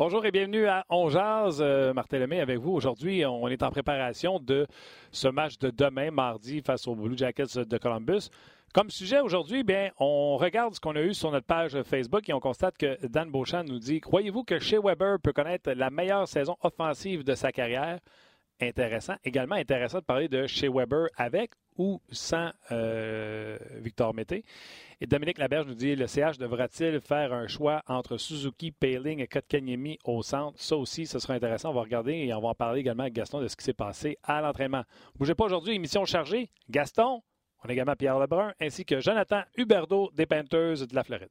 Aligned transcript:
Bonjour 0.00 0.24
et 0.24 0.30
bienvenue 0.30 0.64
à 0.66 0.86
On 0.88 1.10
Jazz. 1.10 1.58
Euh, 1.60 1.92
avec 1.94 2.58
vous. 2.58 2.72
Aujourd'hui, 2.72 3.26
on 3.26 3.48
est 3.48 3.62
en 3.62 3.70
préparation 3.70 4.40
de 4.40 4.66
ce 5.12 5.28
match 5.28 5.58
de 5.58 5.68
demain, 5.68 6.10
mardi, 6.10 6.62
face 6.62 6.88
aux 6.88 6.94
Blue 6.94 7.18
Jackets 7.18 7.58
de 7.68 7.76
Columbus. 7.76 8.30
Comme 8.72 8.88
sujet 8.88 9.20
aujourd'hui, 9.20 9.62
bien, 9.62 9.90
on 9.98 10.38
regarde 10.38 10.74
ce 10.74 10.80
qu'on 10.80 10.96
a 10.96 11.02
eu 11.02 11.12
sur 11.12 11.30
notre 11.30 11.44
page 11.44 11.82
Facebook 11.82 12.26
et 12.30 12.32
on 12.32 12.40
constate 12.40 12.78
que 12.78 12.96
Dan 13.08 13.30
Beauchamp 13.30 13.64
nous 13.64 13.78
dit 13.78 14.00
Croyez-vous 14.00 14.42
que 14.42 14.58
Shea 14.58 14.80
Weber 14.82 15.18
peut 15.22 15.34
connaître 15.34 15.70
la 15.70 15.90
meilleure 15.90 16.26
saison 16.26 16.56
offensive 16.62 17.22
de 17.22 17.34
sa 17.34 17.52
carrière 17.52 17.98
Intéressant. 18.60 19.14
Également 19.24 19.54
intéressant 19.54 19.98
de 19.98 20.04
parler 20.04 20.28
de 20.28 20.46
Shea 20.46 20.68
Weber 20.70 21.08
avec 21.16 21.52
ou 21.78 22.02
sans 22.10 22.50
euh, 22.72 23.56
Victor 23.80 24.12
Mété. 24.12 24.44
Et 25.00 25.06
Dominique 25.06 25.38
Laberge 25.38 25.66
nous 25.66 25.74
dit 25.74 25.96
le 25.96 26.06
CH 26.06 26.36
devra-t-il 26.36 27.00
faire 27.00 27.32
un 27.32 27.46
choix 27.46 27.82
entre 27.86 28.18
Suzuki, 28.18 28.70
Paling 28.70 29.20
et 29.20 29.26
Kotkaniemi 29.26 29.98
au 30.04 30.22
centre? 30.22 30.60
Ça 30.60 30.76
aussi, 30.76 31.06
ce 31.06 31.18
sera 31.18 31.34
intéressant. 31.34 31.70
On 31.70 31.74
va 31.74 31.80
regarder 31.80 32.12
et 32.12 32.34
on 32.34 32.40
va 32.42 32.48
en 32.48 32.54
parler 32.54 32.80
également 32.80 33.04
avec 33.04 33.14
Gaston 33.14 33.40
de 33.40 33.48
ce 33.48 33.56
qui 33.56 33.64
s'est 33.64 33.72
passé 33.72 34.18
à 34.22 34.42
l'entraînement. 34.42 34.82
Bougez 35.16 35.34
pas 35.34 35.46
aujourd'hui, 35.46 35.74
émission 35.74 36.04
chargée. 36.04 36.50
Gaston, 36.68 37.22
on 37.64 37.68
a 37.68 37.72
également 37.72 37.96
Pierre 37.96 38.18
Lebrun 38.18 38.52
ainsi 38.60 38.84
que 38.84 39.00
Jonathan 39.00 39.42
Huberdeau 39.56 40.10
des 40.14 40.26
Panthers 40.26 40.86
de 40.86 40.94
la 40.94 41.02
Floride. 41.02 41.30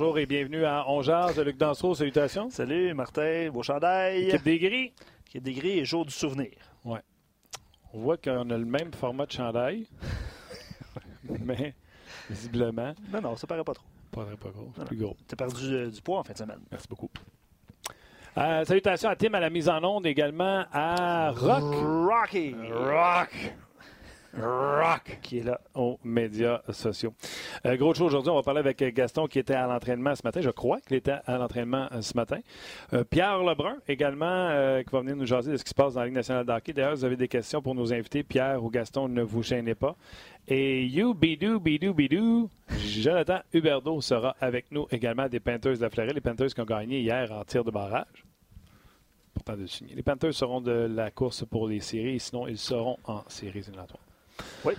Bonjour 0.00 0.18
et 0.18 0.24
bienvenue 0.24 0.64
à 0.64 0.88
Ongears 0.88 1.34
de 1.34 1.42
Luc 1.42 1.58
Dansereau. 1.58 1.94
Salutations. 1.94 2.48
Salut 2.48 2.94
Martin, 2.94 3.50
beau 3.52 3.62
chandail. 3.62 4.28
Équipe 4.30 4.44
des 4.44 4.58
gris. 4.58 4.94
Équipe 5.26 5.42
des 5.42 5.52
gris 5.52 5.78
et 5.78 5.84
jour 5.84 6.06
du 6.06 6.10
souvenir. 6.10 6.52
Ouais. 6.86 7.00
On 7.92 7.98
voit 7.98 8.16
qu'on 8.16 8.48
a 8.48 8.56
le 8.56 8.64
même 8.64 8.94
format 8.94 9.26
de 9.26 9.32
chandail, 9.32 9.86
mais 11.44 11.74
visiblement. 12.30 12.94
Non, 13.12 13.20
non, 13.20 13.36
ça 13.36 13.46
paraît 13.46 13.62
pas 13.62 13.74
trop. 13.74 13.84
Paraît 14.10 14.38
pas 14.38 14.48
gros. 14.48 14.72
Plus 14.86 14.96
gros. 14.96 15.18
Tu 15.28 15.34
as 15.34 15.36
perdu 15.36 15.74
euh, 15.74 15.90
du 15.90 16.00
poids 16.00 16.20
en 16.20 16.24
fin 16.24 16.32
de 16.32 16.38
semaine. 16.38 16.60
Merci 16.70 16.88
beaucoup. 16.88 17.10
Euh, 18.38 18.64
salutations 18.64 19.10
à 19.10 19.16
Tim 19.16 19.34
à 19.34 19.40
la 19.40 19.50
mise 19.50 19.68
en 19.68 19.84
onde, 19.84 20.06
également 20.06 20.64
à 20.72 21.30
Rock. 21.30 21.74
Rocky. 21.74 22.54
Rock. 22.72 23.54
Rock 24.38 25.18
qui 25.22 25.38
est 25.38 25.42
là 25.42 25.60
aux 25.74 25.98
médias 26.04 26.62
sociaux. 26.70 27.14
Euh, 27.66 27.76
gros 27.76 27.94
chose 27.94 28.08
aujourd'hui, 28.08 28.30
on 28.30 28.36
va 28.36 28.42
parler 28.42 28.60
avec 28.60 28.82
Gaston 28.94 29.26
qui 29.26 29.38
était 29.38 29.54
à 29.54 29.66
l'entraînement 29.66 30.14
ce 30.14 30.22
matin. 30.24 30.40
Je 30.40 30.50
crois 30.50 30.80
qu'il 30.80 30.96
était 30.96 31.16
à 31.26 31.38
l'entraînement 31.38 31.88
euh, 31.92 32.00
ce 32.00 32.16
matin. 32.16 32.38
Euh, 32.92 33.02
Pierre 33.02 33.42
Lebrun 33.42 33.76
également 33.88 34.50
qui 34.82 34.90
va 34.90 35.00
venir 35.00 35.16
nous 35.16 35.26
jaser 35.26 35.52
de 35.52 35.56
ce 35.56 35.64
qui 35.64 35.70
se 35.70 35.74
passe 35.74 35.94
dans 35.94 36.00
la 36.00 36.06
Ligue 36.06 36.14
nationale 36.14 36.44
d'hockey. 36.44 36.72
D'ailleurs, 36.72 36.94
vous 36.94 37.04
avez 37.04 37.16
des 37.16 37.28
questions 37.28 37.60
pour 37.60 37.74
nos 37.74 37.92
invités. 37.92 38.22
Pierre 38.22 38.62
ou 38.62 38.70
Gaston, 38.70 39.08
ne 39.08 39.22
vous 39.22 39.42
gênez 39.42 39.74
pas. 39.74 39.96
Et 40.46 40.84
you, 40.86 41.14
bidou, 41.14 41.60
bidou, 41.60 41.92
bidou, 41.92 42.50
Jonathan 42.78 43.40
Huberdeau 43.52 44.00
sera 44.00 44.36
avec 44.40 44.70
nous 44.70 44.86
également 44.90 45.28
des 45.28 45.40
Panthers 45.40 45.76
de 45.76 45.82
la 45.82 45.90
Floride. 45.90 46.14
Les 46.14 46.20
Panthers 46.20 46.54
qui 46.54 46.60
ont 46.60 46.64
gagné 46.64 47.00
hier 47.00 47.30
en 47.32 47.44
tir 47.44 47.64
de 47.64 47.70
barrage. 47.70 48.24
Pourtant 49.34 49.56
de 49.56 49.66
signer. 49.66 49.94
Les 49.94 50.02
Panthers 50.02 50.34
seront 50.34 50.60
de 50.60 50.72
la 50.72 51.10
course 51.10 51.44
pour 51.44 51.68
les 51.68 51.80
séries, 51.80 52.20
sinon 52.20 52.46
ils 52.46 52.58
seront 52.58 52.98
en 53.04 53.22
séries 53.28 53.60
éliminatoires. 53.60 54.09
Oui. 54.64 54.74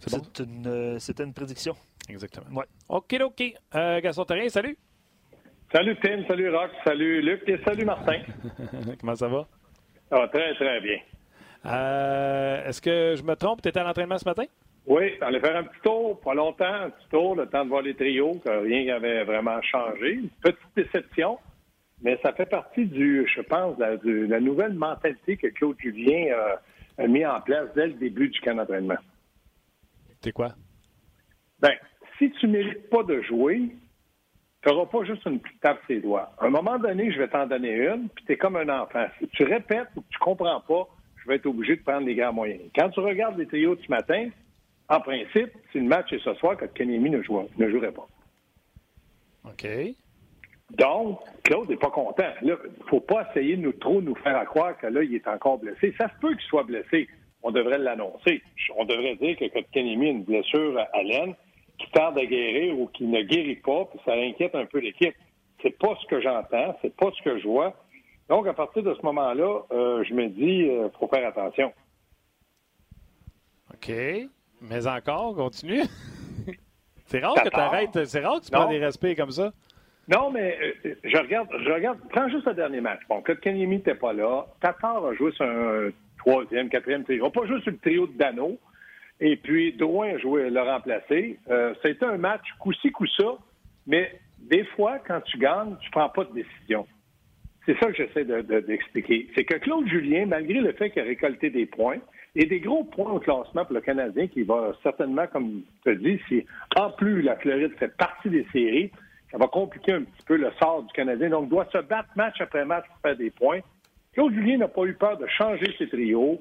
C'est 0.00 0.10
bon? 0.10 0.44
une, 0.44 0.98
c'était 0.98 1.24
une 1.24 1.34
prédiction. 1.34 1.74
Exactement. 2.08 2.46
Ouais. 2.52 2.64
OK, 2.88 3.16
OK. 3.22 3.42
Euh, 3.74 4.00
Gaston 4.00 4.24
Terrien, 4.24 4.48
salut. 4.48 4.76
Salut 5.72 5.96
Tim, 6.02 6.24
salut 6.28 6.50
Rock, 6.50 6.70
salut 6.84 7.22
Luc 7.22 7.42
et 7.46 7.58
salut 7.64 7.84
Martin. 7.84 8.20
Comment 9.00 9.14
ça 9.14 9.28
va? 9.28 9.46
Ah, 10.10 10.28
très, 10.28 10.54
très 10.54 10.80
bien. 10.80 10.98
Euh, 11.64 12.66
est-ce 12.66 12.82
que 12.82 13.14
je 13.16 13.22
me 13.22 13.34
trompe? 13.36 13.62
Tu 13.62 13.68
étais 13.68 13.80
à 13.80 13.84
l'entraînement 13.84 14.18
ce 14.18 14.28
matin? 14.28 14.44
Oui, 14.86 15.12
on 15.22 15.26
allait 15.26 15.40
faire 15.40 15.56
un 15.56 15.62
petit 15.62 15.80
tour, 15.82 16.20
pas 16.20 16.34
longtemps, 16.34 16.64
un 16.64 16.90
petit 16.90 17.08
tour, 17.10 17.36
le 17.36 17.46
temps 17.46 17.64
de 17.64 17.70
voir 17.70 17.82
les 17.82 17.94
trios, 17.94 18.34
que 18.44 18.50
rien 18.50 18.84
n'avait 18.84 19.24
vraiment 19.24 19.62
changé. 19.62 20.14
Une 20.14 20.28
petite 20.42 20.58
déception, 20.76 21.38
mais 22.02 22.18
ça 22.22 22.32
fait 22.32 22.46
partie 22.46 22.84
du, 22.84 23.26
je 23.32 23.40
pense, 23.42 23.78
de 23.78 24.26
la, 24.28 24.40
nouvelle 24.40 24.74
mentalité 24.74 25.36
que 25.36 25.46
Claude 25.46 25.76
Julien 25.78 26.34
a 26.98 27.06
mis 27.06 27.24
en 27.24 27.40
place 27.40 27.68
dès 27.76 27.86
le 27.86 27.92
début 27.94 28.28
du 28.28 28.40
camp 28.40 28.56
d'entraînement. 28.56 28.98
C'est 30.22 30.32
quoi? 30.32 30.54
Ben, 31.60 31.72
si 32.18 32.30
tu 32.32 32.46
ne 32.46 32.52
mérites 32.52 32.88
pas 32.90 33.02
de 33.02 33.20
jouer, 33.22 33.70
tu 34.62 34.68
n'auras 34.68 34.86
pas 34.86 35.04
juste 35.04 35.24
une 35.26 35.40
petite 35.40 35.60
tape 35.60 35.80
ses 35.88 36.00
doigts. 36.00 36.32
À 36.38 36.46
un 36.46 36.50
moment 36.50 36.78
donné, 36.78 37.10
je 37.12 37.18
vais 37.18 37.28
t'en 37.28 37.46
donner 37.46 37.74
une, 37.74 38.08
puis 38.08 38.24
tu 38.24 38.32
es 38.32 38.36
comme 38.36 38.56
un 38.56 38.68
enfant. 38.68 39.06
Si 39.18 39.26
tu 39.28 39.44
répètes 39.44 39.88
ou 39.96 40.02
que 40.02 40.08
tu 40.10 40.18
comprends 40.18 40.60
pas, 40.60 40.88
je 41.16 41.28
vais 41.28 41.36
être 41.36 41.46
obligé 41.46 41.76
de 41.76 41.82
prendre 41.82 42.06
les 42.06 42.14
grands 42.14 42.32
moyens. 42.32 42.60
Quand 42.74 42.90
tu 42.90 43.00
regardes 43.00 43.38
les 43.38 43.46
trios 43.46 43.76
ce 43.76 43.90
matin, 43.90 44.28
en 44.88 45.00
principe, 45.00 45.50
si 45.72 45.78
le 45.78 45.86
match 45.86 46.12
est 46.12 46.22
ce 46.22 46.34
soir, 46.34 46.56
que 46.56 46.66
Kenemi 46.66 47.10
ne, 47.10 47.18
ne 47.18 47.70
jouerait 47.70 47.92
pas. 47.92 48.06
OK. 49.44 49.66
Donc, 50.70 51.20
Claude 51.44 51.68
n'est 51.68 51.76
pas 51.76 51.90
content. 51.90 52.30
il 52.40 52.48
ne 52.48 52.56
faut 52.88 53.00
pas 53.00 53.28
essayer 53.30 53.56
de 53.56 53.62
nous, 53.62 53.72
trop 53.72 54.00
nous 54.00 54.14
faire 54.16 54.44
croire 54.46 54.76
que 54.78 54.86
là, 54.86 55.02
il 55.02 55.14
est 55.14 55.26
encore 55.28 55.58
blessé. 55.58 55.94
Ça 55.98 56.08
se 56.08 56.14
peut 56.20 56.34
qu'il 56.34 56.46
soit 56.48 56.64
blessé 56.64 57.08
on 57.42 57.50
devrait 57.50 57.78
l'annoncer. 57.78 58.42
On 58.76 58.84
devrait 58.84 59.16
dire 59.16 59.36
que 59.36 59.48
Kotkaniemi 59.48 60.06
a 60.06 60.10
une 60.10 60.24
blessure 60.24 60.78
à 60.92 61.02
l'aine 61.02 61.34
qui 61.78 61.90
tarde 61.90 62.18
à 62.18 62.24
guérir 62.24 62.78
ou 62.78 62.86
qui 62.88 63.04
ne 63.04 63.22
guérit 63.22 63.56
pas, 63.56 63.84
puis 63.86 63.98
ça 64.04 64.12
inquiète 64.14 64.54
un 64.54 64.66
peu 64.66 64.78
l'équipe. 64.78 65.14
C'est 65.62 65.76
pas 65.78 65.96
ce 66.00 66.06
que 66.06 66.20
j'entends, 66.20 66.76
c'est 66.82 66.94
pas 66.96 67.10
ce 67.16 67.22
que 67.22 67.38
je 67.38 67.46
vois. 67.46 67.74
Donc, 68.28 68.46
à 68.46 68.54
partir 68.54 68.82
de 68.82 68.94
ce 68.94 69.02
moment-là, 69.02 69.62
euh, 69.72 70.04
je 70.04 70.14
me 70.14 70.28
dis, 70.28 70.64
il 70.64 70.70
euh, 70.70 70.88
faut 70.98 71.08
faire 71.08 71.26
attention. 71.26 71.72
OK. 73.74 73.92
Mais 74.60 74.86
encore, 74.86 75.34
continue. 75.34 75.82
c'est 77.06 77.18
rare 77.20 77.34
que 77.34 77.48
tu 77.48 77.56
arrêtes, 77.56 78.04
c'est 78.04 78.20
rare 78.20 78.40
que 78.40 78.46
tu 78.46 78.50
prends 78.50 78.68
des 78.68 78.78
respects 78.78 79.16
comme 79.16 79.32
ça. 79.32 79.52
Non, 80.08 80.30
mais 80.30 80.58
euh, 80.84 80.94
je 81.04 81.16
regarde, 81.16 81.48
je 81.64 81.70
regarde, 81.70 81.98
prends 82.10 82.28
juste 82.28 82.46
le 82.46 82.54
dernier 82.54 82.80
match. 82.80 83.00
Bon, 83.08 83.22
Kotkaniemi 83.22 83.76
n'était 83.76 83.94
pas 83.94 84.12
là. 84.12 84.46
Tatar 84.60 85.04
a 85.04 85.14
joué 85.14 85.30
sur 85.32 85.44
un 85.44 85.90
troisième, 86.24 86.68
quatrième 86.68 87.04
trio. 87.04 87.30
Pas 87.30 87.46
juste 87.46 87.62
sur 87.62 87.72
le 87.72 87.78
trio 87.78 88.06
de 88.06 88.16
Dano. 88.16 88.58
Et 89.20 89.36
puis, 89.36 89.72
Drouin 89.74 90.14
a 90.14 90.18
joué, 90.18 90.50
le 90.50 90.60
remplacé. 90.60 91.38
Euh, 91.50 91.74
C'était 91.82 92.06
un 92.06 92.18
match 92.18 92.42
coup-ci, 92.58 92.90
coup-ça. 92.90 93.36
Mais 93.86 94.18
des 94.38 94.64
fois, 94.76 94.98
quand 95.06 95.20
tu 95.22 95.38
gagnes, 95.38 95.76
tu 95.80 95.90
prends 95.90 96.08
pas 96.08 96.24
de 96.24 96.32
décision. 96.32 96.86
C'est 97.64 97.78
ça 97.78 97.92
que 97.92 97.94
j'essaie 97.94 98.24
d'expliquer. 98.24 99.28
C'est 99.34 99.44
que 99.44 99.56
Claude 99.58 99.86
Julien, 99.86 100.26
malgré 100.26 100.60
le 100.60 100.72
fait 100.72 100.90
qu'il 100.90 101.02
a 101.02 101.04
récolté 101.04 101.50
des 101.50 101.66
points, 101.66 101.98
et 102.34 102.46
des 102.46 102.60
gros 102.60 102.84
points 102.84 103.12
au 103.12 103.20
classement 103.20 103.64
pour 103.64 103.74
le 103.74 103.80
Canadien 103.82 104.26
qui 104.26 104.42
va 104.42 104.72
certainement, 104.82 105.26
comme 105.26 105.62
tu 105.84 105.96
dit, 105.96 106.18
si 106.28 106.46
en 106.76 106.90
plus 106.90 107.22
la 107.22 107.36
Floride 107.36 107.72
fait 107.78 107.94
partie 107.96 108.30
des 108.30 108.46
séries, 108.52 108.90
ça 109.30 109.38
va 109.38 109.46
compliquer 109.46 109.92
un 109.92 110.02
petit 110.02 110.22
peu 110.26 110.36
le 110.36 110.50
sort 110.60 110.82
du 110.82 110.92
Canadien. 110.92 111.30
Donc, 111.30 111.48
doit 111.48 111.68
se 111.72 111.78
battre 111.78 112.08
match 112.16 112.40
après 112.40 112.64
match 112.64 112.86
pour 112.88 112.98
faire 112.98 113.16
des 113.16 113.30
points. 113.30 113.60
Claude 114.12 114.34
Julien 114.34 114.58
n'a 114.58 114.68
pas 114.68 114.84
eu 114.84 114.94
peur 114.94 115.16
de 115.16 115.26
changer 115.26 115.74
ses 115.78 115.88
trios, 115.88 116.40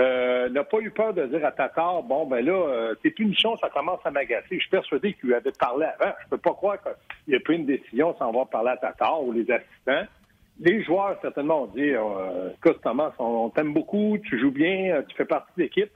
euh, 0.00 0.48
n'a 0.48 0.64
pas 0.64 0.78
eu 0.78 0.90
peur 0.90 1.12
de 1.12 1.26
dire 1.26 1.44
à 1.44 1.52
Tatar, 1.52 2.02
bon, 2.02 2.26
ben 2.26 2.44
là, 2.44 2.52
euh, 2.52 2.94
tes 3.02 3.10
punitions, 3.10 3.56
ça 3.58 3.68
commence 3.70 4.00
à 4.04 4.10
m'agacer. 4.10 4.54
Je 4.56 4.60
suis 4.60 4.70
persuadé 4.70 5.14
qu'il 5.14 5.28
lui 5.28 5.34
avait 5.34 5.52
parlé 5.52 5.86
avant. 5.98 6.12
Je 6.24 6.28
peux 6.30 6.38
pas 6.38 6.52
croire 6.52 6.78
qu'il 7.24 7.34
a 7.34 7.40
pris 7.40 7.56
une 7.56 7.66
décision 7.66 8.14
sans 8.18 8.28
avoir 8.28 8.48
parlé 8.48 8.70
à 8.70 8.76
Tatar 8.76 9.22
ou 9.22 9.32
les 9.32 9.50
assistants. 9.50 10.08
Les 10.60 10.82
joueurs, 10.82 11.18
certainement, 11.20 11.62
ont 11.62 11.66
dit, 11.66 11.90
euh, 11.90 12.50
Thomas, 12.82 13.12
on, 13.18 13.50
t'aime 13.50 13.72
beaucoup, 13.72 14.16
tu 14.24 14.38
joues 14.38 14.50
bien, 14.50 14.94
euh, 14.94 15.02
tu 15.08 15.16
fais 15.16 15.24
partie 15.24 15.50
de 15.56 15.62
l'équipe. 15.62 15.90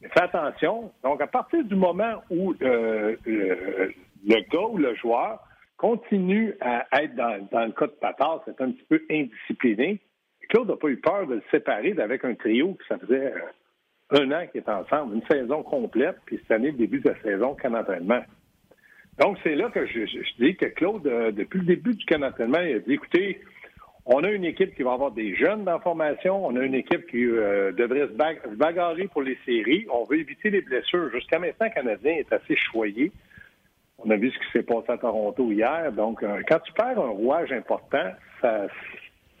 Mais 0.00 0.08
fais 0.08 0.22
attention. 0.22 0.92
Donc, 1.02 1.20
à 1.20 1.26
partir 1.26 1.64
du 1.64 1.74
moment 1.74 2.22
où 2.30 2.54
le, 2.60 3.18
le 3.24 4.50
gars 4.50 4.66
ou 4.68 4.78
le 4.78 4.94
joueur 4.94 5.40
continue 5.76 6.54
à 6.60 6.84
être 7.02 7.14
dans, 7.16 7.48
dans 7.50 7.64
le 7.64 7.72
cas 7.72 7.86
de 7.86 7.92
Tatar, 8.00 8.42
c'est 8.44 8.60
un 8.60 8.70
petit 8.70 8.84
peu 8.88 9.02
indiscipliné, 9.10 10.00
Claude 10.52 10.68
n'a 10.68 10.76
pas 10.76 10.88
eu 10.88 10.98
peur 10.98 11.26
de 11.26 11.36
le 11.36 11.42
séparer 11.50 11.94
avec 11.98 12.26
un 12.26 12.34
trio 12.34 12.74
qui 12.74 12.86
ça 12.86 12.98
faisait 12.98 13.32
euh, 13.32 14.20
un 14.20 14.30
an 14.32 14.46
qu'il 14.48 14.60
est 14.60 14.68
ensemble, 14.68 15.14
une 15.14 15.22
saison 15.26 15.62
complète, 15.62 16.16
puis 16.26 16.38
cette 16.42 16.50
année, 16.50 16.72
le 16.72 16.76
début 16.76 17.00
de 17.00 17.08
la 17.08 17.18
saison, 17.22 17.56
entraînement. 17.64 18.20
Donc, 19.18 19.38
c'est 19.42 19.54
là 19.54 19.70
que 19.70 19.86
je, 19.86 20.04
dis 20.38 20.54
que 20.56 20.66
Claude, 20.66 21.06
euh, 21.06 21.32
depuis 21.32 21.60
le 21.60 21.64
début 21.64 21.94
du 21.94 22.04
camp 22.04 22.18
il 22.18 22.54
a 22.54 22.78
dit, 22.80 22.92
écoutez, 22.92 23.40
on 24.04 24.22
a 24.24 24.30
une 24.30 24.44
équipe 24.44 24.74
qui 24.74 24.82
va 24.82 24.92
avoir 24.92 25.12
des 25.12 25.34
jeunes 25.36 25.64
dans 25.64 25.80
formation, 25.80 26.44
on 26.44 26.54
a 26.56 26.62
une 26.62 26.74
équipe 26.74 27.06
qui 27.06 27.24
euh, 27.24 27.72
devrait 27.72 28.08
se, 28.08 28.54
bagarrer 28.56 29.08
pour 29.08 29.22
les 29.22 29.38
séries, 29.46 29.86
on 29.90 30.04
veut 30.04 30.18
éviter 30.18 30.50
les 30.50 30.60
blessures. 30.60 31.10
Jusqu'à 31.12 31.38
maintenant, 31.38 31.66
le 31.66 31.72
Canadien 31.74 32.12
est 32.12 32.30
assez 32.30 32.56
choyé. 32.56 33.10
On 33.96 34.10
a 34.10 34.16
vu 34.16 34.30
ce 34.30 34.38
qui 34.38 34.52
s'est 34.52 34.64
passé 34.64 34.90
à 34.90 34.98
Toronto 34.98 35.50
hier. 35.50 35.92
Donc, 35.92 36.22
quand 36.48 36.58
tu 36.58 36.72
perds 36.72 36.98
un 36.98 37.10
rouage 37.10 37.52
important, 37.52 38.10
ça, 38.42 38.66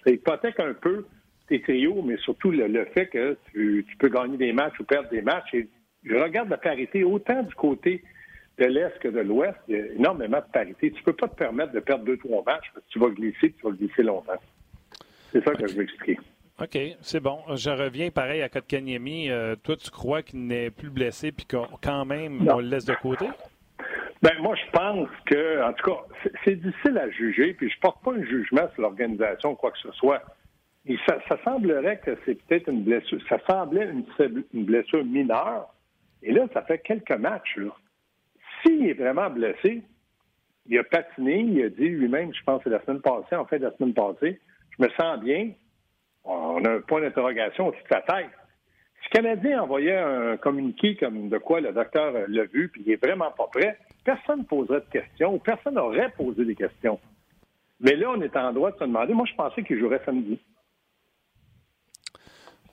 Ça 0.04 0.10
hypothèque 0.10 0.60
un 0.60 0.74
peu 0.74 1.06
tes 1.48 1.60
trios, 1.60 2.02
mais 2.02 2.16
surtout 2.18 2.50
le, 2.50 2.84
fait 2.86 3.06
que 3.06 3.36
tu, 3.52 3.84
peux 3.98 4.08
gagner 4.08 4.36
des 4.36 4.52
matchs 4.52 4.78
ou 4.80 4.84
perdre 4.84 5.08
des 5.10 5.22
matchs. 5.22 5.54
Et 5.54 5.68
je 6.04 6.14
regarde 6.14 6.48
la 6.48 6.58
parité 6.58 7.04
autant 7.04 7.42
du 7.42 7.54
côté 7.54 8.02
de 8.58 8.64
l'Est 8.64 8.98
que 9.00 9.08
de 9.08 9.20
l'Ouest. 9.20 9.58
Il 9.68 9.76
y 9.76 9.80
a 9.80 9.86
énormément 9.92 10.38
de 10.38 10.52
parité. 10.52 10.90
Tu 10.90 10.98
ne 10.98 11.04
peux 11.04 11.12
pas 11.14 11.28
te 11.28 11.36
permettre 11.36 11.72
de 11.72 11.80
perdre 11.80 12.04
deux, 12.04 12.16
trois 12.16 12.42
matchs 12.44 12.70
parce 12.74 12.86
que 12.86 12.90
tu 12.90 12.98
vas 12.98 13.08
glisser, 13.08 13.52
tu 13.52 13.62
vas 13.64 13.70
glisser 13.70 14.02
longtemps. 14.02 14.40
C'est 15.32 15.44
ça 15.44 15.52
que 15.52 15.66
je 15.66 15.76
veux 15.76 15.82
expliquer. 15.84 16.18
OK, 16.60 16.78
c'est 17.00 17.20
bon. 17.20 17.40
Je 17.54 17.70
reviens 17.70 18.10
pareil 18.10 18.42
à 18.42 18.48
Kotkaniemi. 18.48 19.30
Euh, 19.30 19.56
toi, 19.56 19.76
tu 19.76 19.90
crois 19.90 20.22
qu'il 20.22 20.46
n'est 20.46 20.70
plus 20.70 20.90
blessé 20.90 21.32
puis 21.32 21.46
qu'on 21.46 21.66
quand 21.82 22.04
même 22.04 22.46
on 22.48 22.58
le 22.58 22.68
laisse 22.68 22.84
de 22.84 22.94
côté? 22.94 23.26
Ben 24.22 24.38
moi, 24.40 24.54
je 24.54 24.70
pense 24.70 25.08
que, 25.26 25.62
en 25.62 25.72
tout 25.72 25.90
cas, 25.90 26.30
c'est 26.44 26.54
difficile 26.54 26.96
à 26.96 27.10
juger, 27.10 27.54
puis 27.54 27.68
je 27.68 27.78
porte 27.80 28.04
pas 28.04 28.12
un 28.12 28.22
jugement 28.22 28.68
sur 28.72 28.82
l'organisation 28.82 29.52
ou 29.52 29.54
quoi 29.56 29.72
que 29.72 29.78
ce 29.78 29.90
soit. 29.92 30.22
Et 30.86 30.96
ça, 31.06 31.18
semblerait 31.44 31.98
que 31.98 32.16
c'est 32.24 32.36
peut-être 32.46 32.68
une 32.68 32.82
blessure. 32.82 33.18
Ça 33.28 33.38
semblait 33.48 33.88
une, 34.52 34.64
blessure 34.64 35.04
mineure. 35.04 35.74
Et 36.22 36.32
là, 36.32 36.46
ça 36.54 36.62
fait 36.62 36.78
quelques 36.78 37.16
matchs. 37.16 37.58
S'il 38.62 38.88
est 38.88 38.94
vraiment 38.94 39.28
blessé, 39.28 39.82
il 40.66 40.78
a 40.78 40.84
patiné, 40.84 41.40
il 41.40 41.64
a 41.64 41.68
dit 41.68 41.88
lui-même, 41.88 42.32
je 42.32 42.42
pense 42.44 42.58
que 42.58 42.70
c'est 42.70 42.76
la 42.76 42.82
semaine 42.84 43.00
passée, 43.00 43.34
en 43.34 43.44
fait, 43.44 43.58
la 43.58 43.72
semaine 43.76 43.94
passée, 43.94 44.40
je 44.78 44.84
me 44.84 44.88
sens 44.90 45.20
bien. 45.20 45.50
On 46.24 46.64
a 46.64 46.70
un 46.70 46.80
point 46.80 47.00
d'interrogation 47.00 47.68
au-dessus 47.68 47.82
de 47.82 47.88
sa 47.88 48.02
tête. 48.02 48.30
Si 49.02 49.08
le 49.12 49.22
Canadien 49.22 49.62
envoyait 49.62 49.96
un 49.96 50.36
communiqué 50.36 50.96
comme 50.96 51.28
de 51.28 51.38
quoi 51.38 51.60
le 51.60 51.72
docteur 51.72 52.12
l'a 52.28 52.44
vu, 52.44 52.68
puis 52.68 52.82
il 52.86 52.92
est 52.92 53.04
vraiment 53.04 53.30
pas 53.30 53.48
prêt, 53.52 53.78
personne 54.04 54.40
ne 54.40 54.44
poserait 54.44 54.80
de 54.80 54.90
questions, 55.00 55.34
ou 55.34 55.38
personne 55.38 55.74
n'aurait 55.74 56.10
posé 56.10 56.44
des 56.44 56.54
questions. 56.54 56.98
Mais 57.80 57.96
là, 57.96 58.10
on 58.10 58.20
est 58.22 58.36
en 58.36 58.52
droit 58.52 58.70
de 58.70 58.78
se 58.78 58.84
demander. 58.84 59.12
Moi, 59.12 59.26
je 59.28 59.34
pensais 59.34 59.62
qu'il 59.64 59.78
jouerait 59.78 60.00
samedi. 60.04 60.38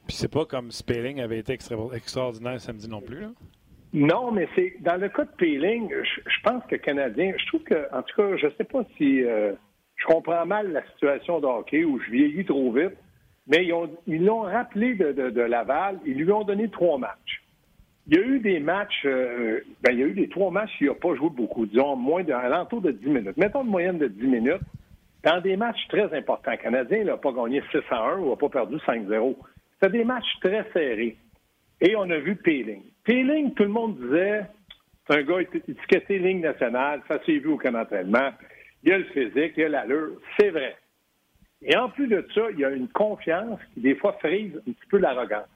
Puis 0.07 0.15
c'est 0.15 0.31
pas 0.31 0.45
comme 0.45 0.71
Spelling 0.71 1.19
avait 1.19 1.39
été 1.39 1.53
extraordinaire 1.53 2.59
samedi 2.59 2.87
non 2.87 3.01
plus, 3.01 3.21
là? 3.21 3.29
Non, 3.91 4.31
mais 4.31 4.47
c'est 4.55 4.75
dans 4.81 4.97
le 4.97 5.09
cas 5.09 5.25
de 5.25 5.31
Peeling, 5.37 5.91
je, 5.91 6.41
pense 6.43 6.63
que 6.65 6.75
Canadien, 6.75 7.33
je 7.37 7.45
trouve 7.47 7.63
que, 7.63 7.91
en 7.91 8.03
tout 8.03 8.15
cas, 8.15 8.37
je 8.37 8.47
sais 8.55 8.63
pas 8.63 8.83
si 8.97 9.23
euh, 9.23 9.53
je 9.95 10.05
comprends 10.05 10.45
mal 10.45 10.71
la 10.71 10.85
situation 10.91 11.39
de 11.39 11.47
hockey 11.47 11.83
ou 11.83 11.99
je 11.99 12.11
vieillis 12.11 12.45
trop 12.45 12.71
vite, 12.71 12.95
mais 13.49 13.67
ils 14.07 14.23
l'ont 14.23 14.41
rappelé 14.41 14.93
de, 14.93 15.41
Laval, 15.41 15.99
ils 16.05 16.17
lui 16.17 16.31
ont 16.31 16.43
donné 16.43 16.69
trois 16.69 16.97
matchs. 16.97 17.43
Il 18.07 18.17
y 18.17 18.19
a 18.19 18.25
eu 18.25 18.39
des 18.39 18.59
matchs, 18.59 19.05
euh, 19.05 19.59
ben, 19.83 19.91
il 19.91 19.99
y 19.99 20.03
a 20.03 20.07
eu 20.07 20.13
des 20.13 20.29
trois 20.29 20.49
matchs, 20.49 20.71
il 20.81 20.87
n'a 20.87 20.95
pas 20.95 21.13
joué 21.15 21.29
beaucoup, 21.29 21.65
disons, 21.65 21.95
moins 21.95 22.23
de, 22.23 22.31
l'entour 22.31 22.81
de 22.81 22.91
10 22.91 23.07
minutes. 23.07 23.37
Mettons 23.37 23.63
une 23.63 23.69
moyenne 23.69 23.97
de 23.99 24.07
10 24.07 24.27
minutes. 24.27 24.61
Dans 25.23 25.41
des 25.41 25.57
matchs 25.57 25.87
très 25.89 26.15
importants, 26.17 26.55
Canadien 26.57 27.03
n'a 27.03 27.17
pas 27.17 27.31
gagné 27.31 27.61
6 27.71 27.79
1 27.91 28.17
ou 28.19 28.29
n'a 28.29 28.35
pas 28.35 28.49
perdu 28.49 28.77
5-0. 28.77 29.35
C'était 29.73 29.97
des 29.97 30.03
matchs 30.03 30.39
très 30.41 30.65
serrés. 30.71 31.17
Et 31.81 31.95
on 31.95 32.09
a 32.09 32.17
vu 32.17 32.35
Peeling. 32.35 32.81
Peeling, 33.03 33.53
tout 33.53 33.63
le 33.63 33.69
monde 33.69 33.97
disait, 33.99 34.41
c'est 35.07 35.17
un 35.17 35.23
gars 35.23 35.41
étiqueté 35.41 36.19
ligne 36.19 36.41
nationale, 36.41 37.01
ça 37.07 37.19
s'est 37.25 37.37
vu 37.37 37.47
au 37.47 37.57
camp 37.57 37.71
d'entraînement. 37.71 38.31
Il 38.83 38.93
a 38.93 38.97
le 38.99 39.05
physique, 39.05 39.53
il 39.57 39.63
a 39.65 39.69
l'allure. 39.69 40.11
C'est 40.39 40.49
vrai. 40.49 40.75
Et 41.61 41.75
en 41.75 41.89
plus 41.89 42.07
de 42.07 42.25
ça, 42.33 42.49
il 42.51 42.59
y 42.59 42.65
a 42.65 42.69
une 42.69 42.87
confiance 42.87 43.59
qui, 43.73 43.81
des 43.81 43.95
fois, 43.95 44.13
frise 44.13 44.55
un 44.55 44.71
petit 44.71 44.87
peu 44.89 44.97
l'arrogance. 44.97 45.49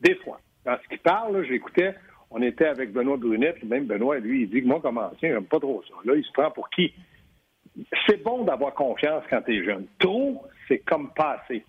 Des 0.00 0.14
fois. 0.16 0.40
Dans 0.64 0.76
ce 0.82 0.88
qu'il 0.88 0.98
parle, 0.98 1.42
j'écoutais, 1.46 1.94
on 2.30 2.42
était 2.42 2.66
avec 2.66 2.92
Benoît 2.92 3.16
Brunet, 3.16 3.54
puis 3.54 3.66
même 3.66 3.86
Benoît, 3.86 4.18
lui, 4.18 4.42
il 4.42 4.50
dit 4.50 4.62
que 4.62 4.66
moi, 4.66 4.80
comme 4.80 4.98
ancien, 4.98 5.30
j'aime 5.30 5.46
pas 5.46 5.58
trop 5.58 5.82
ça. 5.88 5.94
Là, 6.04 6.14
il 6.14 6.24
se 6.24 6.32
prend 6.32 6.50
pour 6.50 6.68
qui? 6.70 6.92
C'est 8.06 8.22
bon 8.22 8.44
d'avoir 8.44 8.74
confiance 8.74 9.24
quand 9.30 9.42
tu 9.42 9.56
es 9.56 9.64
jeune. 9.64 9.86
Trop, 9.98 10.44
c'est 10.68 10.78
comme 10.80 11.12
passé. 11.14 11.64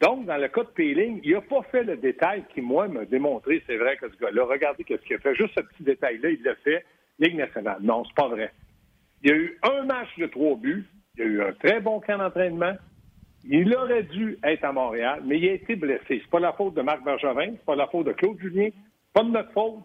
Donc, 0.00 0.26
dans 0.26 0.36
le 0.36 0.46
cas 0.46 0.62
de 0.62 0.68
Peeling, 0.68 1.20
il 1.24 1.32
n'a 1.32 1.40
pas 1.40 1.62
fait 1.72 1.82
le 1.82 1.96
détail 1.96 2.44
qui, 2.54 2.60
moi, 2.60 2.86
m'a 2.86 3.04
démontré, 3.04 3.62
c'est 3.66 3.76
vrai 3.76 3.96
que 3.96 4.08
ce 4.08 4.16
gars-là, 4.18 4.44
regardez 4.44 4.84
ce 4.88 4.94
qu'il 4.94 5.16
a 5.16 5.18
fait. 5.18 5.34
Juste 5.34 5.54
ce 5.56 5.62
petit 5.62 5.82
détail-là, 5.82 6.30
il 6.30 6.42
l'a 6.44 6.54
fait, 6.56 6.84
Ligue 7.18 7.36
nationale. 7.36 7.78
Non, 7.80 8.04
c'est 8.04 8.14
pas 8.14 8.28
vrai. 8.28 8.52
Il 9.22 9.30
y 9.30 9.32
a 9.32 9.36
eu 9.36 9.58
un 9.64 9.82
match 9.84 10.08
de 10.18 10.26
trois 10.26 10.54
buts. 10.56 10.86
Il 11.18 11.22
a 11.22 11.26
eu 11.26 11.42
un 11.42 11.52
très 11.52 11.80
bon 11.80 12.00
camp 12.00 12.18
d'entraînement. 12.18 12.74
Il 13.44 13.74
aurait 13.74 14.04
dû 14.04 14.38
être 14.44 14.64
à 14.64 14.72
Montréal, 14.72 15.22
mais 15.24 15.38
il 15.38 15.48
a 15.48 15.52
été 15.54 15.74
blessé. 15.74 16.04
C'est 16.08 16.30
pas 16.30 16.38
la 16.38 16.52
faute 16.52 16.74
de 16.74 16.82
Marc 16.82 17.02
Bergevin, 17.02 17.52
c'est 17.52 17.64
pas 17.64 17.74
la 17.74 17.88
faute 17.88 18.06
de 18.06 18.12
Claude 18.12 18.38
Julien, 18.38 18.68
pas 19.12 19.24
de 19.24 19.30
notre 19.30 19.52
faute. 19.52 19.84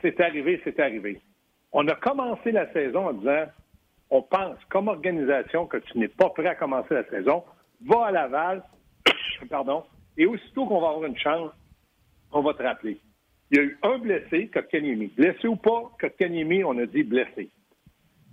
C'est 0.00 0.20
arrivé, 0.20 0.60
c'est 0.64 0.78
arrivé. 0.80 1.20
On 1.72 1.86
a 1.88 1.94
commencé 1.94 2.52
la 2.52 2.72
saison 2.72 3.08
en 3.08 3.12
disant 3.12 3.46
on 4.10 4.22
pense 4.22 4.58
comme 4.70 4.88
organisation 4.88 5.66
que 5.66 5.78
tu 5.78 5.98
n'es 5.98 6.08
pas 6.08 6.30
prêt 6.30 6.46
à 6.46 6.54
commencer 6.54 6.94
la 6.94 7.04
saison, 7.08 7.44
va 7.84 8.06
à 8.06 8.10
Laval, 8.12 8.62
pardon, 9.50 9.84
et 10.16 10.26
aussitôt 10.26 10.66
qu'on 10.66 10.80
va 10.80 10.88
avoir 10.88 11.04
une 11.04 11.18
chance, 11.18 11.50
on 12.32 12.40
va 12.40 12.54
te 12.54 12.62
rappeler. 12.62 12.98
Il 13.50 13.58
y 13.58 13.60
a 13.60 13.64
eu 13.64 13.78
un 13.82 13.98
blessé, 13.98 14.48
Kotkaniemi. 14.48 15.08
Blessé 15.16 15.48
ou 15.48 15.56
pas, 15.56 15.90
Kotkaniemi, 16.00 16.64
on 16.64 16.78
a 16.78 16.86
dit 16.86 17.02
blessé. 17.02 17.50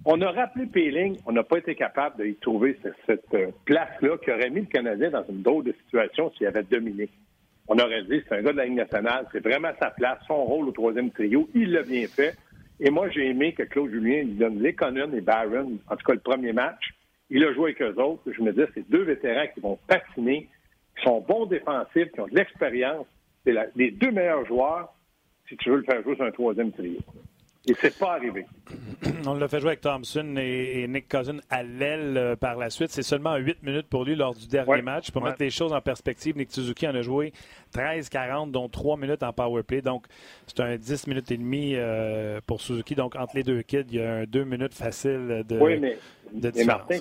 On 0.05 0.19
a 0.21 0.31
rappelé 0.31 0.65
Péling, 0.65 1.17
on 1.25 1.31
n'a 1.31 1.43
pas 1.43 1.59
été 1.59 1.75
capable 1.75 2.21
d'y 2.21 2.35
trouver 2.35 2.77
cette, 3.05 3.33
euh, 3.33 3.51
place-là 3.63 4.17
qui 4.17 4.31
aurait 4.31 4.49
mis 4.49 4.61
le 4.61 4.65
Canadien 4.65 5.11
dans 5.11 5.23
une 5.29 5.41
drôle 5.41 5.63
de 5.63 5.73
situation 5.83 6.29
s'il 6.31 6.47
avait 6.47 6.63
dominé. 6.63 7.07
On 7.69 7.79
aurait 7.79 8.03
dit, 8.03 8.21
c'est 8.27 8.35
un 8.35 8.41
gars 8.41 8.51
de 8.51 8.57
la 8.57 8.65
Ligue 8.65 8.75
nationale, 8.75 9.25
c'est 9.31 9.41
vraiment 9.41 9.71
sa 9.79 9.91
place, 9.91 10.19
son 10.27 10.43
rôle 10.43 10.67
au 10.67 10.71
troisième 10.73 11.09
trio, 11.11 11.49
il 11.55 11.71
l'a 11.71 11.83
bien 11.83 12.05
fait. 12.07 12.35
Et 12.81 12.89
moi, 12.89 13.07
j'ai 13.11 13.29
aimé 13.29 13.53
que 13.53 13.63
Claude 13.63 13.91
Julien 13.91 14.23
lui 14.23 14.33
donne 14.33 14.61
Lekonen 14.61 15.15
et 15.15 15.21
Barron, 15.21 15.79
en 15.87 15.95
tout 15.95 16.05
cas 16.05 16.13
le 16.13 16.19
premier 16.19 16.51
match. 16.51 16.93
Il 17.29 17.45
a 17.45 17.53
joué 17.53 17.71
avec 17.71 17.81
eux 17.81 18.01
autres. 18.01 18.23
Je 18.29 18.41
me 18.41 18.51
dis, 18.51 18.61
c'est 18.73 18.89
deux 18.89 19.03
vétérans 19.03 19.47
qui 19.53 19.61
vont 19.61 19.79
patiner, 19.87 20.49
qui 20.97 21.03
sont 21.05 21.21
bons 21.21 21.45
défensifs, 21.45 22.11
qui 22.11 22.19
ont 22.19 22.27
de 22.27 22.35
l'expérience. 22.35 23.05
C'est 23.45 23.55
les 23.77 23.91
deux 23.91 24.11
meilleurs 24.11 24.45
joueurs 24.45 24.93
si 25.47 25.55
tu 25.55 25.69
veux 25.69 25.77
le 25.77 25.83
faire 25.83 26.03
jouer 26.03 26.15
sur 26.15 26.25
un 26.25 26.31
troisième 26.31 26.73
trio. 26.73 26.99
Et 27.65 27.73
c'est 27.79 27.97
pas 27.97 28.15
arrivé. 28.15 28.45
On 29.25 29.35
l'a 29.35 29.47
fait 29.47 29.61
jouer 29.61 29.69
avec 29.69 29.81
Thompson 29.81 30.35
et, 30.37 30.85
Nick 30.89 31.07
Cousin 31.07 31.37
à 31.49 31.63
l'aile 31.63 32.17
euh, 32.17 32.35
par 32.35 32.57
la 32.57 32.69
suite. 32.69 32.89
C'est 32.89 33.03
seulement 33.03 33.35
8 33.37 33.63
minutes 33.63 33.87
pour 33.87 34.03
lui 34.03 34.15
lors 34.15 34.33
du 34.33 34.47
dernier 34.47 34.81
match. 34.81 35.11
Pour 35.11 35.23
mettre 35.23 35.37
les 35.39 35.49
choses 35.49 35.71
en 35.71 35.79
perspective, 35.79 36.35
Nick 36.35 36.51
Suzuki 36.51 36.85
en 36.87 36.95
a 36.95 37.01
joué 37.01 37.31
13-40, 37.73 38.51
dont 38.51 38.67
3 38.67 38.97
minutes 38.97 39.23
en 39.23 39.31
power 39.31 39.63
play. 39.63 39.81
Donc, 39.81 40.05
c'est 40.47 40.59
un 40.59 40.75
10 40.75 41.07
minutes 41.07 41.31
et 41.31 41.37
demie 41.37 41.75
euh, 41.75 42.41
pour 42.45 42.59
Suzuki. 42.59 42.95
Donc, 42.95 43.15
entre 43.15 43.37
les 43.37 43.43
deux 43.43 43.61
kids, 43.61 43.85
il 43.89 43.95
y 43.95 44.01
a 44.01 44.13
un 44.13 44.23
2 44.25 44.43
minutes 44.43 44.73
facile 44.73 45.43
de 45.47 45.57
Oui, 45.57 45.79
mais, 45.79 45.97
Martin, 46.65 46.97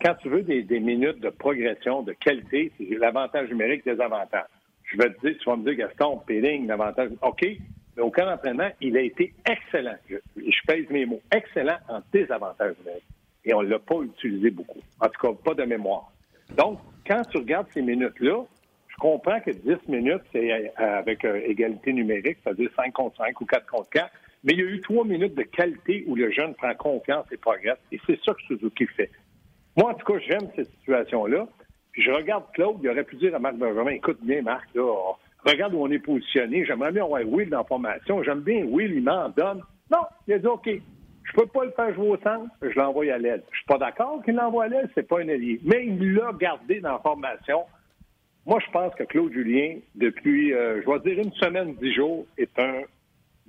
quand 0.00 0.14
tu, 0.14 0.28
veux 0.30 0.42
des, 0.42 0.80
minutes 0.80 1.20
de 1.20 1.28
progression, 1.28 2.02
de 2.02 2.14
qualité, 2.14 2.72
c'est 2.78 2.96
l'avantage 2.96 3.50
numérique, 3.50 3.84
des 3.84 4.00
avantages. 4.00 4.46
Je 4.84 4.96
vais 4.96 5.12
te 5.12 5.20
dire, 5.26 5.36
tu 5.38 5.50
vas 5.50 5.56
me 5.56 5.64
dire, 5.64 5.74
Gaston, 5.74 6.22
Péling, 6.26 6.66
l'avantage. 6.68 7.10
OK, 7.20 7.44
mais 7.96 8.02
au 8.02 8.10
cas 8.10 8.26
d'entraînement, 8.26 8.68
il 8.80 8.96
a 8.96 9.00
été 9.00 9.32
excellent. 9.48 9.96
Je, 10.08 10.16
pèse 10.66 10.88
mes 10.90 11.06
mots. 11.06 11.22
Excellent 11.34 11.78
en 11.88 12.00
désavantage 12.12 12.74
Et 13.44 13.54
on 13.54 13.62
ne 13.62 13.68
l'a 13.68 13.78
pas 13.78 14.00
utilisé 14.02 14.50
beaucoup. 14.50 14.80
En 15.00 15.08
tout 15.08 15.20
cas, 15.20 15.32
pas 15.44 15.54
de 15.54 15.64
mémoire. 15.64 16.12
Donc, 16.56 16.78
quand 17.06 17.22
tu 17.30 17.38
regardes 17.38 17.68
ces 17.72 17.82
minutes-là, 17.82 18.44
je 18.88 18.96
comprends 18.96 19.40
que 19.40 19.50
10 19.50 19.88
minutes, 19.88 20.22
c'est 20.32 20.52
euh, 20.52 20.68
avec 20.76 21.24
euh, 21.24 21.40
égalité 21.44 21.92
numérique, 21.92 22.38
c'est-à-dire 22.42 22.70
5 22.76 22.92
contre 22.92 23.16
5 23.16 23.40
ou 23.40 23.46
4 23.46 23.66
contre 23.66 23.90
4. 23.90 24.10
Mais 24.44 24.52
il 24.52 24.58
y 24.58 24.62
a 24.62 24.66
eu 24.66 24.80
3 24.80 25.04
minutes 25.04 25.34
de 25.34 25.42
qualité 25.42 26.04
où 26.06 26.14
le 26.14 26.30
jeune 26.30 26.54
prend 26.54 26.74
confiance 26.74 27.26
et 27.32 27.36
progresse. 27.36 27.78
Et 27.92 28.00
c'est 28.06 28.18
ça 28.22 28.32
que 28.34 28.42
Suzuki 28.42 28.86
fait. 28.86 29.10
Moi, 29.76 29.90
en 29.90 29.94
tout 29.94 30.12
cas, 30.12 30.18
j'aime 30.26 30.48
cette 30.54 30.70
situation-là. 30.78 31.46
Puis 31.92 32.02
je 32.02 32.10
regarde 32.10 32.44
Claude, 32.52 32.76
il 32.82 32.90
aurait 32.90 33.04
pu 33.04 33.16
dire 33.16 33.34
à 33.34 33.38
Marc 33.38 33.56
Benjamin, 33.56 33.90
écoute 33.90 34.18
bien, 34.22 34.42
Marc, 34.42 34.68
là, 34.74 35.14
regarde 35.50 35.74
où 35.74 35.82
on 35.82 35.90
est 35.90 35.98
positionné. 35.98 36.64
J'aimerais 36.64 36.92
bien 36.92 37.04
avoir 37.04 37.22
Will 37.26 37.48
dans 37.48 37.58
la 37.58 37.64
formation. 37.64 38.22
J'aime 38.22 38.40
bien 38.40 38.64
Will, 38.64 38.92
il 38.92 39.02
m'en 39.02 39.28
donne. 39.28 39.62
Non, 39.90 40.02
il 40.26 40.34
a 40.34 40.38
dit 40.38 40.46
OK. 40.46 40.68
Je 40.68 41.32
peux 41.32 41.46
pas 41.46 41.64
le 41.64 41.72
faire 41.72 41.92
jouer 41.94 42.10
au 42.10 42.16
centre, 42.18 42.48
je 42.62 42.78
l'envoie 42.78 43.12
à 43.12 43.18
l'aide. 43.18 43.42
Je 43.50 43.56
suis 43.56 43.66
pas 43.66 43.78
d'accord 43.78 44.22
qu'il 44.24 44.36
l'envoie 44.36 44.64
à 44.64 44.68
l'aide, 44.68 44.88
c'est 44.94 45.08
pas 45.08 45.20
un 45.20 45.28
allié. 45.28 45.60
Mais 45.64 45.84
il 45.86 46.14
l'a 46.14 46.32
gardé 46.38 46.80
dans 46.80 46.92
la 46.92 46.98
formation. 47.00 47.64
Moi, 48.46 48.60
je 48.64 48.70
pense 48.70 48.94
que 48.94 49.02
Claude 49.02 49.32
Julien, 49.32 49.78
depuis, 49.96 50.54
euh, 50.54 50.80
je 50.82 50.88
vais 50.88 51.00
dire 51.00 51.24
une 51.24 51.32
semaine, 51.32 51.74
dix 51.74 51.92
jours, 51.94 52.26
est 52.38 52.56
un 52.60 52.82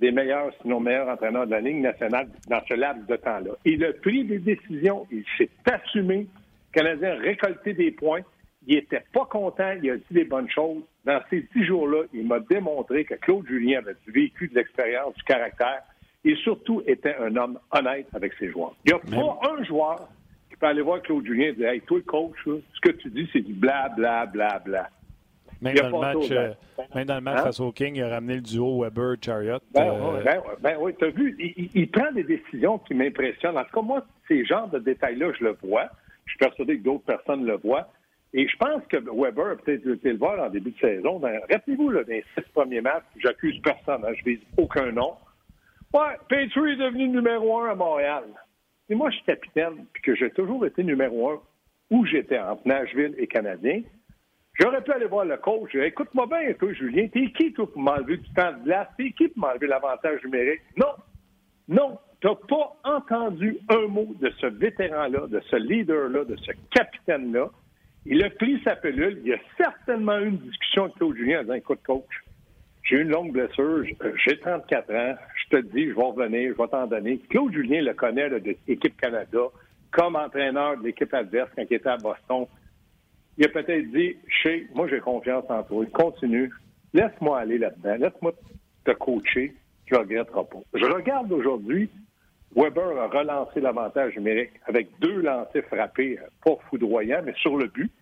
des 0.00 0.10
meilleurs, 0.10 0.52
sinon 0.60 0.80
meilleurs 0.80 1.08
entraîneurs 1.08 1.46
de 1.46 1.52
la 1.52 1.60
Ligue 1.60 1.80
nationale 1.80 2.28
dans 2.48 2.60
ce 2.68 2.74
laps 2.74 3.06
de 3.06 3.16
temps-là. 3.16 3.52
Il 3.64 3.84
a 3.84 3.92
pris 3.92 4.24
des 4.24 4.38
décisions, 4.38 5.06
il 5.10 5.24
s'est 5.36 5.50
assumé. 5.70 6.26
Le 6.74 6.80
Canadien 6.80 7.12
a 7.12 7.14
récolté 7.14 7.74
des 7.74 7.92
points. 7.92 8.22
Il 8.66 8.76
était 8.76 9.04
pas 9.12 9.24
content, 9.24 9.72
il 9.82 9.90
a 9.90 9.96
dit 9.96 10.04
des 10.10 10.24
bonnes 10.24 10.50
choses. 10.50 10.82
Dans 11.08 11.22
ces 11.30 11.48
dix 11.56 11.64
jours-là, 11.64 12.02
il 12.12 12.26
m'a 12.26 12.38
démontré 12.38 13.06
que 13.06 13.14
Claude 13.14 13.46
Julien 13.48 13.78
avait 13.78 13.96
du 14.06 14.12
vécu, 14.12 14.46
de 14.48 14.54
l'expérience, 14.56 15.14
du 15.14 15.22
caractère 15.22 15.80
et 16.22 16.36
surtout 16.36 16.82
était 16.86 17.16
un 17.16 17.34
homme 17.34 17.58
honnête 17.70 18.08
avec 18.12 18.34
ses 18.38 18.50
joueurs. 18.50 18.74
Il 18.84 18.92
n'y 18.92 18.92
a 18.92 18.98
pas 18.98 19.40
un 19.50 19.64
joueur 19.64 20.06
qui 20.50 20.56
peut 20.56 20.66
aller 20.66 20.82
voir 20.82 21.00
Claude 21.00 21.24
Julien 21.24 21.46
et 21.46 21.52
dire 21.54 21.68
Hey, 21.70 21.80
toi, 21.80 21.96
le 21.96 22.02
coach, 22.02 22.36
ce 22.44 22.80
que 22.82 22.90
tu 22.90 23.08
dis, 23.08 23.26
c'est 23.32 23.40
du 23.40 23.54
bla, 23.54 23.88
bla, 23.96 24.26
bla, 24.26 24.60
bla. 24.62 24.90
Même 25.62 25.76
dans, 25.76 25.88
le 25.88 25.98
match, 25.98 26.30
euh, 26.30 26.52
même 26.94 27.06
dans 27.06 27.14
le 27.14 27.20
match, 27.22 27.42
face 27.42 27.60
au 27.60 27.72
King, 27.72 27.96
il 27.96 28.02
a 28.02 28.10
ramené 28.10 28.34
le 28.34 28.42
duo 28.42 28.82
Weber-Chariot. 28.82 29.60
Ben, 29.72 29.90
euh... 29.90 30.22
ben, 30.22 30.42
ben, 30.60 30.76
oui, 30.78 30.92
tu 30.98 31.06
as 31.06 31.10
vu, 31.10 31.34
il, 31.74 31.90
prend 31.90 32.12
des 32.12 32.22
décisions 32.22 32.78
qui 32.80 32.92
m'impressionnent. 32.92 33.56
En 33.56 33.64
tout 33.64 33.80
cas, 33.80 33.82
moi, 33.82 34.06
ces 34.28 34.44
genres 34.44 34.68
de 34.68 34.78
détails-là, 34.78 35.32
je 35.38 35.44
le 35.44 35.56
vois. 35.62 35.88
Je 36.26 36.32
suis 36.32 36.38
persuadé 36.38 36.76
que 36.78 36.84
d'autres 36.84 37.04
personnes 37.04 37.46
le 37.46 37.56
voient. 37.56 37.88
Et 38.34 38.46
je 38.46 38.56
pense 38.56 38.82
que 38.88 38.98
Weber 38.98 39.52
a 39.52 39.56
peut-être 39.56 39.88
été 39.88 40.12
le 40.12 40.18
voir 40.18 40.38
en 40.38 40.50
début 40.50 40.72
de 40.72 40.78
saison. 40.78 41.18
Rappelez-vous, 41.18 41.92
dans 41.92 42.04
les 42.06 42.24
six 42.34 42.44
premiers 42.52 42.82
matchs, 42.82 43.04
j'accuse 43.18 43.58
personne, 43.62 44.04
hein, 44.04 44.12
je 44.14 44.24
vise 44.24 44.40
aucun 44.58 44.92
nom. 44.92 45.14
Ouais, 45.94 46.16
Petrie 46.28 46.72
est 46.72 46.76
devenu 46.76 47.08
numéro 47.08 47.60
un 47.60 47.70
à 47.70 47.74
Montréal. 47.74 48.24
Et 48.90 48.94
moi, 48.94 49.10
je 49.10 49.16
suis 49.16 49.24
capitaine, 49.24 49.86
puis 49.92 50.02
que 50.02 50.14
j'ai 50.14 50.30
toujours 50.30 50.66
été 50.66 50.82
numéro 50.84 51.30
un 51.30 51.40
où 51.90 52.04
j'étais, 52.04 52.38
entre 52.38 52.66
Nashville 52.66 53.14
et 53.16 53.26
Canadien. 53.26 53.82
J'aurais 54.60 54.82
pu 54.82 54.92
aller 54.92 55.06
voir 55.06 55.24
le 55.24 55.36
coach. 55.38 55.74
Écoute-moi 55.74 56.26
bien, 56.26 56.52
toi, 56.54 56.72
Julien, 56.72 57.08
t'es 57.08 57.30
qui, 57.30 57.52
toi, 57.52 57.70
pour 57.70 57.80
m'enlever 57.80 58.18
du 58.18 58.28
temps 58.34 58.52
de 58.52 58.64
glace? 58.64 58.88
T'es 58.98 59.12
qui 59.12 59.28
pour 59.28 59.46
m'enlever 59.46 59.68
l'avantage 59.68 60.22
numérique? 60.24 60.60
Non! 60.76 60.92
Non! 61.68 61.98
T'as 62.20 62.34
pas 62.34 62.76
entendu 62.82 63.58
un 63.68 63.86
mot 63.86 64.08
de 64.20 64.30
ce 64.40 64.46
vétéran-là, 64.46 65.28
de 65.28 65.40
ce 65.48 65.56
leader-là, 65.56 66.24
de 66.24 66.36
ce 66.36 66.50
capitaine-là. 66.74 67.48
Il 68.10 68.24
a 68.24 68.30
pris 68.30 68.58
sa 68.64 68.74
pelule. 68.74 69.20
Il 69.22 69.28
y 69.28 69.34
a 69.34 69.38
certainement 69.58 70.18
eu 70.18 70.28
une 70.28 70.38
discussion 70.38 70.84
avec 70.84 70.96
Claude 70.96 71.16
Julien 71.16 71.40
en 71.40 71.42
disant 71.42 71.54
Écoute, 71.54 71.80
coach, 71.84 72.24
j'ai 72.82 73.02
une 73.02 73.10
longue 73.10 73.32
blessure, 73.32 73.84
j'ai 74.24 74.38
34 74.38 74.94
ans, 74.94 75.14
je 75.36 75.56
te 75.56 75.62
dis, 75.62 75.90
je 75.90 75.94
vais 75.94 76.02
revenir, 76.02 76.54
je 76.56 76.62
vais 76.62 76.68
t'en 76.68 76.86
donner. 76.86 77.18
Claude 77.28 77.52
Julien 77.52 77.82
le 77.82 77.92
connaît 77.92 78.30
de 78.30 78.56
l'équipe 78.66 78.98
Canada 78.98 79.40
comme 79.90 80.16
entraîneur 80.16 80.78
de 80.78 80.84
l'équipe 80.84 81.12
adverse 81.12 81.50
quand 81.54 81.64
il 81.68 81.74
était 81.74 81.88
à 81.88 81.98
Boston. 81.98 82.46
Il 83.36 83.44
a 83.44 83.48
peut-être 83.50 83.90
dit 83.92 84.16
Chez, 84.42 84.66
moi 84.74 84.88
j'ai 84.88 85.00
confiance 85.00 85.44
en 85.50 85.62
toi, 85.62 85.84
continue, 85.92 86.50
laisse-moi 86.94 87.40
aller 87.40 87.58
là-dedans, 87.58 87.96
laisse-moi 87.98 88.32
te 88.86 88.92
coacher, 88.92 89.54
tu 89.84 89.92
ne 89.92 89.98
regretteras 89.98 90.44
pas. 90.44 90.60
Je 90.72 90.86
regarde 90.86 91.30
aujourd'hui, 91.30 91.90
Weber 92.56 92.98
a 92.98 93.08
relancé 93.08 93.60
l'avantage 93.60 94.16
numérique 94.16 94.52
avec 94.66 94.88
deux 95.00 95.20
lancers 95.20 95.64
frappés, 95.66 96.18
pas 96.42 96.56
foudroyants, 96.70 97.22
mais 97.22 97.34
sur 97.34 97.58
le 97.58 97.66
but. 97.66 97.92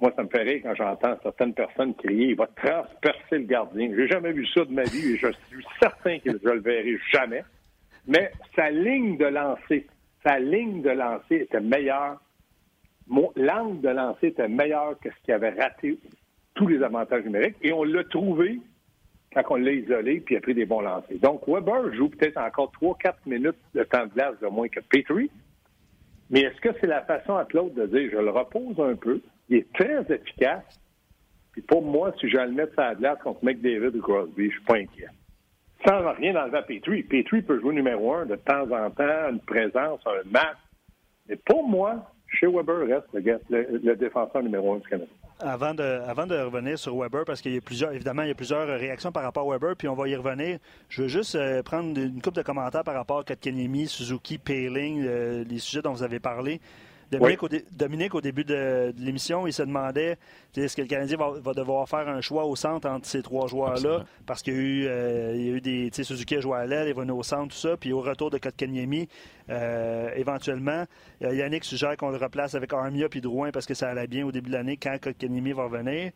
Moi, 0.00 0.12
ça 0.14 0.22
me 0.22 0.28
fait 0.28 0.42
rire 0.42 0.60
quand 0.62 0.74
j'entends 0.74 1.16
certaines 1.22 1.54
personnes 1.54 1.94
crier 1.94 2.28
il 2.28 2.36
va 2.36 2.46
transpercer 2.48 3.38
le 3.38 3.44
gardien. 3.44 3.90
J'ai 3.96 4.08
jamais 4.08 4.32
vu 4.32 4.46
ça 4.48 4.64
de 4.64 4.72
ma 4.72 4.84
vie 4.84 5.14
et 5.14 5.16
je 5.16 5.28
suis 5.48 5.64
certain 5.80 6.18
que 6.18 6.30
je 6.32 6.48
le 6.48 6.60
verrai 6.60 6.96
jamais. 7.10 7.42
Mais 8.06 8.30
sa 8.54 8.70
ligne 8.70 9.16
de 9.16 9.24
lancer, 9.24 9.86
sa 10.24 10.38
ligne 10.38 10.82
de 10.82 10.90
lancer 10.90 11.36
était 11.36 11.60
meilleure. 11.60 12.20
L'angle 13.36 13.80
de 13.80 13.88
lancer 13.88 14.28
était 14.28 14.48
meilleur 14.48 14.98
que 15.00 15.08
ce 15.10 15.24
qui 15.24 15.32
avait 15.32 15.50
raté 15.50 15.98
tous 16.54 16.66
les 16.66 16.82
avantages 16.82 17.24
numériques. 17.24 17.56
Et 17.62 17.72
on 17.72 17.84
l'a 17.84 18.04
trouvé 18.04 18.60
quand 19.32 19.42
on 19.50 19.56
l'a 19.56 19.72
isolé 19.72 20.20
puis 20.20 20.36
a 20.36 20.40
pris 20.40 20.54
des 20.54 20.66
bons 20.66 20.80
lancers. 20.80 21.18
Donc, 21.20 21.46
Weber 21.46 21.94
joue 21.94 22.08
peut-être 22.08 22.38
encore 22.38 22.72
3-4 22.80 23.14
minutes 23.26 23.56
de 23.74 23.84
temps 23.84 24.06
de 24.06 24.12
glace 24.12 24.34
de 24.40 24.48
moins 24.48 24.68
que 24.68 24.80
Petrie. 24.80 25.30
Mais 26.30 26.40
est-ce 26.40 26.60
que 26.60 26.70
c'est 26.80 26.86
la 26.86 27.02
façon 27.02 27.36
à 27.36 27.44
Claude 27.44 27.74
de 27.74 27.86
dire 27.86 28.10
je 28.10 28.18
le 28.18 28.30
repose 28.30 28.80
un 28.80 28.96
peu, 28.96 29.20
il 29.48 29.58
est 29.58 29.72
très 29.72 30.02
efficace. 30.14 30.80
Puis 31.52 31.62
pour 31.62 31.82
moi, 31.82 32.12
si 32.20 32.28
je 32.28 32.36
le 32.36 32.52
mets 32.52 32.66
sur 32.72 32.82
la 32.82 32.94
glace 32.94 33.18
contre 33.22 33.44
McDavid 33.44 33.96
ou 33.96 34.02
Crosby, 34.02 34.50
je 34.50 34.56
suis 34.56 34.64
pas 34.64 34.76
inquiet. 34.76 35.08
Sans 35.86 36.12
rien 36.12 36.34
enlever 36.36 36.58
à 36.58 36.62
Petrie. 36.62 37.02
Petrie 37.02 37.42
peut 37.42 37.60
jouer 37.60 37.74
numéro 37.74 38.14
un 38.14 38.26
de 38.26 38.36
temps 38.36 38.70
en 38.70 38.90
temps, 38.90 39.30
une 39.30 39.40
présence, 39.40 40.00
un 40.06 40.28
match. 40.30 40.56
Mais 41.28 41.36
pour 41.36 41.66
moi, 41.66 42.10
chez 42.28 42.46
Weber 42.46 42.86
reste 42.86 43.06
le, 43.48 43.94
défenseur 43.94 44.42
numéro 44.42 44.74
un 44.74 44.78
du 44.78 44.88
Canada. 44.88 45.10
Avant 45.38 45.74
de, 45.74 46.44
revenir 46.44 46.78
sur 46.78 46.96
Weber, 46.96 47.24
parce 47.26 47.42
qu'il 47.42 47.54
y 47.54 47.58
a 47.58 47.60
plusieurs, 47.60 47.92
évidemment, 47.92 48.22
il 48.22 48.28
y 48.28 48.30
a 48.30 48.34
plusieurs 48.34 48.66
réactions 48.66 49.12
par 49.12 49.22
rapport 49.22 49.46
à 49.46 49.52
Weber, 49.52 49.76
puis 49.76 49.86
on 49.86 49.94
va 49.94 50.08
y 50.08 50.16
revenir. 50.16 50.58
Je 50.88 51.02
veux 51.02 51.08
juste 51.08 51.34
euh, 51.34 51.62
prendre 51.62 51.98
une 51.98 52.22
coupe 52.22 52.34
de 52.34 52.42
commentaires 52.42 52.84
par 52.84 52.94
rapport 52.94 53.18
à 53.18 53.24
Kotkaniemi, 53.24 53.86
Suzuki, 53.86 54.38
Paling, 54.38 55.04
euh, 55.06 55.44
les 55.44 55.58
sujets 55.58 55.82
dont 55.82 55.92
vous 55.92 56.02
avez 56.02 56.20
parlé. 56.20 56.60
Dominique, 57.10 58.14
au, 58.14 58.20
début 58.20 58.44
de, 58.44 58.92
l'émission, 58.98 59.46
il 59.46 59.52
se 59.52 59.62
demandait 59.62 60.18
est-ce 60.56 60.76
que 60.76 60.82
le 60.82 60.88
Canadien 60.88 61.16
va, 61.16 61.52
devoir 61.54 61.88
faire 61.88 62.08
un 62.08 62.20
choix 62.20 62.46
au 62.46 62.56
centre 62.56 62.88
entre 62.88 63.06
ces 63.06 63.22
trois 63.22 63.46
joueurs-là? 63.46 64.04
Parce 64.26 64.42
qu'il 64.42 64.54
y 64.54 64.56
a 64.56 64.60
eu, 64.60 64.86
euh, 64.86 65.32
il 65.36 65.42
y 65.42 65.50
a 65.50 65.52
eu 65.52 65.60
des. 65.60 65.90
Suzuki 65.92 66.36
a 66.36 66.40
joué 66.40 66.56
à 66.56 66.66
l'aile, 66.66 66.92
il 66.96 67.10
au 67.10 67.22
centre, 67.22 67.54
tout 67.54 67.60
ça. 67.60 67.76
Puis 67.76 67.92
au 67.92 68.00
retour 68.00 68.30
de 68.30 68.38
Kotkaniemi, 68.38 69.08
euh, 69.50 70.10
éventuellement, 70.16 70.84
euh, 71.22 71.34
Yannick 71.34 71.64
suggère 71.64 71.96
qu'on 71.96 72.10
le 72.10 72.16
replace 72.16 72.54
avec 72.54 72.72
Armia 72.72 73.08
puis 73.08 73.20
Drouin 73.20 73.50
parce 73.50 73.66
que 73.66 73.74
ça 73.74 73.88
allait 73.90 74.06
bien 74.06 74.26
au 74.26 74.32
début 74.32 74.50
de 74.50 74.56
l'année 74.56 74.76
quand 74.76 74.96
Kotkaniemi 75.00 75.52
va 75.52 75.64
revenir. 75.64 76.12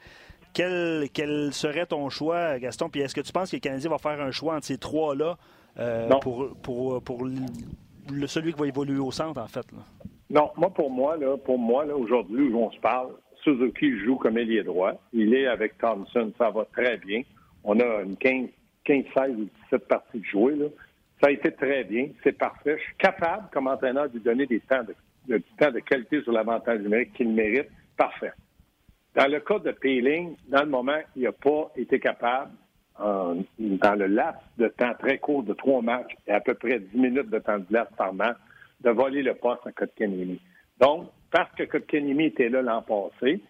Quel, 0.53 1.09
quel, 1.13 1.53
serait 1.53 1.87
ton 1.87 2.09
choix, 2.09 2.59
Gaston? 2.59 2.89
Puis 2.89 3.03
est-ce 3.03 3.15
que 3.15 3.21
tu 3.21 3.31
penses 3.31 3.51
que 3.51 3.57
le 3.57 3.61
Canadien 3.61 3.91
va 3.91 3.99
faire 3.99 4.21
un 4.21 4.33
choix 4.33 4.57
entre 4.57 4.67
ces 4.67 4.79
trois-là 4.79 5.39
pour, 6.21 6.57
pour, 6.63 7.01
pour 7.03 7.29
celui 8.27 8.53
qui 8.53 8.59
va 8.59 8.67
évoluer 8.67 8.99
au 8.99 9.13
centre, 9.13 9.41
en 9.41 9.47
fait? 9.47 9.65
Non, 10.31 10.53
moi, 10.57 10.71
pour 10.71 10.91
moi, 10.91 11.17
là, 11.17 11.37
pour 11.37 11.59
moi, 11.59 11.85
là, 11.85 11.97
aujourd'hui, 11.97 12.49
où 12.49 12.59
on 12.59 12.71
se 12.71 12.79
parle, 12.79 13.11
Suzuki 13.43 13.99
joue 13.99 14.17
comme 14.17 14.39
ailier 14.39 14.63
droit. 14.63 14.93
Il 15.13 15.35
est 15.35 15.47
avec 15.47 15.77
Thompson, 15.79 16.33
ça 16.39 16.51
va 16.51 16.65
très 16.67 16.99
bien. 16.99 17.23
On 17.65 17.79
a 17.81 18.03
une 18.03 18.17
15, 18.17 18.49
15 18.85 19.05
16 19.13 19.31
ou 19.37 19.49
17 19.65 19.89
parties 19.89 20.21
de 20.21 20.25
jouer. 20.25 20.57
Ça 21.21 21.29
a 21.29 21.31
été 21.33 21.51
très 21.53 21.85
bien, 21.85 22.09
c'est 22.23 22.39
parfait. 22.39 22.77
Je 22.79 22.85
suis 22.85 22.97
capable, 22.97 23.49
comme 23.53 23.67
entraîneur, 23.67 24.09
de 24.09 24.15
lui 24.15 24.21
donner 24.21 24.47
des 24.47 24.61
temps 24.61 24.83
de, 24.85 25.37
du 25.37 25.43
temps 25.59 25.73
de 25.73 25.81
qualité 25.81 26.23
sur 26.23 26.33
l'avantage 26.33 26.81
numérique 26.81 27.13
qu'il 27.15 27.31
mérite. 27.31 27.69
Parfait. 27.97 28.33
Dans 29.17 29.27
le 29.27 29.41
cas 29.41 29.59
de 29.59 29.73
Peeling, 29.73 30.37
dans 30.49 30.63
le 30.63 30.71
moment, 30.71 31.01
il 31.17 31.23
n'a 31.23 31.33
pas 31.33 31.73
été 31.77 31.99
capable, 31.99 32.53
dans 32.99 33.95
le 33.95 34.07
laps 34.07 34.41
de 34.59 34.69
temps 34.69 34.93
très 34.99 35.19
court 35.19 35.43
de 35.43 35.55
trois 35.55 35.81
matchs 35.83 36.15
et 36.27 36.33
à 36.33 36.41
peu 36.41 36.55
près 36.55 36.79
10 36.79 36.99
minutes 36.99 37.31
de 37.31 37.39
temps 37.39 37.59
de 37.59 37.65
glace 37.65 37.89
par 37.97 38.13
match, 38.13 38.37
de 38.81 38.91
voler 38.91 39.23
le 39.23 39.35
poste 39.35 39.67
à 39.67 39.73
Kotkaniemi. 39.73 40.41
Donc, 40.81 41.09
parce 41.31 41.53
que 41.55 41.65
Kotkaniemi 41.65 42.27
était 42.27 42.49
là 42.49 42.63
l'an 42.63 42.83
passé, 42.83 43.41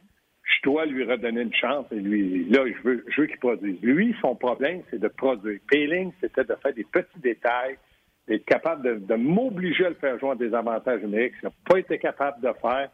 je 0.42 0.62
dois 0.62 0.86
lui 0.86 1.04
redonner 1.04 1.42
une 1.42 1.54
chance 1.54 1.86
et 1.92 1.96
lui, 1.96 2.44
là, 2.48 2.64
je 2.66 2.82
veux, 2.82 3.04
je 3.08 3.20
veux 3.20 3.26
qu'il 3.26 3.38
produise. 3.38 3.80
Lui, 3.82 4.14
son 4.20 4.34
problème, 4.34 4.82
c'est 4.90 4.98
de 4.98 5.08
produire. 5.08 5.60
Payling, 5.70 6.12
c'était 6.20 6.44
de 6.44 6.54
faire 6.62 6.74
des 6.74 6.84
petits 6.84 7.20
détails, 7.20 7.76
d'être 8.26 8.44
capable 8.44 9.06
de, 9.06 9.14
m'obliger 9.14 9.86
à 9.86 9.88
le 9.90 9.94
faire 9.94 10.18
jouer 10.18 10.36
des 10.36 10.54
avantages 10.54 11.02
numériques. 11.02 11.34
Il 11.42 11.46
n'a 11.46 11.52
pas 11.68 11.78
été 11.78 11.98
capable 11.98 12.40
de 12.40 12.52
faire 12.60 12.90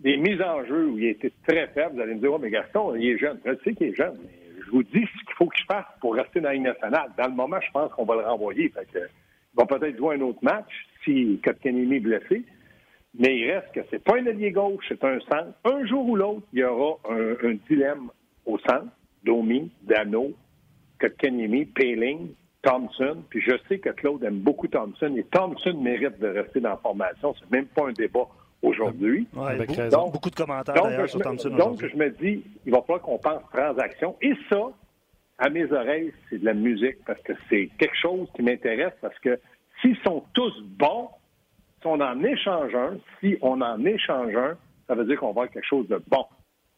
des 0.00 0.16
mises 0.16 0.40
en 0.42 0.64
jeu 0.64 0.86
où 0.86 0.98
il 0.98 1.06
était 1.06 1.32
très 1.46 1.68
faible. 1.68 1.94
Vous 1.94 2.00
allez 2.00 2.14
me 2.14 2.20
dire, 2.20 2.32
oh, 2.32 2.38
mais 2.38 2.50
Gaston, 2.50 2.96
il 2.96 3.10
est 3.10 3.18
jeune. 3.18 3.38
Je 3.44 3.52
sais 3.64 3.74
qu'il 3.74 3.88
est 3.88 3.94
jeune, 3.94 4.18
mais 4.22 4.30
je 4.64 4.70
vous 4.70 4.82
dis 4.82 5.06
ce 5.06 5.24
qu'il 5.24 5.34
faut 5.36 5.48
qu'il 5.48 5.66
fasse 5.66 5.86
pour 6.00 6.14
rester 6.14 6.40
dans 6.40 6.50
la 6.50 6.58
nationale. 6.58 7.10
Dans 7.16 7.26
le 7.26 7.34
moment, 7.34 7.60
je 7.60 7.70
pense 7.70 7.92
qu'on 7.92 8.04
va 8.04 8.16
le 8.16 8.22
renvoyer. 8.22 8.68
Fait 8.70 8.86
que, 8.92 8.98
il 8.98 9.56
va 9.56 9.66
peut-être 9.66 9.96
jouer 9.96 10.16
un 10.16 10.20
autre 10.20 10.42
match 10.42 10.86
si 11.04 11.40
Kotkaniemi 11.44 11.96
est 11.96 12.00
blessé. 12.00 12.44
Mais 13.18 13.36
il 13.36 13.50
reste 13.50 13.72
que 13.74 13.80
c'est 13.90 14.02
pas 14.02 14.18
un 14.18 14.26
allié 14.26 14.52
gauche, 14.52 14.84
c'est 14.88 15.02
un 15.04 15.18
centre. 15.20 15.52
Un 15.64 15.84
jour 15.86 16.08
ou 16.08 16.16
l'autre, 16.16 16.42
il 16.52 16.60
y 16.60 16.64
aura 16.64 16.98
un, 17.08 17.54
dilemme 17.68 18.10
au 18.46 18.58
centre. 18.58 18.86
Domi, 19.24 19.70
Dano, 19.82 20.30
Kotkaniemi, 21.00 21.66
Payling, 21.66 22.30
Thompson. 22.62 23.18
Puis 23.28 23.42
je 23.42 23.52
sais 23.68 23.78
que 23.78 23.90
Claude 23.90 24.22
aime 24.24 24.38
beaucoup 24.38 24.68
Thompson 24.68 25.12
et 25.16 25.24
Thompson 25.24 25.74
mérite 25.74 26.18
de 26.20 26.28
rester 26.28 26.60
dans 26.60 26.70
la 26.70 26.76
formation. 26.76 27.34
C'est 27.38 27.50
même 27.50 27.66
pas 27.66 27.88
un 27.88 27.92
débat 27.92 28.28
aujourd'hui. 28.62 29.26
avec 29.36 29.72
donc, 29.90 30.12
beaucoup 30.12 30.30
de 30.30 30.34
commentaires 30.34 30.74
d'ailleurs 30.74 31.08
sur 31.08 31.20
Thompson. 31.20 31.50
Donc, 31.50 31.84
je 31.84 31.96
me 31.96 32.10
dis, 32.10 32.44
il 32.66 32.72
va 32.72 32.80
falloir 32.82 33.02
qu'on 33.02 33.18
pense 33.18 33.42
transaction. 33.52 34.16
Et 34.22 34.34
ça, 34.48 34.70
à 35.38 35.48
mes 35.48 35.70
oreilles, 35.72 36.12
c'est 36.28 36.38
de 36.38 36.44
la 36.44 36.54
musique 36.54 37.04
parce 37.06 37.20
que 37.22 37.32
c'est 37.48 37.70
quelque 37.78 37.96
chose 37.96 38.28
qui 38.34 38.42
m'intéresse 38.42 38.92
parce 39.00 39.18
que 39.18 39.38
s'ils 39.80 39.98
sont 40.04 40.24
tous 40.32 40.52
bons, 40.62 41.08
si 41.80 41.86
on 41.86 42.00
en 42.00 42.22
échange 42.22 42.74
un, 42.74 42.96
si 43.20 43.36
on 43.40 43.60
en 43.60 43.84
échange 43.84 44.34
un, 44.34 44.56
ça 44.86 44.94
veut 44.94 45.04
dire 45.04 45.18
qu'on 45.18 45.26
va 45.26 45.42
avoir 45.42 45.50
quelque 45.50 45.66
chose 45.66 45.88
de 45.88 46.02
bon 46.08 46.26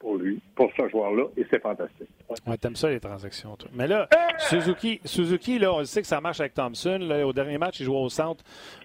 pour 0.02 0.16
lui, 0.16 0.40
pour 0.56 0.68
ce 0.76 0.88
joueur-là, 0.88 1.24
et 1.36 1.46
c'est 1.48 1.62
fantastique. 1.62 2.08
Ouais, 2.46 2.56
t'aimes 2.58 2.76
ça 2.76 2.90
les 2.90 2.98
transactions, 2.98 3.56
toi. 3.56 3.70
Mais 3.72 3.86
là, 3.86 4.08
Suzuki, 4.38 5.00
Suzuki, 5.04 5.58
là, 5.60 5.72
on 5.72 5.84
sait 5.84 6.02
que 6.02 6.08
ça 6.08 6.20
marche 6.20 6.40
avec 6.40 6.54
Thompson. 6.54 7.00
au 7.24 7.32
dernier 7.32 7.56
match, 7.56 7.78
il 7.80 7.86
jouait 7.86 7.96
au 7.96 8.08
centre 8.08 8.42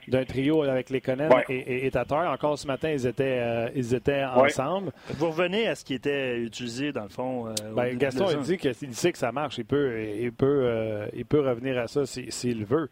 d'un 0.08 0.24
trio 0.26 0.62
avec 0.64 0.90
les 0.92 1.02
et, 1.50 1.86
et, 1.88 1.92
Tatar. 1.92 2.32
Encore 2.32 2.58
ce 2.58 2.68
matin, 2.68 2.92
ils 2.92 3.08
étaient, 3.08 3.40
euh, 3.42 3.70
ils 3.76 3.96
étaient 3.96 4.24
ensemble. 4.24 4.92
Vous 5.10 5.30
revenez 5.30 5.68
à 5.68 5.76
ce 5.76 5.84
qui 5.84 5.96
était 5.96 6.38
utilisé, 6.38 6.92
dans 6.92 7.04
le 7.04 7.10
fond. 7.10 7.48
Euh, 7.48 7.54
ben, 7.76 7.98
Gaston, 7.98 8.28
il 8.30 8.40
dit 8.42 8.58
qu'il 8.58 8.94
sait 8.94 9.12
que 9.12 9.18
ça 9.18 9.32
marche. 9.32 9.58
Il 9.58 9.66
peut, 9.66 10.02
il 10.02 10.32
peut, 10.32 10.62
euh, 10.64 11.08
il 11.14 11.26
peut 11.26 11.42
revenir 11.42 11.80
à 11.80 11.88
ça 11.88 12.06
s'il 12.06 12.66
veut. 12.66 12.90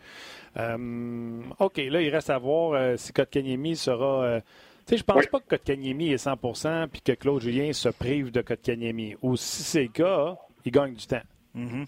OK, 1.60 1.78
là, 1.78 2.02
il 2.02 2.10
reste 2.10 2.32
à 2.32 2.38
voir 2.40 2.98
si 2.98 3.14
Kotkaniemi 3.14 3.76
sera 3.76 4.42
sais, 4.86 4.98
je 4.98 5.04
pense 5.04 5.26
pas 5.28 5.40
que 5.40 5.48
Kotkaniemi 5.48 6.12
est 6.12 6.24
100% 6.24 6.88
puis 6.90 7.02
que 7.02 7.14
Claude 7.14 7.42
Julien 7.42 7.74
se 7.74 7.90
prive 7.90 8.32
de 8.32 8.42
Kotkaniemi. 8.42 9.16
Ou 9.22 9.36
si 9.36 9.64
c'est 9.64 9.84
le 9.84 9.90
cas, 9.90 10.36
il 10.64 10.72
gagne 10.72 10.94
du 10.94 11.06
temps. 11.06 11.22
Mm-hmm. 11.56 11.86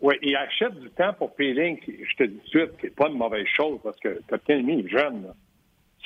Oui, 0.00 0.14
il 0.22 0.34
achète 0.34 0.80
du 0.80 0.88
temps 0.90 1.12
pour 1.12 1.34
Péling, 1.34 1.78
je 1.86 2.16
te 2.16 2.24
dis 2.24 2.36
tout 2.36 2.44
de 2.44 2.48
suite, 2.48 2.76
qui 2.78 2.86
n'est 2.86 2.92
pas 2.92 3.08
une 3.08 3.18
mauvaise 3.18 3.46
chose 3.54 3.78
parce 3.82 3.98
que 4.00 4.20
Kotkaniemi 4.28 4.80
est 4.80 4.88
jeune. 4.88 5.34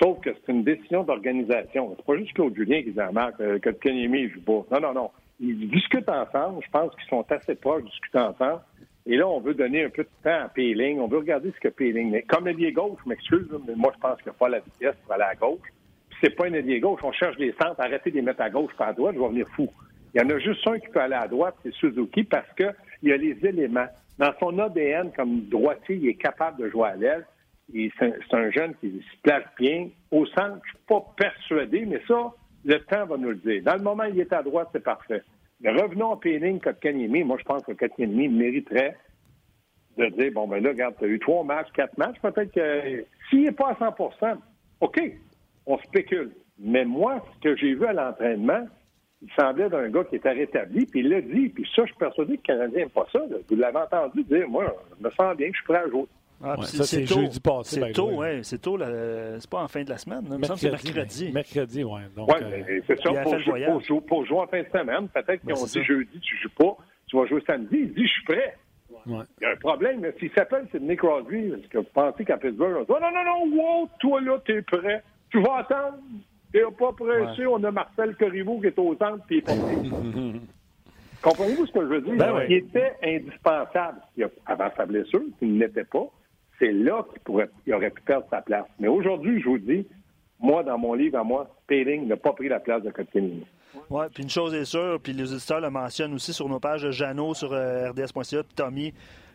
Sauf 0.02 0.20
que 0.20 0.30
c'est 0.34 0.52
une 0.52 0.64
décision 0.64 1.04
d'organisation. 1.04 1.94
C'est 1.96 2.04
pas 2.04 2.16
juste 2.16 2.32
Claude 2.32 2.56
Julien 2.56 2.82
qui 2.82 2.90
dit 2.90 3.00
à 3.00 3.12
Marc, 3.12 3.40
euh, 3.40 3.60
Kotkaniemi, 3.60 4.28
je 4.28 4.34
joue 4.34 4.40
pas. 4.40 4.64
Non, 4.72 4.88
non, 4.88 4.94
non. 4.94 5.10
Ils 5.38 5.68
discutent 5.68 6.08
ensemble. 6.08 6.64
Je 6.64 6.70
pense 6.70 6.92
qu'ils 6.96 7.08
sont 7.08 7.24
assez 7.30 7.54
proches, 7.54 7.84
discutent 7.84 8.16
ensemble. 8.16 8.62
Et 9.06 9.16
là, 9.16 9.28
on 9.28 9.38
veut 9.38 9.54
donner 9.54 9.84
un 9.84 9.90
peu 9.90 10.02
de 10.02 10.08
temps 10.24 10.44
à 10.44 10.48
Péling. 10.48 10.98
On 10.98 11.06
veut 11.06 11.18
regarder 11.18 11.52
ce 11.52 11.60
que 11.60 11.68
Péling. 11.68 12.10
Mais 12.10 12.22
comme 12.22 12.48
est 12.48 12.72
gauche, 12.72 12.98
je 13.04 13.08
m'excuse, 13.08 13.46
mais 13.68 13.74
moi, 13.76 13.92
je 13.94 14.00
pense 14.00 14.16
qu'il 14.16 14.26
n'y 14.26 14.36
a 14.36 14.38
pas 14.38 14.48
la 14.48 14.58
vitesse 14.58 14.96
pour 15.04 15.12
aller 15.12 15.24
à 15.24 15.34
gauche 15.36 15.60
c'est 16.20 16.34
pas 16.34 16.46
un 16.46 16.52
ailier 16.52 16.80
gauche. 16.80 17.00
On 17.02 17.12
cherche 17.12 17.36
des 17.36 17.52
centres, 17.60 17.80
arrêtez 17.80 18.10
de 18.10 18.16
les 18.16 18.22
mettre 18.22 18.42
à 18.42 18.50
gauche 18.50 18.72
pas 18.76 18.86
à 18.86 18.92
droite, 18.92 19.14
je 19.16 19.20
vais 19.20 19.28
venir 19.28 19.48
fou. 19.54 19.68
Il 20.14 20.20
y 20.20 20.24
en 20.24 20.30
a 20.30 20.38
juste 20.38 20.66
un 20.66 20.78
qui 20.78 20.88
peut 20.88 21.00
aller 21.00 21.14
à 21.14 21.26
droite, 21.26 21.56
c'est 21.62 21.72
Suzuki, 21.74 22.24
parce 22.24 22.46
qu'il 22.56 22.74
y 23.02 23.12
a 23.12 23.16
les 23.16 23.36
éléments. 23.44 23.88
Dans 24.18 24.32
son 24.38 24.58
ADN, 24.58 25.10
comme 25.12 25.48
droitier, 25.48 25.96
il 25.96 26.08
est 26.08 26.14
capable 26.14 26.62
de 26.62 26.70
jouer 26.70 26.88
à 26.88 26.96
l'aile. 26.96 27.26
C'est 27.72 28.34
un 28.34 28.50
jeune 28.50 28.74
qui 28.76 28.90
se 28.90 29.20
place 29.22 29.44
bien. 29.58 29.88
Au 30.10 30.24
centre, 30.26 30.60
je 30.64 30.70
suis 30.70 30.86
pas 30.86 31.04
persuadé, 31.16 31.84
mais 31.86 32.00
ça, 32.06 32.32
le 32.64 32.78
temps 32.80 33.06
va 33.06 33.16
nous 33.16 33.30
le 33.30 33.36
dire. 33.36 33.62
Dans 33.64 33.74
le 33.74 33.82
moment 33.82 34.04
où 34.04 34.12
il 34.12 34.20
est 34.20 34.32
à 34.32 34.42
droite, 34.42 34.68
c'est 34.72 34.84
parfait. 34.84 35.22
Mais 35.60 35.70
revenons 35.70 36.12
à 36.12 36.20
Péling, 36.20 36.60
Kotkaniemi. 36.60 37.24
Moi, 37.24 37.38
je 37.40 37.44
pense 37.44 37.64
que 37.64 37.72
Kotkaniemi 37.72 38.28
mériterait 38.28 38.96
de 39.96 40.06
dire, 40.06 40.32
bon, 40.32 40.46
ben 40.46 40.62
là, 40.62 40.70
regarde, 40.70 40.94
tu 40.98 41.04
as 41.04 41.08
eu 41.08 41.18
trois 41.18 41.42
matchs, 41.44 41.68
quatre 41.74 41.96
matchs, 41.98 42.20
peut-être 42.20 42.52
que 42.52 43.04
s'il 43.30 43.42
n'est 43.42 43.52
pas 43.52 43.70
à 43.70 43.74
100% 43.74 44.36
OK, 44.80 45.00
on 45.66 45.78
spécule. 45.78 46.32
Mais 46.58 46.84
moi, 46.84 47.24
ce 47.34 47.40
que 47.40 47.56
j'ai 47.56 47.74
vu 47.74 47.86
à 47.86 47.92
l'entraînement, 47.92 48.66
il 49.22 49.30
semblait 49.32 49.68
d'un 49.68 49.88
gars 49.88 50.04
qui 50.04 50.16
était 50.16 50.32
rétabli, 50.32 50.86
puis 50.86 51.00
il 51.00 51.08
l'a 51.08 51.20
dit. 51.20 51.48
Puis 51.48 51.66
ça, 51.74 51.82
je 51.82 51.88
suis 51.88 51.98
persuadé 51.98 52.36
que 52.36 52.52
le 52.52 52.58
Canadien 52.58 52.78
n'aime 52.80 52.90
pas 52.90 53.06
ça. 53.12 53.20
Vous 53.48 53.56
l'avez 53.56 53.78
entendu 53.78 54.22
dire, 54.24 54.48
moi, 54.48 54.74
je 54.98 55.04
me 55.04 55.10
sens 55.10 55.36
bien, 55.36 55.48
je 55.48 55.56
suis 55.56 55.64
prêt 55.64 55.78
à 55.78 55.88
jouer. 55.88 56.06
Ah, 56.42 56.56
ça, 56.62 56.84
c'est 56.84 57.06
jeudi 57.06 57.40
passé. 57.40 57.80
C'est 57.80 57.92
tôt, 57.92 58.10
oui. 58.12 58.44
C'est 58.44 58.60
tôt. 58.60 58.78
C'est 58.78 59.50
pas 59.50 59.62
en 59.62 59.68
fin 59.68 59.82
de 59.82 59.90
la 59.90 59.98
semaine. 59.98 60.22
Mercredi. 60.28 60.66
mercredi. 60.68 61.32
Mercredi, 61.32 61.84
oui. 61.84 62.00
Oui, 62.16 62.24
euh, 62.42 62.80
c'est 62.86 63.00
ça. 63.00 63.10
Pour, 63.22 63.38
jouer, 63.38 63.64
pour, 63.64 63.80
jouer, 63.80 64.00
pour, 64.06 64.26
jouer, 64.26 64.38
en 64.38 64.46
fin 64.46 64.62
de 64.62 64.68
semaine, 64.68 65.08
peut-être 65.08 65.40
qu'ils 65.40 65.54
ont 65.54 65.64
dit 65.64 65.84
jeudi, 65.84 66.20
tu 66.20 66.34
ne 66.34 66.40
joues 66.40 66.54
pas, 66.58 66.76
tu 67.06 67.16
vas 67.16 67.26
jouer 67.26 67.42
samedi. 67.46 67.76
Il 67.80 67.94
dit, 67.94 68.06
je 68.06 68.12
suis 68.12 68.24
prêt. 68.24 68.56
Il 69.06 69.12
y 69.42 69.44
a 69.44 69.50
un 69.50 69.56
problème. 69.56 70.00
mais 70.00 70.14
S'il 70.18 70.30
s'appelle 70.32 70.66
Sidney 70.70 70.96
Crosby, 70.96 71.36
est-ce 71.36 71.68
que 71.68 71.78
vous 71.78 71.86
pensez 71.94 72.24
qu'à 72.24 72.36
Pittsburgh, 72.36 72.76
on 72.76 72.82
dit, 72.82 73.00
non, 73.00 73.10
non, 73.12 73.24
non, 73.24 73.56
wow, 73.56 73.88
toi 74.00 74.20
là, 74.20 74.38
t'es 74.44 74.62
prêt. 74.62 75.02
Tu 75.34 75.40
vas 75.42 75.56
attendre. 75.56 75.98
T'es 76.52 76.62
pas 76.78 76.92
pressé. 76.92 77.44
On 77.44 77.62
a 77.64 77.70
Marcel 77.72 78.14
Corriveau 78.14 78.60
qui 78.60 78.68
est 78.68 78.78
au 78.78 78.94
centre, 78.94 79.24
puis 79.26 79.36
il 79.36 79.38
est 79.38 79.42
pas 79.42 79.52
Comprenez-vous 81.22 81.66
ce 81.66 81.72
que 81.72 81.80
je 81.80 81.86
veux 81.86 82.00
dire? 82.02 82.16
Ben 82.16 82.44
il 82.48 82.56
était 82.56 82.92
indispensable 83.02 83.98
avant 84.46 84.68
sa 84.76 84.86
blessure, 84.86 85.22
il 85.40 85.54
ne 85.54 85.64
l'était 85.64 85.84
pas. 85.84 86.06
C'est 86.58 86.70
là 86.70 87.04
qu'il 87.10 87.20
pourrait, 87.22 87.48
il 87.66 87.74
aurait 87.74 87.90
pu 87.90 88.02
perdre 88.02 88.26
sa 88.30 88.42
place. 88.42 88.66
Mais 88.78 88.86
aujourd'hui, 88.86 89.40
je 89.40 89.48
vous 89.48 89.58
dis, 89.58 89.86
moi, 90.38 90.62
dans 90.62 90.78
mon 90.78 90.94
livre, 90.94 91.18
à 91.18 91.24
moi, 91.24 91.50
Payling 91.66 92.06
n'a 92.06 92.16
pas 92.16 92.34
pris 92.34 92.48
la 92.48 92.60
place 92.60 92.82
de 92.84 92.90
Kotkaniemi. 92.90 93.44
Oui, 93.90 94.04
puis 94.14 94.22
une 94.22 94.28
chose 94.28 94.54
est 94.54 94.66
sûre, 94.66 95.00
puis 95.02 95.14
les 95.14 95.32
auditeurs 95.32 95.60
le 95.60 95.70
mentionnent 95.70 96.14
aussi 96.14 96.32
sur 96.32 96.48
nos 96.48 96.60
pages 96.60 96.82
de 96.82 96.92
Jeannot 96.92 97.34
sur 97.34 97.52
euh, 97.52 97.90
RDS.ca, 97.90 98.42
puis 98.44 98.54
Tommy. 98.54 98.94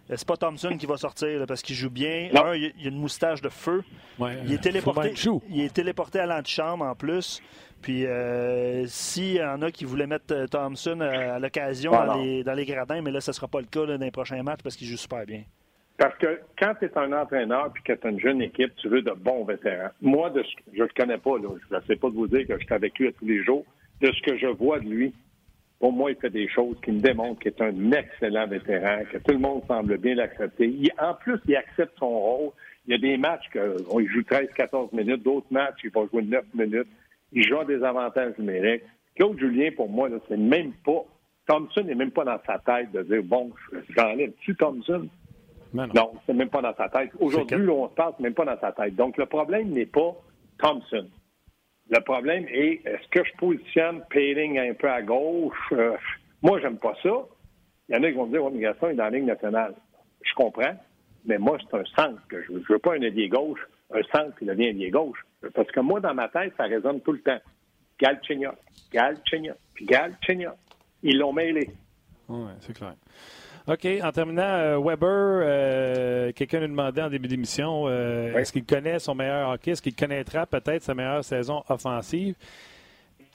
Euh, 0.09 0.15
c'est 0.15 0.27
pas 0.27 0.37
Thompson 0.37 0.75
qui 0.77 0.85
va 0.85 0.97
sortir 0.97 1.45
parce 1.47 1.61
qu'il 1.61 1.75
joue 1.75 1.89
bien. 1.89 2.29
Un, 2.33 2.55
il 2.55 2.73
a 2.85 2.89
une 2.89 2.99
moustache 2.99 3.41
de 3.41 3.49
feu. 3.49 3.83
il, 4.19 4.53
est 4.53 4.61
téléporté, 4.61 5.13
il 5.49 5.61
est 5.61 5.73
téléporté 5.73 6.19
à 6.19 6.25
l'antichambre 6.25 6.85
en 6.85 6.95
plus. 6.95 7.41
Puis 7.81 8.05
euh, 8.05 8.85
s'il 8.87 9.33
y 9.33 9.43
en 9.43 9.61
a 9.61 9.71
qui 9.71 9.85
voulaient 9.85 10.07
mettre 10.07 10.45
Thompson 10.47 10.99
à 11.01 11.39
l'occasion 11.39 11.91
dans, 11.91 12.15
les, 12.15 12.43
dans 12.43 12.53
les 12.53 12.65
gradins, 12.65 13.01
mais 13.01 13.11
là, 13.11 13.21
ce 13.21 13.31
ne 13.31 13.35
sera 13.35 13.47
pas 13.47 13.61
le 13.61 13.67
cas 13.67 13.85
dans 13.85 13.97
les 13.97 14.11
prochains 14.11 14.43
matchs 14.43 14.61
parce 14.63 14.75
qu'il 14.75 14.87
joue 14.87 14.97
super 14.97 15.25
bien. 15.25 15.43
Parce 15.97 16.17
que 16.17 16.39
quand 16.57 16.75
tu 16.79 16.85
es 16.85 16.97
un 16.97 17.11
entraîneur 17.11 17.71
puis 17.73 17.83
que 17.83 17.93
tu 17.93 18.07
as 18.07 18.09
une 18.09 18.19
jeune 18.19 18.41
équipe, 18.41 18.73
tu 18.77 18.87
veux 18.87 19.01
de 19.01 19.11
bons 19.11 19.43
vétérans. 19.43 19.89
Moi, 20.01 20.29
de 20.29 20.43
je 20.73 20.79
ne 20.79 20.83
le 20.83 20.89
connais 20.95 21.17
pas, 21.17 21.37
là, 21.37 21.49
je 21.69 21.75
ne 21.75 21.81
sais 21.81 21.97
pas 21.97 22.09
de 22.09 22.15
vous 22.15 22.27
dire 22.27 22.47
que 22.47 22.57
je 22.57 22.65
suis 22.65 22.73
avec 22.73 22.97
lui 22.97 23.09
à 23.09 23.11
tous 23.11 23.25
les 23.25 23.43
jours. 23.43 23.65
De 24.01 24.09
ce 24.09 24.21
que 24.21 24.37
je 24.37 24.47
vois 24.47 24.79
de 24.79 24.87
lui, 24.87 25.13
pour 25.79 25.93
moi, 25.93 26.11
il 26.11 26.17
fait 26.17 26.29
des 26.29 26.49
choses 26.49 26.75
qui 26.83 26.91
me 26.91 26.99
démontrent 26.99 27.39
qu'il 27.39 27.51
est 27.51 27.61
un 27.61 27.91
excellent 27.91 28.47
vétéran, 28.47 29.03
que 29.11 29.17
tout 29.17 29.31
le 29.31 29.39
monde 29.39 29.63
semble 29.67 29.97
bien 29.97 30.15
l'accepter. 30.15 30.73
En 31.01 31.13
plus, 31.13 31.39
il 31.47 31.55
accepte 31.55 31.97
son 31.97 32.09
rôle. 32.09 32.51
Il 32.85 32.91
y 32.91 32.95
a 32.95 32.97
des 32.97 33.17
matchs 33.17 33.49
qu'il 33.51 34.07
joue 34.09 34.21
13-14 34.21 34.95
minutes, 34.95 35.23
d'autres 35.23 35.47
matchs, 35.51 35.79
il 35.83 35.91
va 35.91 36.01
jouer 36.11 36.23
9 36.23 36.43
minutes. 36.53 36.87
Il 37.31 37.47
joue 37.47 37.63
des 37.63 37.83
avantages 37.83 38.37
numériques. 38.37 38.83
Claude 39.15 39.39
Julien, 39.39 39.69
pour 39.75 39.89
moi, 39.89 40.09
c'est 40.27 40.37
même 40.37 40.73
pas. 40.83 41.05
Thompson 41.47 41.81
n'est 41.81 41.95
même 41.95 42.11
pas 42.11 42.25
dans 42.25 42.39
sa 42.45 42.59
tête 42.59 42.91
de 42.91 43.03
dire 43.03 43.23
bon, 43.23 43.51
j'enlève-tu 43.95 44.55
Thompson? 44.55 45.07
Non, 45.73 46.13
c'est 46.25 46.33
même 46.33 46.49
pas 46.49 46.61
dans 46.61 46.75
sa 46.75 46.89
tête. 46.89 47.11
Aujourd'hui, 47.19 47.69
on 47.69 47.89
se 47.89 47.93
passe 47.93 48.19
même 48.19 48.33
pas 48.33 48.45
dans 48.45 48.59
sa 48.59 48.71
tête. 48.71 48.95
Donc, 48.95 49.17
le 49.17 49.27
problème 49.27 49.69
n'est 49.69 49.85
pas 49.85 50.15
Thompson. 50.57 51.07
Le 51.89 51.99
problème 52.01 52.45
est, 52.49 52.85
est-ce 52.85 53.07
que 53.09 53.23
je 53.23 53.35
positionne 53.37 54.03
Payling 54.09 54.59
un 54.59 54.73
peu 54.73 54.89
à 54.89 55.01
gauche? 55.01 55.57
Euh, 55.71 55.97
moi, 56.41 56.59
j'aime 56.61 56.77
pas 56.77 56.95
ça. 57.01 57.25
Il 57.87 57.95
y 57.95 57.97
en 57.97 58.03
a 58.03 58.09
qui 58.09 58.15
vont 58.15 58.27
dire, 58.27 58.43
oh, 58.43 58.51
Gaston 58.51 58.89
est 58.89 58.93
dans 58.95 59.05
la 59.05 59.09
ligne 59.09 59.25
nationale. 59.25 59.73
Je 60.21 60.33
comprends, 60.35 60.75
mais 61.25 61.39
moi, 61.39 61.57
c'est 61.59 61.77
un 61.77 61.85
centre 61.95 62.21
que 62.27 62.41
je 62.43 62.51
veux. 62.51 62.63
Je 62.67 62.73
veux 62.73 62.79
pas 62.79 62.93
un 62.93 63.01
ailier 63.01 63.27
gauche, 63.27 63.59
un 63.91 64.03
centre 64.11 64.37
qui 64.37 64.45
devient 64.45 64.67
ailier 64.67 64.91
gauche. 64.91 65.25
Parce 65.55 65.71
que 65.71 65.79
moi, 65.79 65.99
dans 65.99 66.13
ma 66.13 66.27
tête, 66.27 66.53
ça 66.57 66.63
résonne 66.63 67.01
tout 67.01 67.13
le 67.13 67.21
temps. 67.21 67.39
Galchenyuk, 67.99 68.55
Galchenyuk, 68.91 69.55
puis 69.73 69.85
Galchenyuk. 69.85 70.53
Ils 71.01 71.17
l'ont 71.17 71.33
mêlé. 71.33 71.69
Oui, 72.27 72.51
c'est 72.59 72.77
clair. 72.77 72.93
OK. 73.67 73.87
En 74.03 74.11
terminant, 74.11 74.41
euh, 74.43 74.79
Weber, 74.79 75.07
euh, 75.09 76.31
quelqu'un 76.33 76.61
nous 76.61 76.67
demandait 76.67 77.01
en 77.01 77.09
début 77.09 77.27
d'émission 77.27 77.85
euh, 77.87 78.35
est-ce 78.35 78.51
qu'il 78.51 78.65
connaît 78.65 78.99
son 78.99 79.15
meilleur 79.15 79.49
hockey? 79.51 79.71
Est-ce 79.71 79.81
qu'il 79.81 79.95
connaîtra 79.95 80.45
peut-être 80.45 80.83
sa 80.83 80.93
meilleure 80.93 81.23
saison 81.23 81.63
offensive? 81.69 82.35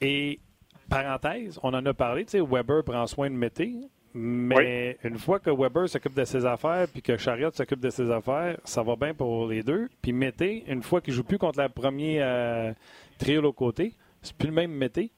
Et, 0.01 0.41
parenthèse, 0.89 1.59
on 1.63 1.73
en 1.73 1.85
a 1.87 1.95
parlé, 1.95 2.25
tu 2.25 2.33
sais, 2.33 2.41
Weber 2.41 2.83
prend 2.85 3.07
soin 3.07 3.31
de 3.31 3.37
Mété. 3.37 3.75
Mais 4.17 4.97
une 5.03 5.19
fois 5.19 5.41
que 5.41 5.51
Weber 5.51 5.89
s'occupe 5.89 6.15
de 6.15 6.25
ses 6.25 6.47
affaires 6.47 6.87
puis 6.87 7.03
que 7.03 7.17
Chariot 7.17 7.51
s'occupe 7.53 7.81
de 7.81 7.91
ses 7.91 8.13
affaires, 8.13 8.57
ça 8.63 8.81
va 8.83 8.95
bien 8.95 9.13
pour 9.13 9.49
les 9.49 9.65
deux. 9.65 9.89
Puis 10.03 10.13
Mété, 10.13 10.63
une 10.69 10.83
fois 10.83 11.01
qu'il 11.01 11.13
joue 11.15 11.25
plus 11.25 11.39
contre 11.39 11.59
la 11.59 11.69
première 11.69 12.75
trio 13.19 13.43
de 13.43 13.49
côté, 13.49 13.93
c'est 14.23 14.37
plus 14.37 14.49
le 14.49 14.55
même 14.55 14.71
Mété. 14.71 15.11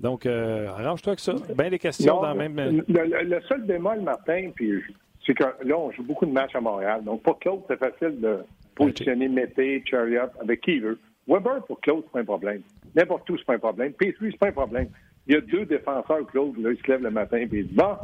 Donc, 0.00 0.24
euh, 0.24 0.68
arrange-toi 0.68 1.12
avec 1.12 1.20
ça. 1.20 1.34
Bien 1.54 1.70
des 1.70 1.78
questions 1.78 2.22
dans 2.22 2.32
le 2.32 2.48
même. 2.48 2.84
Le, 2.88 3.40
seul 3.48 3.62
bémol, 3.62 4.00
Martin, 4.00 4.50
puis 4.54 4.82
c'est 5.26 5.34
que 5.34 5.44
là, 5.62 5.78
on 5.78 5.90
joue 5.92 6.02
beaucoup 6.02 6.26
de 6.26 6.32
matchs 6.32 6.54
à 6.54 6.60
Montréal. 6.60 7.04
Donc, 7.04 7.22
pour 7.22 7.38
Claude, 7.38 7.60
c'est 7.68 7.78
facile 7.78 8.20
de 8.20 8.38
positionner 8.74 9.28
Mété, 9.28 9.82
Chariot 9.84 10.30
avec 10.40 10.62
qui 10.62 10.76
il 10.76 10.82
veut. 10.82 10.98
Weber, 11.28 11.62
pour 11.66 11.80
Claude, 11.80 12.02
c'est 12.04 12.12
pas 12.12 12.20
un 12.20 12.24
problème. 12.24 12.62
N'importe 12.94 13.28
où, 13.30 13.36
c'est 13.36 13.44
pas 13.44 13.54
un 13.54 13.58
problème. 13.58 13.92
Petrie, 13.92 14.30
c'est 14.30 14.38
pas 14.38 14.48
un 14.48 14.52
problème. 14.52 14.88
Il 15.26 15.34
y 15.34 15.36
a 15.36 15.40
deux 15.42 15.66
défenseurs, 15.66 16.26
Claude, 16.26 16.56
là, 16.58 16.72
ils 16.72 16.78
se 16.78 16.90
lèvent 16.90 17.02
le 17.02 17.10
matin 17.10 17.36
et 17.36 17.42
ils 17.42 17.48
disent 17.48 17.72
Bon, 17.72 17.96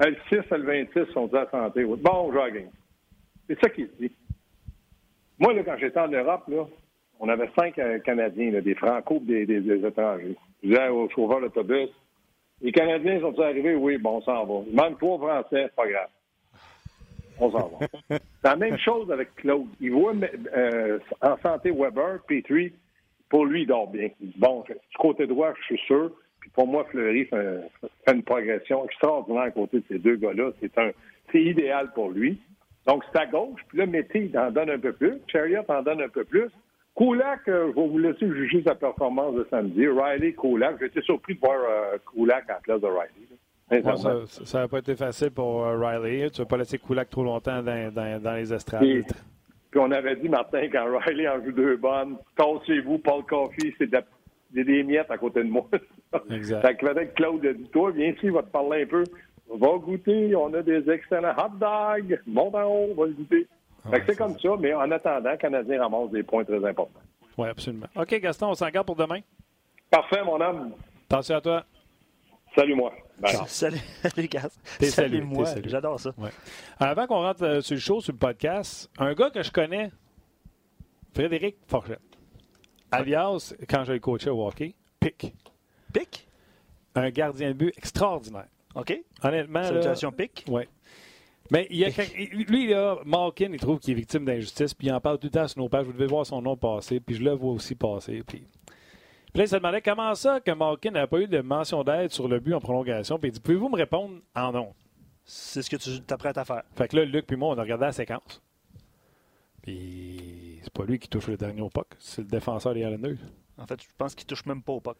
le 0.00 0.16
6 0.28 0.34
et 0.34 0.58
le 0.58 0.64
26 0.64 1.12
sont 1.12 1.32
à 1.34 1.48
santé. 1.50 1.84
Bon, 1.84 2.32
jogging. 2.32 2.66
C'est 3.48 3.60
ça 3.60 3.68
qu'il 3.68 3.86
se 3.86 3.92
dit. 4.00 4.12
Moi, 5.38 5.54
là, 5.54 5.62
quand 5.64 5.76
j'étais 5.78 6.00
en 6.00 6.08
Europe, 6.08 6.44
là, 6.48 6.66
on 7.20 7.28
avait 7.28 7.50
cinq 7.58 7.78
euh, 7.78 7.98
Canadiens, 8.00 8.60
des 8.60 8.74
Franco 8.74 9.20
des, 9.20 9.46
des, 9.46 9.86
étrangers. 9.86 10.36
Je 10.62 10.68
disais 10.68 10.88
au 10.88 11.08
chauffeur 11.10 11.40
d'autobus, 11.40 11.88
les 12.60 12.72
Canadiens 12.72 13.20
sont 13.20 13.38
arrivés? 13.40 13.74
Oui, 13.74 13.96
bon, 13.96 14.18
on 14.18 14.22
s'en 14.22 14.44
va. 14.44 14.62
Il 14.66 14.74
manque 14.74 14.98
trois 14.98 15.18
Français, 15.18 15.70
pas 15.74 15.86
grave. 15.86 16.08
On 17.38 17.50
s'en 17.50 17.68
va. 17.68 17.86
C'est 18.10 18.20
la 18.44 18.56
même 18.56 18.78
chose 18.78 19.10
avec 19.10 19.34
Claude. 19.36 19.66
Il 19.80 19.92
voit 19.92 20.12
euh, 20.54 20.98
en 21.22 21.38
santé 21.38 21.70
Weber, 21.70 22.18
Petrie, 22.26 22.72
pour 23.30 23.46
lui, 23.46 23.62
il 23.62 23.66
dort 23.66 23.88
bien. 23.88 24.10
Bon, 24.36 24.64
du 24.68 24.96
côté 24.98 25.26
droit, 25.26 25.54
je 25.60 25.64
suis 25.64 25.86
sûr. 25.86 26.10
Puis 26.40 26.50
pour 26.50 26.66
moi, 26.66 26.84
Fleury 26.90 27.26
fait, 27.26 27.60
une 28.12 28.22
progression 28.22 28.84
extraordinaire 28.84 29.42
à 29.42 29.50
côté 29.50 29.78
de 29.78 29.84
ces 29.88 29.98
deux 29.98 30.16
gars-là. 30.16 30.50
C'est 30.60 30.76
un, 30.78 30.90
c'est 31.32 31.42
idéal 31.42 31.92
pour 31.94 32.10
lui. 32.10 32.38
Donc, 32.86 33.04
c'est 33.10 33.20
à 33.20 33.26
gauche. 33.26 33.60
Puis 33.68 33.78
là, 33.78 33.86
Mété, 33.86 34.30
il 34.30 34.38
en 34.38 34.50
donne 34.50 34.70
un 34.70 34.78
peu 34.78 34.92
plus. 34.92 35.20
Chariot 35.28 35.62
en 35.68 35.82
donne 35.82 36.02
un 36.02 36.08
peu 36.08 36.24
plus. 36.24 36.48
Kulak, 37.00 37.48
euh, 37.48 37.72
je 37.74 37.80
vais 37.80 37.88
vous 37.88 37.98
laisser 37.98 38.28
juger 38.28 38.62
sa 38.62 38.74
performance 38.74 39.34
de 39.34 39.46
samedi. 39.48 39.88
Riley, 39.88 40.34
Kulak. 40.34 40.76
J'ai 40.78 40.86
été 40.86 41.00
surpris 41.00 41.34
de 41.34 41.40
voir 41.40 41.56
euh, 41.58 41.96
Kulak 42.12 42.44
en 42.50 42.60
place 42.62 42.80
de 42.82 42.86
Riley. 42.86 43.82
ça 44.44 44.58
n'a 44.60 44.68
pas 44.68 44.78
été 44.80 44.94
facile 44.94 45.30
pour 45.30 45.64
euh, 45.64 45.78
Riley. 45.78 46.28
Tu 46.28 46.42
ne 46.42 46.44
vas 46.44 46.48
pas 46.48 46.56
laisser 46.58 46.78
Kulak 46.78 47.08
trop 47.08 47.24
longtemps 47.24 47.62
dans, 47.62 48.36
les 48.36 48.52
estrades? 48.52 48.82
Puis, 48.82 49.80
on 49.80 49.90
avait 49.92 50.16
dit, 50.16 50.28
Martin, 50.28 50.68
quand 50.70 50.98
Riley 51.06 51.26
en 51.26 51.42
joue 51.42 51.52
deux 51.52 51.78
bonnes, 51.78 52.18
tassez-vous, 52.36 52.98
Paul 52.98 53.24
Coffey, 53.24 53.74
c'est 53.78 53.90
des 54.52 54.82
miettes 54.82 55.10
à 55.10 55.16
côté 55.16 55.42
de 55.42 55.48
moi. 55.48 55.66
exact. 56.30 56.66
fait 56.66 56.74
que 56.74 56.86
peut-être 56.86 57.14
Claude 57.14 57.46
a 57.46 57.54
dit, 57.54 57.70
toi, 57.72 57.92
viens 57.92 58.12
ici, 58.12 58.28
va 58.28 58.42
te 58.42 58.50
parler 58.50 58.82
un 58.82 58.86
peu. 58.86 59.04
Va 59.48 59.78
goûter, 59.78 60.36
on 60.36 60.52
a 60.52 60.60
des 60.60 60.90
excellents 60.90 61.34
hot 61.38 61.56
dogs. 61.58 62.20
Monte 62.26 62.56
en 62.56 62.64
haut, 62.64 62.94
va 62.94 63.06
le 63.06 63.12
goûter 63.12 63.46
c'est 64.06 64.16
comme 64.16 64.38
ça, 64.38 64.48
mais 64.58 64.74
en 64.74 64.90
attendant, 64.90 65.30
le 65.30 65.36
Canadien 65.36 65.82
ramasse 65.82 66.10
des 66.10 66.22
points 66.22 66.44
très 66.44 66.64
importants. 66.64 67.00
Oui, 67.38 67.48
absolument. 67.48 67.86
OK, 67.96 68.14
Gaston, 68.20 68.48
on 68.50 68.54
s'en 68.54 68.68
garde 68.68 68.86
pour 68.86 68.96
demain? 68.96 69.20
Parfait, 69.90 70.22
mon 70.24 70.40
homme. 70.40 70.72
Attention 71.08 71.36
à 71.36 71.40
toi. 71.40 71.64
Salut 72.54 72.74
moi. 72.76 72.92
Salut, 73.46 73.78
salut 74.02 74.28
Gaston. 74.28 74.60
Salut, 74.82 75.22
moi. 75.22 75.44
J'adore 75.64 76.00
ça. 76.00 76.10
Avant 76.78 77.06
qu'on 77.06 77.22
rentre 77.22 77.44
euh, 77.44 77.60
sur 77.60 77.74
le 77.74 77.80
show, 77.80 78.00
sur 78.00 78.12
le 78.12 78.18
podcast, 78.18 78.90
un 78.98 79.12
gars 79.14 79.30
que 79.30 79.42
je 79.42 79.50
connais, 79.50 79.90
Frédéric 81.14 81.56
Forchette. 81.66 82.00
Alias, 82.92 83.54
quand 83.68 83.84
j'ai 83.84 84.00
coaché 84.00 84.30
au 84.30 84.46
hockey, 84.46 84.74
Pic. 84.98 85.32
Pic? 85.92 86.28
Un 86.94 87.10
gardien 87.10 87.48
de 87.48 87.54
but 87.54 87.76
extraordinaire. 87.76 88.48
OK. 88.74 89.00
Honnêtement. 89.22 89.62
Salutations 89.62 90.12
Pic. 90.12 90.44
Oui. 90.48 90.62
Mais 91.50 91.66
il 91.70 91.78
y 91.78 91.84
a 91.84 91.88
lui, 92.32 92.68
là, 92.68 92.98
Malkin, 93.04 93.50
il 93.52 93.58
trouve 93.58 93.78
qu'il 93.80 93.92
est 93.92 93.96
victime 93.96 94.24
d'injustice, 94.24 94.72
puis 94.74 94.86
il 94.88 94.92
en 94.92 95.00
parle 95.00 95.18
tout 95.18 95.26
le 95.26 95.32
temps 95.32 95.48
sur 95.48 95.60
nos 95.60 95.68
pages. 95.68 95.84
Vous 95.86 95.92
devez 95.92 96.06
voir 96.06 96.24
son 96.24 96.40
nom 96.42 96.56
passer, 96.56 97.00
puis 97.00 97.16
je 97.16 97.22
le 97.24 97.32
vois 97.32 97.52
aussi 97.52 97.74
passer. 97.74 98.22
Puis 98.26 98.44
Puis 98.44 99.34
là, 99.34 99.44
il 99.44 99.48
se 99.48 99.56
demandait 99.56 99.82
comment 99.82 100.14
ça 100.14 100.40
que 100.40 100.50
Malkin 100.52 100.92
n'a 100.92 101.06
pas 101.06 101.18
eu 101.20 101.26
de 101.26 101.40
mention 101.40 101.82
d'aide 101.82 102.10
sur 102.12 102.28
le 102.28 102.38
but 102.40 102.54
en 102.54 102.60
prolongation. 102.60 103.18
Puis 103.18 103.30
il 103.30 103.32
dit 103.32 103.40
Pouvez-vous 103.40 103.68
me 103.68 103.76
répondre 103.76 104.14
en 104.36 104.52
non 104.52 104.72
C'est 105.24 105.62
ce 105.62 105.70
que 105.70 105.76
tu 105.76 106.00
t'apprêtes 106.02 106.38
à 106.38 106.44
faire. 106.44 106.62
Fait 106.76 106.86
que 106.88 106.96
là, 106.96 107.04
Luc 107.04 107.26
puis 107.26 107.36
moi, 107.36 107.54
on 107.54 107.58
a 107.58 107.62
regardé 107.62 107.86
la 107.86 107.92
séquence. 107.92 108.40
Puis 109.62 110.58
c'est 110.62 110.72
pas 110.72 110.84
lui 110.84 110.98
qui 110.98 111.08
touche 111.08 111.26
le 111.28 111.36
dernier 111.36 111.60
au 111.62 111.68
puck, 111.68 111.86
c'est 111.98 112.22
le 112.22 112.28
défenseur 112.28 112.74
des 112.74 112.80
Islanders. 112.80 113.18
En 113.58 113.66
fait, 113.66 113.82
je 113.82 113.88
pense 113.98 114.14
qu'il 114.14 114.26
touche 114.26 114.46
même 114.46 114.62
pas 114.62 114.72
au 114.72 114.80
puck. 114.80 114.96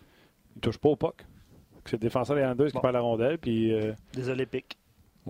Il 0.56 0.60
touche 0.60 0.78
pas 0.78 0.90
au 0.90 0.96
puck. 0.96 1.24
C'est 1.86 1.92
le 1.92 1.98
défenseur 2.00 2.36
des 2.36 2.42
Islanders 2.42 2.66
Bon. 2.72 2.78
qui 2.78 2.82
perd 2.82 2.92
la 2.94 3.00
rondelle. 3.00 3.38
Puis, 3.38 3.72
euh, 3.72 3.92
Désolé, 4.12 4.44
Pic. 4.44 4.76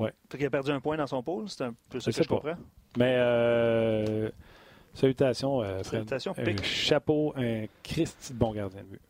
Ouais. 0.00 0.12
Fait 0.30 0.38
qu'il 0.38 0.46
a 0.46 0.50
perdu 0.50 0.70
un 0.70 0.80
point 0.80 0.96
dans 0.96 1.06
son 1.06 1.22
pôle, 1.22 1.48
c'est 1.48 1.64
un 1.64 1.74
peu 1.88 2.00
ça 2.00 2.10
que 2.10 2.22
je 2.22 2.28
pas. 2.28 2.34
comprends. 2.36 2.56
mais 2.96 3.14
euh, 3.18 4.30
salutations, 4.94 5.60
euh, 5.62 5.82
Fred. 5.82 6.08
Salutations, 6.08 6.34
Un 6.38 6.62
chapeau, 6.62 7.32
un 7.36 7.66
Christy 7.82 8.32
de 8.32 8.38
bon 8.38 8.52
gardien 8.52 8.82
de 8.82 8.86
but. 8.86 9.00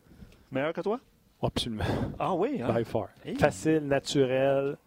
Meilleur 0.51 0.73
que 0.73 0.81
toi? 0.81 0.99
Absolument. 1.41 1.83
Ah 2.19 2.33
oui, 2.35 2.61
hein? 2.61 2.73
By 2.73 2.83
far. 2.83 3.07
Hey. 3.25 3.35
Facile, 3.35 3.87
naturel. 3.87 4.77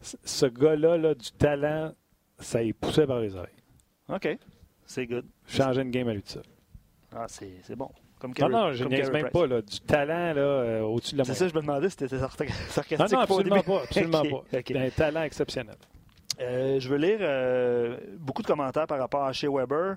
Ce 0.00 0.46
gars-là, 0.46 0.96
là, 0.96 1.14
du 1.14 1.30
talent, 1.32 1.92
ça 2.38 2.62
y 2.62 2.72
poussait 2.72 3.06
par 3.06 3.20
les 3.20 3.36
oreilles. 3.36 3.52
OK. 4.08 4.38
C'est 4.86 5.06
good. 5.06 5.24
Changer 5.46 5.82
une 5.82 5.90
game 5.90 6.08
à 6.08 6.14
lui 6.14 6.22
de 6.22 6.28
ça. 6.28 6.40
Ah, 7.14 7.26
c'est 7.28 7.76
bon. 7.76 7.90
Comme 8.32 8.50
Non, 8.52 8.66
non, 8.68 8.72
je 8.72 8.84
niaise 8.84 9.10
même 9.10 9.22
Price. 9.28 9.32
pas. 9.32 9.46
Là, 9.46 9.60
du 9.60 9.80
talent 9.80 10.32
là, 10.34 10.40
euh, 10.40 10.80
au-dessus 10.82 11.12
de 11.14 11.18
la 11.18 11.24
C'est 11.24 11.32
moyenne. 11.32 11.48
ça, 11.48 11.52
je 11.52 11.54
me 11.54 11.60
demandais 11.66 11.88
si 11.90 11.96
c'était 11.98 12.16
sarca- 12.16 12.48
sarcastique 12.70 12.98
Non, 13.12 13.18
non, 13.18 13.24
absolument 13.24 13.62
pas. 13.62 13.82
Absolument 13.84 14.22
pas. 14.52 14.58
Un 14.78 14.90
talent 14.90 15.22
exceptionnel. 15.22 15.74
Euh, 16.40 16.80
je 16.80 16.88
veux 16.88 16.96
lire 16.96 17.18
euh, 17.20 17.96
beaucoup 18.18 18.42
de 18.42 18.46
commentaires 18.46 18.86
par 18.86 18.98
rapport 18.98 19.24
à 19.24 19.32
chez 19.32 19.46
Weber. 19.48 19.96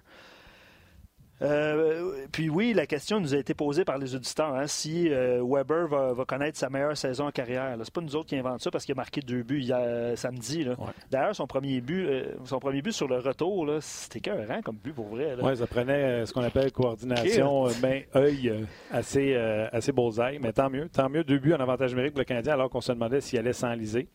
Euh, 1.43 2.26
puis 2.32 2.50
oui, 2.50 2.73
la 2.73 2.88
question 2.88 3.19
nous 3.19 3.36
a 3.36 3.38
été 3.38 3.54
posée 3.54 3.86
par 3.86 4.00
les 4.00 4.15
auditeurs 4.15 4.56
hein, 4.56 4.65
si 4.65 5.10
euh, 5.10 5.43
Weber 5.47 5.88
va, 5.88 6.13
va 6.13 6.26
connaître 6.26 6.58
sa 6.58 6.69
meilleure 6.69 6.97
saison 6.97 7.28
en 7.28 7.32
carrière. 7.32 7.78
C'est 7.84 7.93
pas 7.93 8.02
nous 8.02 8.15
autres 8.15 8.28
qui 8.28 8.36
inventons 8.36 8.58
ça 8.58 8.71
parce 8.71 8.86
qu'il 8.86 8.93
a 8.93 8.95
marqué 8.95 9.21
deux 9.21 9.43
buts 9.43 9.62
hier, 9.62 9.78
euh, 9.80 10.15
samedi. 10.15 10.67
Ouais. 10.67 10.76
D'ailleurs, 11.12 11.36
son 11.36 11.45
premier 11.45 11.80
but, 11.80 12.08
euh, 12.08 12.34
son 12.45 12.60
premier 12.60 12.82
but 12.82 12.91
sur 12.91 13.08
le 13.08 13.19
retour, 13.19 13.69
c'était 13.82 14.17
écœurant 14.17 14.62
comme 14.63 14.78
but 14.78 14.93
pour 14.93 15.10
vrai. 15.10 15.36
Oui, 15.39 15.56
ça 15.56 15.67
prenait 15.67 16.26
ce 16.26 16.34
qu'on 16.34 16.43
appelle 16.43 16.71
coordination 16.71 17.65
main-œil 17.82 18.50
euh, 18.50 18.62
assez, 18.91 19.36
assez 19.36 19.91
bullseye, 19.91 20.39
mais 20.41 20.54
tant 20.54 20.69
mieux. 20.69 20.89
Tant 20.89 21.10
mieux, 21.10 21.23
deux 21.23 21.38
buts 21.38 21.54
en 21.54 21.60
avantage 21.60 21.91
numérique 21.91 22.13
pour 22.13 22.21
le 22.21 22.26
Canadien, 22.26 22.54
alors 22.54 22.69
qu'on 22.69 22.82
se 22.82 22.91
demandait 22.91 23.21
s'il 23.21 23.38
allait 23.38 23.54
s'enliser. 23.54 24.08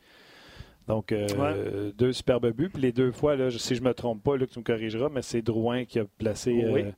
Donc, 0.89 1.13
euh, 1.13 1.27
Ouais. 1.39 1.93
deux 1.97 2.13
superbes 2.13 2.51
buts. 2.53 2.69
Puis 2.73 2.83
les 2.83 2.93
deux 2.93 3.13
fois, 3.13 3.37
là, 3.37 3.51
si 3.51 3.75
je 3.75 3.83
ne 3.83 3.89
me 3.89 3.95
trompe 3.95 4.23
pas, 4.23 4.37
Luc, 4.37 4.51
tu 4.51 4.59
me 4.59 4.65
corrigeras, 4.65 5.09
mais 5.11 5.23
c'est 5.23 5.41
Drouin 5.43 5.85
qui 5.85 5.99
a 6.01 6.05
placé, 6.19 6.53
euh, 6.65 6.91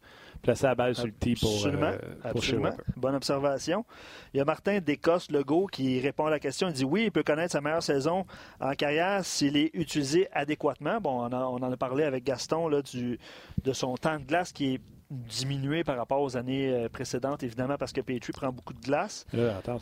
placé 0.42 0.66
la 0.66 0.75
balle 0.75 0.94
sur 0.94 1.05
le 1.07 1.12
tee 1.12 1.35
pour, 1.35 1.51
Absolument. 1.53 1.87
euh, 1.87 1.99
pour 2.23 2.31
Absolument. 2.31 2.70
Bonne 2.97 3.14
observation. 3.14 3.85
Il 4.33 4.38
y 4.38 4.40
a 4.40 4.44
Martin 4.44 4.79
Descostes-Legault 4.81 5.66
qui 5.66 6.01
répond 6.01 6.27
à 6.27 6.31
la 6.31 6.38
question. 6.40 6.68
Il 6.68 6.73
dit 6.75 6.85
oui, 6.85 7.05
il 7.05 7.12
peut 7.12 7.23
connaître 7.23 7.53
sa 7.53 7.61
meilleure 7.61 7.83
saison 7.83 8.25
en 8.61 8.73
carrière 8.73 9.25
s'il 9.25 9.57
est 9.57 9.70
utilisé 9.75 10.29
adéquatement. 10.33 11.01
Bon, 11.01 11.20
on, 11.20 11.33
a- 11.33 11.44
on 11.47 11.57
en 11.57 11.70
a 11.73 11.77
parlé 11.77 12.05
avec 12.05 12.25
Gaston 12.25 12.68
là, 12.68 12.81
du, 12.83 13.18
de 13.62 13.73
son 13.73 13.97
temps 13.97 14.18
de 14.18 14.25
glace 14.25 14.53
qui 14.53 14.75
est 14.75 14.81
diminué 15.14 15.85
par 15.85 15.96
rapport 15.96 16.20
aux 16.20 16.37
années 16.37 16.72
euh, 16.72 16.88
précédentes, 16.88 17.42
évidemment, 17.42 17.77
parce 17.77 17.92
que 17.92 18.00
Petrie 18.00 18.33
prend 18.33 18.53
beaucoup 18.53 18.74
de 18.74 18.81
glace. 18.81 19.27
Là, 19.33 19.57
attends, 19.59 19.79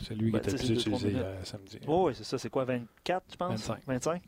c'est 0.00 0.14
lui 0.14 0.30
Ben, 0.30 0.40
qui 0.40 0.48
était 0.48 0.56
plus 0.56 0.70
utilisé 0.70 1.14
euh, 1.16 1.44
samedi. 1.44 1.78
Oh, 1.86 2.06
oui, 2.08 2.14
c'est 2.16 2.24
ça. 2.24 2.38
C'est 2.38 2.50
quoi, 2.50 2.64
24, 2.64 3.24
je 3.30 3.36
pense? 3.36 3.50
25. 3.50 3.78
25. 3.86 4.22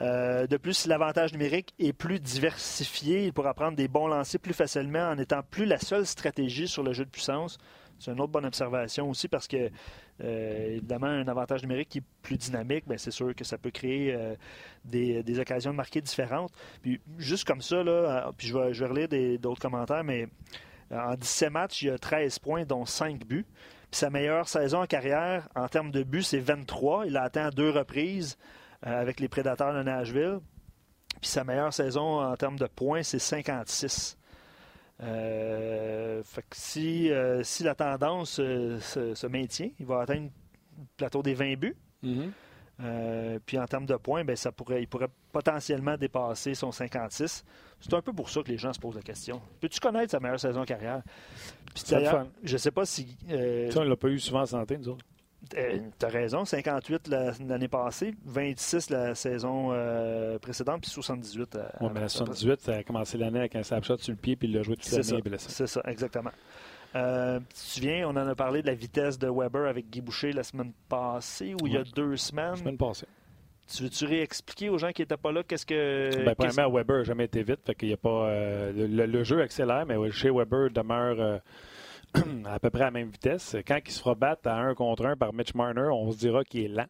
Euh, 0.00 0.46
de 0.46 0.56
plus, 0.56 0.74
si 0.74 0.88
l'avantage 0.88 1.32
numérique 1.32 1.74
est 1.78 1.92
plus 1.92 2.18
diversifié, 2.18 3.26
il 3.26 3.32
pourra 3.32 3.54
prendre 3.54 3.76
des 3.76 3.88
bons 3.88 4.06
lancers 4.06 4.40
plus 4.40 4.54
facilement 4.54 5.10
en 5.10 5.16
n'étant 5.16 5.42
plus 5.42 5.64
la 5.64 5.78
seule 5.78 6.06
stratégie 6.06 6.66
sur 6.66 6.82
le 6.82 6.92
jeu 6.92 7.04
de 7.04 7.10
puissance. 7.10 7.58
C'est 7.98 8.10
une 8.10 8.20
autre 8.20 8.32
bonne 8.32 8.46
observation 8.46 9.08
aussi 9.08 9.28
parce 9.28 9.46
que, 9.46 9.70
euh, 10.22 10.76
évidemment, 10.76 11.06
un 11.06 11.26
avantage 11.26 11.62
numérique 11.62 11.88
qui 11.88 11.98
est 11.98 12.04
plus 12.22 12.36
dynamique, 12.36 12.84
ben, 12.86 12.96
c'est 12.98 13.10
sûr 13.10 13.34
que 13.34 13.44
ça 13.44 13.58
peut 13.58 13.70
créer 13.70 14.14
euh, 14.14 14.34
des, 14.84 15.38
occasions 15.38 15.72
de 15.72 15.76
marquer 15.76 16.00
différentes. 16.00 16.52
Puis, 16.82 17.00
juste 17.18 17.46
comme 17.46 17.60
ça, 17.60 17.82
là, 17.82 17.92
euh, 18.28 18.32
puis 18.36 18.46
je 18.46 18.56
vais, 18.56 18.86
relire 18.86 19.38
d'autres 19.38 19.60
commentaires, 19.60 20.04
mais 20.04 20.28
en 20.92 21.14
17 21.14 21.50
matchs, 21.50 21.82
il 21.82 21.90
a 21.90 21.98
13 21.98 22.38
points, 22.38 22.64
dont 22.64 22.84
5 22.84 23.24
buts. 23.26 23.46
Puis 23.90 23.98
sa 23.98 24.10
meilleure 24.10 24.48
saison 24.48 24.82
en 24.82 24.86
carrière, 24.86 25.48
en 25.54 25.68
termes 25.68 25.90
de 25.90 26.02
buts, 26.02 26.22
c'est 26.22 26.38
23. 26.38 27.06
Il 27.06 27.16
a 27.16 27.24
atteint 27.24 27.46
à 27.46 27.50
deux 27.50 27.70
reprises 27.70 28.38
avec 28.82 29.20
les 29.20 29.28
Prédateurs 29.28 29.74
de 29.74 29.82
Nashville. 29.82 30.38
Puis 31.20 31.30
sa 31.30 31.44
meilleure 31.44 31.72
saison 31.72 32.20
en 32.20 32.34
termes 32.36 32.58
de 32.58 32.66
points, 32.66 33.02
c'est 33.02 33.18
56. 33.18 34.16
Euh, 35.02 36.22
fait 36.24 36.42
que 36.42 36.56
si, 36.56 37.10
euh, 37.10 37.42
si 37.42 37.62
la 37.64 37.74
tendance 37.74 38.38
euh, 38.40 38.78
se, 38.80 39.14
se 39.14 39.26
maintient, 39.26 39.70
il 39.80 39.86
va 39.86 40.00
atteindre 40.02 40.30
le 40.78 40.84
plateau 40.96 41.22
des 41.22 41.34
20 41.34 41.56
buts. 41.58 41.76
Mhm. 42.02 42.32
Euh, 42.80 43.38
puis 43.44 43.58
en 43.58 43.66
termes 43.66 43.86
de 43.86 43.94
points, 43.96 44.24
ben, 44.24 44.34
ça 44.34 44.50
pourrait, 44.50 44.82
il 44.82 44.88
pourrait 44.88 45.08
potentiellement 45.30 45.96
dépasser 45.96 46.54
son 46.54 46.72
56. 46.72 47.44
C'est 47.80 47.94
un 47.94 48.00
peu 48.00 48.12
pour 48.12 48.30
ça 48.30 48.42
que 48.42 48.48
les 48.48 48.58
gens 48.58 48.72
se 48.72 48.80
posent 48.80 48.96
la 48.96 49.02
question. 49.02 49.40
Peux-tu 49.60 49.78
connaître 49.78 50.10
sa 50.12 50.20
meilleure 50.20 50.40
saison 50.40 50.64
carrière? 50.64 51.02
Puis 51.74 51.84
d'ailleurs, 51.90 52.26
je 52.42 52.52
ne 52.54 52.58
sais 52.58 52.70
pas 52.70 52.84
si. 52.86 53.16
euh, 53.30 53.70
Ça, 53.70 53.80
on 53.80 53.84
ne 53.84 53.88
l'a 53.88 53.96
pas 53.96 54.08
eu 54.08 54.18
souvent 54.18 54.40
en 54.42 54.46
santé, 54.46 54.78
nous 54.78 54.88
autres. 54.88 55.04
Tu 55.50 56.06
as 56.06 56.08
raison, 56.08 56.44
58 56.44 57.08
la- 57.08 57.32
l'année 57.46 57.68
passée, 57.68 58.14
26 58.24 58.90
la 58.90 59.14
saison 59.14 59.68
euh, 59.72 60.38
précédente, 60.38 60.82
puis 60.82 60.90
78. 60.90 61.56
euh, 61.56 61.62
Ouais, 61.80 61.88
mais 61.88 61.94
la 61.94 62.00
avant. 62.00 62.08
78, 62.08 62.60
ça 62.60 62.72
a 62.76 62.82
commencé 62.82 63.18
l'année 63.18 63.40
avec 63.40 63.56
un 63.56 63.62
slapshot 63.62 63.98
sur 63.98 64.12
le 64.12 64.16
pied, 64.18 64.36
puis 64.36 64.48
il 64.48 64.54
l'a 64.54 64.62
joué 64.62 64.76
toute 64.76 64.90
l'année 64.92 65.22
blessé. 65.22 65.46
c'est 65.50 65.66
ça, 65.66 65.82
exactement. 65.86 66.30
Euh, 66.94 67.38
tu 67.40 67.54
te 67.54 67.58
souviens, 67.58 68.06
on 68.06 68.10
en 68.10 68.28
a 68.28 68.34
parlé 68.34 68.60
de 68.62 68.66
la 68.66 68.74
vitesse 68.74 69.18
de 69.18 69.26
Weber 69.28 69.66
avec 69.66 69.88
Guy 69.88 70.00
Boucher 70.02 70.32
la 70.32 70.42
semaine 70.42 70.72
passée 70.88 71.54
ou 71.54 71.66
il 71.66 71.72
y 71.72 71.76
a 71.78 71.84
deux 71.84 72.16
semaines? 72.18 72.50
La 72.50 72.56
semaine 72.56 72.76
passée. 72.76 73.06
Tu 73.74 73.84
veux-tu 73.84 74.04
réexpliquer 74.04 74.68
aux 74.68 74.76
gens 74.76 74.90
qui 74.92 75.00
n'étaient 75.00 75.16
pas 75.16 75.32
là 75.32 75.42
qu'est-ce 75.42 75.64
que. 75.64 76.10
Ben, 76.24 76.34
premièrement, 76.34 76.74
Weber 76.76 76.98
n'a 76.98 77.04
jamais 77.04 77.24
été 77.24 77.42
vite. 77.42 77.60
Fait 77.64 77.74
qu'il 77.74 77.90
a 77.92 77.96
pas, 77.96 78.26
euh, 78.26 78.72
le, 78.74 79.06
le- 79.06 79.24
jeu 79.24 79.40
accélère, 79.40 79.86
mais 79.86 79.94
chez 80.10 80.30
Weber 80.30 80.68
demeure 80.70 81.40
à 82.44 82.58
peu 82.58 82.70
près 82.70 82.82
à 82.82 82.86
la 82.86 82.90
même 82.90 83.08
vitesse. 83.08 83.56
Quand 83.66 83.78
il 83.84 83.90
se 83.90 84.00
fera 84.00 84.14
battre 84.14 84.48
à 84.48 84.56
un 84.60 84.74
contre 84.74 85.06
un 85.06 85.16
par 85.16 85.32
Mitch 85.32 85.54
Marner, 85.54 85.88
on 85.92 86.10
se 86.12 86.18
dira 86.18 86.44
qu'il 86.44 86.64
est 86.64 86.68
lent. 86.68 86.86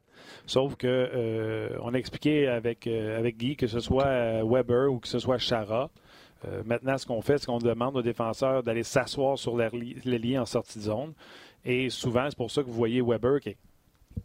Sauf 0.46 0.76
que 0.76 0.86
euh, 0.88 1.76
on 1.82 1.94
a 1.94 1.98
expliqué 1.98 2.48
avec, 2.48 2.86
euh, 2.86 3.18
avec 3.18 3.36
Guy 3.36 3.56
que 3.56 3.66
ce 3.66 3.80
soit 3.80 4.06
euh, 4.06 4.42
Weber 4.44 4.90
ou 4.92 4.98
que 4.98 5.08
ce 5.08 5.18
soit 5.18 5.38
Chara. 5.38 5.90
maintenant, 6.64 6.98
ce 6.98 7.06
qu'on 7.06 7.22
fait, 7.22 7.38
c'est 7.38 7.46
qu'on 7.46 7.58
demande 7.58 7.96
aux 7.96 8.02
défenseurs 8.02 8.62
d'aller 8.64 8.82
s'asseoir 8.82 9.38
sur 9.38 9.56
les 9.56 9.68
li- 9.70 9.96
les 10.04 10.18
liens 10.18 10.42
en 10.42 10.46
sortie 10.46 10.78
de 10.78 10.84
zone. 10.84 11.12
Et 11.64 11.88
souvent, 11.90 12.26
c'est 12.28 12.36
pour 12.36 12.50
ça 12.50 12.62
que 12.62 12.66
vous 12.66 12.72
voyez 12.74 13.00
Weber 13.00 13.38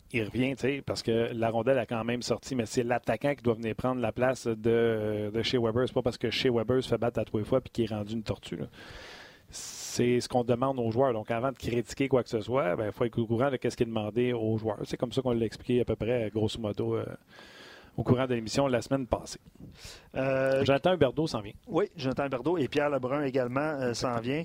qui 0.09 0.23
revient, 0.23 0.55
parce 0.85 1.03
que 1.03 1.29
la 1.33 1.49
rondelle 1.51 1.77
a 1.77 1.85
quand 1.85 2.03
même 2.03 2.21
sorti, 2.23 2.55
mais 2.55 2.65
c'est 2.65 2.83
l'attaquant 2.83 3.35
qui 3.35 3.43
doit 3.43 3.53
venir 3.53 3.75
prendre 3.75 4.01
la 4.01 4.11
place 4.11 4.47
de, 4.47 5.31
chez 5.43 5.57
Weber. 5.59 5.83
C'est 5.87 5.93
pas 5.93 6.01
parce 6.01 6.17
que 6.17 6.29
chez 6.31 6.49
Weber 6.49 6.81
se 6.81 6.89
fait 6.89 6.97
battre 6.97 7.19
à 7.19 7.23
les 7.31 7.43
fois 7.43 7.61
puis 7.61 7.71
qu'il 7.71 7.83
est 7.85 7.95
rendu 7.95 8.13
une 8.13 8.23
tortue. 8.23 8.59
C'est 9.97 10.19
ce 10.19 10.29
qu'on 10.29 10.43
demande 10.43 10.77
aux 10.77 10.91
joueurs. 10.91 11.11
Donc, 11.11 11.31
avant 11.31 11.51
de 11.51 11.57
critiquer 11.57 12.07
quoi 12.07 12.21
que 12.21 12.29
ce 12.29 12.39
soit, 12.39 12.75
il 12.85 12.91
faut 12.91 13.05
être 13.05 13.17
au 13.17 13.25
courant 13.25 13.49
de 13.49 13.57
ce 13.59 13.75
qui 13.75 13.81
est 13.81 13.87
demandé 13.87 14.31
aux 14.31 14.55
joueurs. 14.55 14.77
C'est 14.83 14.95
comme 14.95 15.11
ça 15.11 15.23
qu'on 15.23 15.31
l'a 15.31 15.43
expliqué 15.43 15.81
à 15.81 15.85
peu 15.85 15.95
près, 15.95 16.29
grosso 16.31 16.59
modo, 16.59 16.97
euh, 16.97 17.05
au 17.97 18.03
courant 18.03 18.27
de 18.27 18.35
l'émission 18.35 18.67
la 18.67 18.83
semaine 18.83 19.07
passée. 19.07 19.39
Euh, 20.13 20.63
Jonathan 20.63 20.93
Huberdeau 20.93 21.25
s'en 21.25 21.41
vient. 21.41 21.55
Oui, 21.65 21.85
Jonathan 21.95 22.29
Berdo 22.29 22.59
et 22.59 22.67
Pierre 22.67 22.91
Lebrun 22.91 23.23
également 23.23 23.59
euh, 23.59 23.95
s'en 23.95 24.19
vient. 24.19 24.43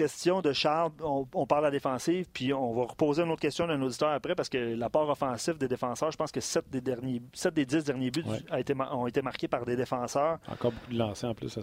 Euh, 0.00 0.04
question 0.04 0.40
de 0.40 0.52
Charles, 0.52 0.92
on, 1.02 1.26
on 1.34 1.46
parle 1.46 1.64
à 1.64 1.68
la 1.68 1.70
défensive, 1.72 2.26
puis 2.32 2.52
on 2.52 2.72
va 2.74 2.84
reposer 2.84 3.22
une 3.22 3.30
autre 3.30 3.40
question 3.40 3.66
d'un 3.66 3.80
auditeur 3.80 4.10
après 4.10 4.34
parce 4.34 4.48
que 4.48 4.58
l'apport 4.74 5.08
offensif 5.08 5.56
des 5.58 5.68
défenseurs, 5.68 6.10
je 6.10 6.16
pense 6.16 6.32
que 6.32 6.40
7 6.40 6.68
des, 6.70 6.80
derniers, 6.80 7.22
7 7.32 7.54
des 7.54 7.64
10 7.66 7.84
derniers 7.84 8.10
buts 8.10 8.24
Ouais. 8.26 8.38
a 8.50 8.60
été, 8.60 8.74
ont 8.92 9.06
été 9.06 9.22
marqués 9.22 9.48
par 9.48 9.64
des 9.64 9.76
défenseurs. 9.76 10.38
Encore 10.48 10.72
beaucoup 10.72 10.92
de 10.92 10.98
lancers 10.98 11.30
en 11.30 11.34
plus 11.34 11.48
ça, 11.48 11.60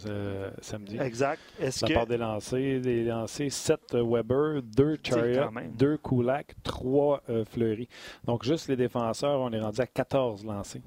samedi. 0.62 0.98
Exact. 1.00 1.42
Est-ce 1.60 1.86
La 1.86 1.94
part 1.94 2.04
que. 2.06 2.10
des 2.10 2.18
lancers, 2.18 2.82
des 2.82 3.04
lancers 3.04 3.52
7 3.52 3.94
Weber, 3.94 4.62
2 4.64 5.00
Chariot, 5.04 5.44
quand 5.46 5.52
même. 5.52 5.72
2 5.72 5.98
Kulak, 5.98 6.56
3 6.64 7.22
Fleury. 7.50 7.88
Donc, 8.26 8.44
juste 8.44 8.68
les 8.70 8.76
défenseurs, 8.76 9.40
on 9.40 9.52
est 9.52 9.60
rendu 9.60 9.82
à 9.82 9.88
14 9.88 10.46
lancés 10.46 10.82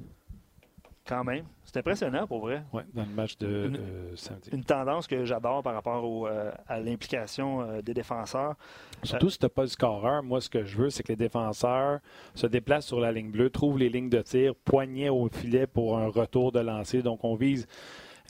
Quand 1.06 1.24
même. 1.24 1.44
C'est 1.74 1.80
impressionnant 1.80 2.24
pour 2.28 2.38
vrai. 2.38 2.62
ouais, 2.72 2.84
dans 2.94 3.02
le 3.02 3.08
match 3.08 3.36
de 3.38 3.66
Une- 3.66 3.76
euh, 3.78 4.14
samedi. 4.14 4.48
Une 4.52 4.62
tendance 4.62 5.08
que 5.08 5.24
j'adore 5.24 5.60
par 5.64 5.74
rapport 5.74 6.04
au, 6.04 6.28
euh, 6.28 6.52
à 6.68 6.78
l'implication 6.78 7.62
euh, 7.62 7.82
des 7.82 7.94
défenseurs. 7.94 8.54
Surtout 9.02 9.28
si 9.28 9.38
tu 9.40 9.44
n'as 9.44 9.48
pas 9.48 9.62
le 9.62 9.66
scoreur, 9.66 10.22
moi, 10.22 10.40
ce 10.40 10.48
que 10.48 10.62
je 10.64 10.76
veux, 10.78 10.90
c'est 10.90 11.02
que 11.02 11.08
les 11.08 11.16
défenseurs 11.16 11.98
se 12.36 12.46
déplacent 12.46 12.86
sur 12.86 13.00
la 13.00 13.10
ligne 13.10 13.32
bleue, 13.32 13.50
trouvent 13.50 13.76
les 13.76 13.88
lignes 13.88 14.08
de 14.08 14.22
tir, 14.22 14.54
poignet 14.64 15.08
au 15.08 15.26
filet 15.28 15.66
pour 15.66 15.98
un 15.98 16.06
retour 16.06 16.52
de 16.52 16.60
lancer. 16.60 17.02
Donc, 17.02 17.24
on 17.24 17.34
vise 17.34 17.66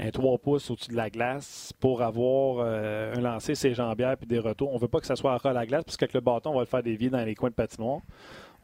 un 0.00 0.10
3 0.10 0.38
pouces 0.38 0.70
au-dessus 0.70 0.92
de 0.92 0.96
la 0.96 1.10
glace 1.10 1.74
pour 1.80 2.00
avoir 2.00 2.66
un 2.66 3.20
lancer, 3.20 3.54
ses 3.54 3.74
jambières 3.74 4.16
puis 4.16 4.26
des 4.26 4.38
retours. 4.38 4.72
On 4.72 4.78
veut 4.78 4.88
pas 4.88 5.00
que 5.00 5.06
ça 5.06 5.16
soit 5.16 5.34
à 5.34 5.36
ras 5.36 5.52
la 5.52 5.66
glace, 5.66 5.84
parce 5.84 5.98
qu'avec 5.98 6.14
le 6.14 6.20
bâton, 6.20 6.52
on 6.52 6.54
va 6.54 6.60
le 6.60 6.66
faire 6.66 6.82
dévier 6.82 7.10
dans 7.10 7.22
les 7.22 7.34
coins 7.34 7.50
de 7.50 7.54
patinoire. 7.54 8.00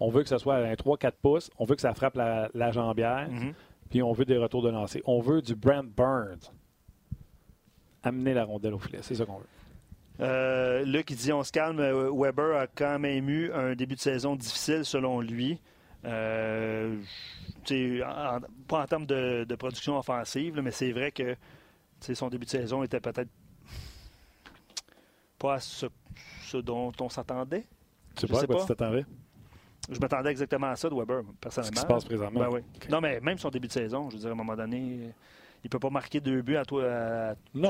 On 0.01 0.09
veut 0.09 0.23
que 0.23 0.29
ça 0.31 0.39
soit 0.39 0.55
un 0.57 0.73
3-4 0.73 1.13
pouces. 1.21 1.51
On 1.59 1.67
veut 1.67 1.75
que 1.75 1.83
ça 1.83 1.93
frappe 1.93 2.15
la, 2.17 2.49
la 2.55 2.73
jambière. 2.73 3.29
Mhm. 3.31 3.53
Puis 3.91 4.03
on 4.03 4.13
veut 4.13 4.25
des 4.25 4.39
retours 4.39 4.63
de 4.63 4.71
lancer. 4.71 5.03
On 5.05 5.21
veut 5.21 5.43
du 5.43 5.55
Brent 5.55 5.85
Burns. 5.85 6.53
Amener 8.03 8.33
la 8.33 8.45
rondelle 8.45 8.75
au 8.75 8.79
filet. 8.79 9.01
C'est 9.03 9.17
ça 9.17 9.27
qu'on 9.27 9.39
veut. 9.39 9.47
Euh, 10.21 10.85
Luc, 10.85 11.11
il 11.11 11.17
dit 11.17 11.33
on 11.33 11.43
se 11.43 11.53
calme. 11.53 11.79
Weber 11.79 12.57
a 12.57 12.67
quand 12.67 12.99
même 12.99 13.29
eu 13.29 13.53
un 13.53 13.75
début 13.75 13.97
de 13.97 14.01
saison 14.01 14.37
difficile 14.37 14.85
selon 14.85 15.21
lui. 15.21 15.61
Euh, 16.05 16.97
pas 18.67 18.83
en 18.83 18.87
termes 18.87 19.07
de, 19.07 19.55
production 19.57 19.99
offensive, 19.99 20.61
mais 20.63 20.71
c'est 20.71 20.93
vrai 20.93 21.13
que 21.13 21.37
son 22.15 22.29
début 22.29 22.47
de 22.47 22.51
saison 22.51 22.83
était 22.83 23.01
peut-être 23.01 23.29
pas 25.39 25.59
ce, 25.61 25.87
dont 26.57 26.93
on 27.01 27.09
s'attendait. 27.09 27.67
Tu 28.17 28.27
sais 28.27 28.33
pas 28.33 28.43
à 28.43 28.47
quoi 28.47 28.61
tu 28.61 28.67
t'attendais? 28.67 29.05
Je 29.91 29.99
m'attendais 29.99 30.31
exactement 30.31 30.69
à 30.69 30.77
ça 30.77 30.89
de 30.89 30.95
Weber, 30.95 31.23
personnellement. 31.41 31.67
Ce 31.67 31.81
qui 31.81 31.81
se 31.81 31.87
passe 31.87 32.05
présentement. 32.05 32.51
Ben 32.51 32.63
non, 32.91 33.01
mais 33.01 33.21
même 33.21 33.39
son 33.39 33.51
début 33.51 33.67
de 33.67 33.73
saison, 33.73 34.09
je 34.11 34.15
veux 34.15 34.21
dire, 34.21 34.31
à 34.31 34.33
un 34.33 34.37
moment 34.37 34.57
donné, 34.57 34.79
il 34.79 35.65
ne 35.65 35.69
peut 35.69 35.79
pas 35.79 35.91
marquer 35.91 36.21
deux 36.21 36.43
buts 36.43 36.57
à, 36.57 36.65
tous 36.65 36.81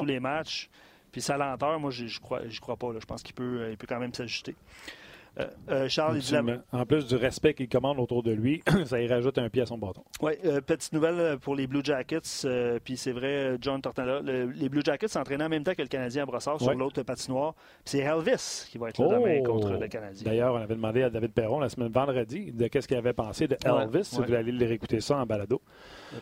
les 0.05 0.21
matchs. 0.21 0.69
Puis 1.11 1.23
sa 1.23 1.37
lenteur, 1.37 1.81
moi, 1.81 1.91
je 1.91 2.05
ne 2.05 2.21
crois, 2.21 2.41
crois 2.61 2.77
pas. 2.77 2.89
Je 2.99 3.07
pense 3.07 3.23
qu'il 3.23 3.35
peut, 3.35 3.69
il 3.71 3.77
peut 3.77 3.87
quand 3.89 3.99
même 3.99 4.15
s'ajuster. 4.15 4.55
Euh, 5.39 5.47
euh, 5.71 5.89
Charles, 5.89 6.19
il 6.19 6.63
En 6.73 6.87
plus 6.87 7.07
du 7.07 7.17
respect 7.17 7.55
qu'il 7.55 7.69
commande 7.69 7.99
autour 7.99 8.23
de 8.23 8.33
lui, 8.33 8.63
ça 8.85 9.01
y 9.01 9.07
rajoute 9.07 9.39
un 9.39 9.49
pied 9.49 9.63
à 9.63 9.67
son 9.67 9.79
bâton. 9.79 10.03
Oui, 10.21 10.33
euh, 10.45 10.61
petite 10.61 10.93
nouvelle 10.93 11.39
pour 11.39 11.55
les 11.55 11.67
Blue 11.67 11.83
Jackets. 11.85 12.47
puis 12.85 12.97
c'est 12.97 13.13
vrai, 13.13 13.57
John 13.61 13.81
Tortella, 13.81 14.21
les 14.23 14.69
Blue 14.69 14.83
Jackets 14.85 15.09
s'entraînaient 15.09 15.45
en 15.45 15.49
même 15.49 15.63
temps 15.63 15.75
que 15.75 15.83
le 15.83 15.89
Canadien 15.89 16.25
à 16.25 16.27
Brossard 16.27 16.61
sur 16.61 16.75
l'autre 16.75 17.03
patinoire. 17.03 17.55
c'est 17.85 17.99
Elvis 17.99 18.69
qui 18.71 18.79
va 18.79 18.89
être 18.89 19.03
là 19.03 19.19
demain 19.19 19.39
oh! 19.41 19.45
contre 19.45 19.73
le 19.73 19.89
Canadien. 19.89 20.25
D'ailleurs, 20.25 20.55
on 20.55 20.59
avait 20.61 20.75
demandé 20.75 21.03
à 21.03 21.11
David 21.11 21.33
Perron 21.33 21.61
la 21.61 21.69
semaine 21.69 21.93
vendredi 21.93 22.53
de 22.53 22.67
qu'est-ce 22.67 22.89
qu'il 22.89 22.97
avait 22.97 23.13
pensé 23.13 23.47
de 23.47 23.57
Elvis. 23.65 24.05
Si 24.05 24.17
vous 24.17 24.25
voulez 24.25 24.37
aller 24.37 24.67
réécouter 24.67 25.01
ça 25.01 25.17
en 25.17 25.27
balado. 25.27 25.61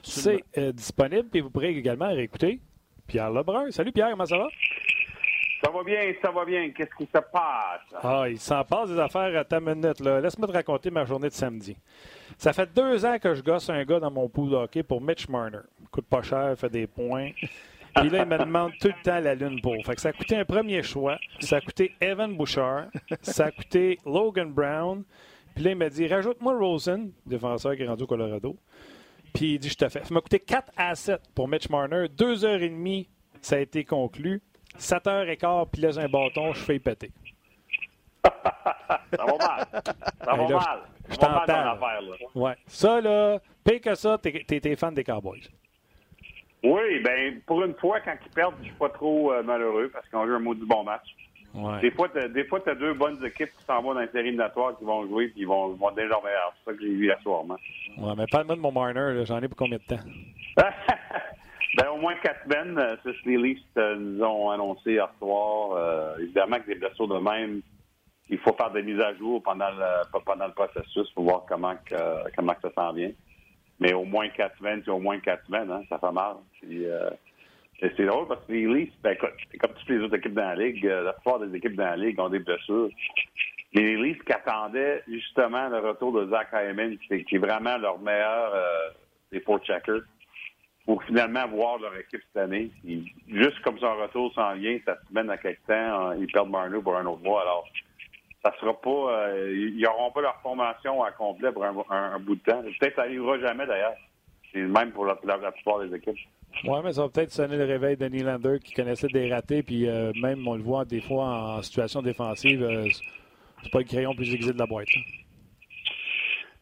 C'est 0.03 0.45
disponible. 0.75 1.29
Puis 1.31 1.41
vous 1.41 1.51
pourrez 1.51 1.71
également 1.71 2.09
réécouter 2.09 2.61
Pierre 3.07 3.31
Lebrun. 3.31 3.71
Salut 3.71 3.93
Pierre, 3.93 4.11
comment 4.11 4.27
ça 4.27 4.37
va? 4.37 4.49
Ça 5.63 5.71
va 5.71 5.83
bien, 5.83 6.13
ça 6.23 6.31
va 6.31 6.45
bien. 6.45 6.71
Qu'est-ce 6.71 6.95
qui 6.97 7.05
se 7.05 7.19
passe? 7.19 7.81
Ah, 8.03 8.27
il 8.29 8.39
s'en 8.39 8.63
passe 8.65 8.91
des 8.91 8.99
affaires 8.99 9.37
à 9.37 9.45
ta 9.45 9.59
minute. 9.61 10.01
Laisse-moi 10.01 10.47
te 10.47 10.53
raconter 10.53 10.91
ma 10.91 11.05
journée 11.05 11.29
de 11.29 11.35
samedi. 11.35 11.77
Ça 12.37 12.53
fait 12.53 12.73
deux 12.73 13.05
ans 13.05 13.19
que 13.19 13.35
je 13.35 13.43
gosse 13.43 13.69
un 13.69 13.85
gars 13.85 13.99
dans 13.99 14.11
mon 14.11 14.29
pool 14.29 14.55
hockey 14.55 14.83
pour 14.83 15.01
Mitch 15.01 15.29
Marner. 15.29 15.59
Coûte 15.91 16.07
pas 16.07 16.23
cher, 16.23 16.55
fait 16.57 16.71
des 16.71 16.87
points. 16.87 17.31
Puis 17.97 18.11
là, 18.11 18.23
il 18.23 18.29
me 18.29 18.39
demande 18.39 18.73
tout 18.81 18.89
le 18.89 19.03
temps 19.03 19.19
la 19.19 19.35
lune 19.35 19.61
pour. 19.61 19.75
Fait 19.85 19.97
que 19.97 20.01
ça 20.01 20.11
a 20.11 20.13
coûté 20.13 20.37
un 20.37 20.45
premier 20.45 20.83
choix. 20.85 21.19
Ça 21.41 21.57
a 21.57 21.61
coûté 21.61 21.93
Evan 22.01 22.37
Bouchard. 22.37 22.87
Ça 23.23 23.47
a 23.47 23.51
coûté 23.51 23.99
Logan 24.07 24.53
Brown. 24.53 25.03
Puis 25.55 25.65
là, 25.65 25.71
il 25.73 25.77
m'a 25.77 25.89
dit 25.89 26.07
rajoute-moi 26.07 26.57
Rosen, 26.57 27.11
défenseur 27.27 27.75
qui 27.75 27.83
est 27.83 27.89
rendu 27.89 28.05
au 28.05 28.07
Colorado. 28.07 28.57
Puis 29.35 29.55
il 29.55 29.59
dit 29.59 29.71
je 29.71 29.77
te 29.77 29.89
fais. 29.89 30.05
Ça 30.05 30.15
m'a 30.15 30.21
coûté 30.21 30.39
4 30.39 30.73
à 30.77 30.95
7 30.95 31.21
pour 31.35 31.49
Mitch 31.49 31.69
Marner. 31.69 32.07
Deux 32.09 32.45
heures 32.45 32.63
et 32.63 32.69
demie, 32.69 33.09
ça 33.41 33.57
a 33.57 33.59
été 33.59 33.85
conclu. 33.85 34.41
7h15, 34.79 35.69
puis 35.73 35.83
laisse 35.83 35.99
un 35.99 36.09
bâton, 36.09 36.53
je 36.53 36.61
fais 36.61 36.79
péter. 36.79 37.11
ça 38.25 39.25
va 39.25 39.37
mal. 39.39 39.67
Ça 40.25 40.35
va 40.35 40.49
mal. 40.49 40.81
Je 41.11 41.17
t'entends. 41.17 41.79
Ouais. 42.35 42.55
Ça, 42.67 43.01
là, 43.01 43.39
pire 43.65 43.81
que 43.81 43.95
ça, 43.95 44.19
t'es 44.19 44.45
es, 44.49 44.77
fan 44.77 44.95
des 44.95 45.05
Cowboys. 45.05 45.49
Oui, 46.63 47.01
ben 47.05 47.41
pour 47.47 47.63
une 47.63 47.75
fois, 47.75 48.01
quand 48.01 48.17
ils 48.25 48.33
perdent, 48.33 48.55
je 48.61 48.67
suis 48.67 48.75
pas 48.75 48.89
trop 48.89 49.33
euh, 49.33 49.43
malheureux 49.43 49.91
parce 49.93 50.09
qu'on 50.09 50.23
a 50.23 50.27
eu 50.27 50.35
un 50.35 50.55
du 50.55 50.67
bon 50.67 50.83
match. 50.83 51.07
Ouais. 51.55 51.81
Des 51.81 51.91
fois, 51.93 52.09
tu 52.09 52.19
as 52.19 52.75
deux 52.75 52.95
bonnes 52.95 53.25
équipes 53.25 53.51
qui 53.57 53.65
s'en 53.65 53.81
vont 53.81 53.95
dans 53.95 54.01
les 54.01 54.09
séries 54.09 54.37
qui 54.37 54.85
vont 54.85 55.07
jouer 55.07 55.29
puis 55.29 55.43
ils 55.43 55.47
vont, 55.47 55.69
vont 55.69 55.91
donner 55.91 56.09
leur 56.09 56.23
meilleur. 56.23 56.53
C'est 56.59 56.71
ça 56.71 56.77
que 56.77 56.83
j'ai 56.83 56.95
vu 56.95 57.11
à 57.11 57.19
soir. 57.21 57.45
Ouais, 57.45 58.13
mais 58.17 58.27
parle-moi 58.31 58.57
de 58.57 58.61
mon 58.61 58.73
Marner, 58.73 59.25
j'en 59.25 59.41
ai 59.41 59.49
pour 59.49 59.57
combien 59.57 59.79
de 59.79 59.83
temps? 59.83 60.03
Ben, 61.77 61.89
au 61.91 61.99
moins 61.99 62.15
quatre 62.23 62.43
semaines, 62.45 62.79
euh, 62.79 62.97
c'est 63.03 63.13
ce 63.13 63.23
que 63.23 63.29
les 63.29 63.37
Leafs 63.37 63.61
euh, 63.77 63.97
nous 63.97 64.25
ont 64.25 64.51
annoncé 64.51 64.93
hier 64.93 65.11
soir. 65.19 65.73
Euh, 65.73 66.19
évidemment 66.19 66.59
que 66.61 66.67
des 66.67 66.77
blessures 66.77 67.09
de 67.09 67.19
même, 67.19 67.61
il 68.31 68.39
faut 68.39 68.55
faire 68.55 68.71
des 68.71 68.83
mises 68.83 69.01
à 69.01 69.15
jour 69.15 69.43
pendant 69.43 69.69
le, 69.71 70.21
pendant 70.25 70.47
le 70.47 70.53
processus 70.53 71.11
pour 71.11 71.25
voir 71.25 71.45
comment, 71.47 71.75
que, 71.85 72.31
comment 72.37 72.55
que 72.55 72.63
ça 72.63 72.73
s'en 72.75 72.93
vient. 72.93 73.11
Mais 73.81 73.93
au 73.93 74.05
moins 74.05 74.29
quatre 74.31 74.57
semaines, 74.59 74.83
c'est 74.85 74.91
au 74.91 74.99
moins 74.99 75.21
quatre 75.21 75.45
semaines, 75.47 75.71
hein, 75.71 75.83
ça 75.89 75.99
fait 75.99 76.11
mal. 76.11 76.37
c'est 77.81 78.05
drôle 78.07 78.27
parce 78.27 78.45
que 78.47 78.53
les 78.53 78.67
Leafs, 78.67 78.95
ben, 79.03 79.17
comme 79.17 79.73
toutes 79.75 79.89
les 79.89 80.01
autres 80.01 80.17
équipes 80.17 80.35
dans 80.35 80.49
la 80.49 80.57
Ligue, 80.57 80.85
la 80.85 81.13
plupart 81.13 81.39
des 81.39 81.55
équipes 81.57 81.77
dans 81.77 81.85
la 81.85 81.97
Ligue 81.97 82.19
ont 82.19 82.29
des 82.29 82.41
blessures. 82.41 82.89
Les 83.75 83.97
Leafs 83.97 84.25
qui 84.25 84.33
attendaient 84.33 85.03
justement 85.07 85.69
le 85.69 85.79
retour 85.79 86.13
de 86.13 86.31
Zach 86.31 86.49
Hyman, 86.53 86.97
qui, 86.99 87.25
qui 87.25 87.35
est 87.37 87.39
vraiment 87.39 87.77
leur 87.77 87.99
meilleur 87.99 88.55
euh, 88.55 88.89
des 89.31 89.41
four 89.41 89.59
checkers 89.61 90.03
pour 90.89 91.03
finalement 91.03 91.47
voir 91.49 91.79
leur 91.79 91.95
équipe 91.99 92.23
cette 92.33 92.45
année. 92.45 92.71
juste 93.29 93.61
comme 93.61 93.79
son 93.79 93.95
retour 93.97 94.33
s'en 94.33 94.55
vient, 94.55 94.79
ça 94.87 94.97
se 94.97 95.13
mène 95.13 95.29
à 95.29 95.37
quelque 95.37 95.61
temps, 95.67 96.13
ils 96.13 96.27
perdent 96.33 96.49
Marno 96.49 96.81
pour 96.81 96.97
un 96.97 97.05
autre 97.05 97.23
mois. 97.23 97.43
Alors, 97.43 97.67
ça 98.43 98.55
sera 98.59 98.73
pas, 98.73 98.89
euh, 99.29 99.55
ils 99.55 99.83
n'auront 99.83 100.11
pas 100.13 100.23
leur 100.23 100.41
formation 100.41 101.03
à 101.03 101.11
complet 101.11 101.53
pour 101.53 101.63
un, 101.63 102.19
bout 102.21 102.37
de 102.37 102.41
temps. 102.41 102.63
Peut-être 102.63 102.97
ça 102.97 103.03
n'arrivera 103.03 103.39
jamais 103.39 103.67
d'ailleurs. 103.67 103.97
C'est 104.51 104.61
même 104.61 104.93
pour 104.93 105.05
la, 105.05 105.17
plupart 105.17 105.81
des 105.81 105.95
équipes. 105.95 106.17
Oui, 106.65 106.79
mais 106.83 106.95
ça 106.95 107.03
va 107.03 107.11
peut-être 107.11 107.33
sonner 107.33 107.59
le 107.59 107.67
réveil 107.67 107.99
de 107.99 108.07
Nylander 108.07 108.59
qui 108.59 108.73
connaissait 108.73 109.09
des 109.09 109.31
ratés, 109.31 109.63
puis 109.63 109.87
euh, 109.87 110.13
même 110.23 110.49
on 110.49 110.55
le 110.55 110.63
voit 110.63 110.87
des 110.87 111.03
fois 111.03 111.27
en 111.27 111.63
situation 111.63 112.01
défensive, 112.01 112.63
euh, 112.63 112.89
c'est 113.63 113.71
pas 113.71 113.81
le 113.81 113.85
crayon 113.85 114.15
plus 114.15 114.33
aiguisé 114.33 114.55
de 114.55 114.59
la 114.59 114.67
boîte. 114.67 114.89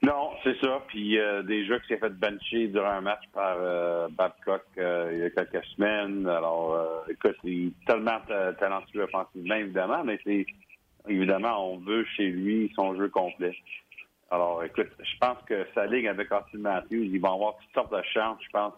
Non, 0.06 0.30
c'est 0.44 0.56
ça. 0.60 0.80
Puis 0.86 1.18
euh, 1.18 1.42
déjà 1.42 1.80
que 1.80 1.86
s'est 1.88 1.96
fait 1.96 2.10
bencher 2.10 2.68
durant 2.68 2.90
un 2.90 3.00
match 3.00 3.24
par 3.32 3.56
euh, 3.58 4.06
Babcock 4.12 4.62
euh, 4.78 5.10
il 5.12 5.18
y 5.18 5.22
a 5.24 5.30
quelques 5.30 5.64
semaines. 5.74 6.28
Alors, 6.28 7.04
écoute, 7.10 7.34
il 7.42 7.68
est 7.68 7.86
tellement 7.86 8.20
talentueux 8.60 9.02
offensivement, 9.02 9.56
évidemment, 9.56 10.04
mais 10.04 10.20
c'est 10.22 10.46
évidemment, 11.08 11.72
on 11.72 11.78
veut 11.78 12.04
chez 12.16 12.28
lui 12.28 12.72
son 12.76 12.94
jeu 12.94 13.08
complet. 13.08 13.56
Alors, 14.30 14.62
écoute, 14.62 14.90
je 15.00 15.18
pense 15.18 15.38
que 15.44 15.66
sa 15.74 15.86
ligue 15.86 16.06
avec 16.06 16.30
Austin 16.30 16.58
Matthews, 16.58 17.02
ils 17.12 17.20
vont 17.20 17.34
avoir 17.34 17.56
toutes 17.56 17.74
sortes 17.74 17.92
de 17.92 18.02
chances. 18.14 18.38
Je 18.44 18.50
pense, 18.50 18.74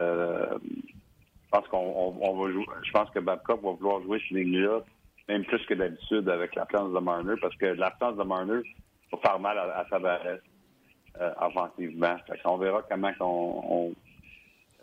je 0.00 1.50
pense 1.50 1.68
qu'on 1.68 2.42
va 2.42 2.52
jouer. 2.52 2.64
Je 2.84 2.90
pense 2.90 3.10
que 3.10 3.18
Babcock 3.18 3.62
va 3.62 3.72
vouloir 3.72 4.00
jouer 4.00 4.18
cette 4.20 4.38
ligue-là, 4.38 4.80
même 5.28 5.44
plus 5.44 5.62
que 5.66 5.74
d'habitude 5.74 6.26
avec 6.30 6.54
l'absence 6.54 6.90
de 6.94 7.00
Marner, 7.00 7.34
parce 7.38 7.56
que 7.56 7.66
l'absence 7.66 8.16
de 8.16 8.22
Marner, 8.22 8.62
pour 9.10 9.20
faire 9.20 9.38
mal 9.38 9.58
à, 9.58 9.78
à 9.78 9.84
Tavares 9.84 10.38
euh, 11.20 11.32
offensivement. 11.40 12.16
on 12.44 12.56
verra 12.58 12.82
comment 12.82 13.12
on, 13.20 13.94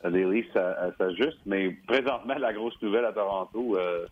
les 0.09 0.25
Leafs 0.25 0.51
s'ajustent. 0.97 1.45
Mais 1.45 1.71
présentement, 1.88 2.36
la 2.38 2.53
grosse 2.53 2.79
nouvelle 2.81 3.05
à 3.05 3.13
Toronto, 3.13 3.77
euh, 3.77 4.07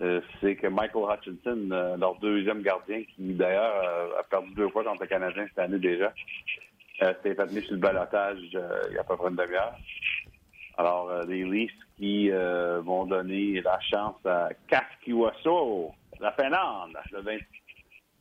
euh, 0.00 0.20
c'est 0.40 0.56
que 0.56 0.66
Michael 0.66 1.04
Hutchinson, 1.04 1.68
euh, 1.70 1.96
leur 1.96 2.16
deuxième 2.16 2.62
gardien, 2.62 3.02
qui 3.14 3.34
d'ailleurs 3.34 4.16
a 4.18 4.22
perdu 4.24 4.52
deux 4.54 4.68
fois 4.68 4.84
contre 4.84 5.02
le 5.02 5.06
Canadien 5.06 5.46
cette 5.48 5.58
année 5.58 5.78
déjà, 5.78 6.12
s'est 7.00 7.34
fait 7.34 7.52
mis 7.52 7.62
sur 7.62 7.72
le 7.72 7.78
balotage 7.78 8.38
il 8.40 8.94
y 8.94 8.96
a 8.96 9.00
à 9.00 9.04
peu 9.04 9.16
près 9.16 9.28
une 9.28 9.36
demi-heure. 9.36 9.74
Alors, 10.78 11.10
les 11.26 11.44
Leafs 11.44 11.72
qui 11.98 12.30
vont 12.30 13.06
donner 13.06 13.60
la 13.60 13.78
chance 13.80 14.24
à 14.24 14.48
Kaskiwaso, 14.68 15.92
la 16.20 16.32
Finlande, 16.32 16.96
le 17.12 17.20
20 17.20 17.38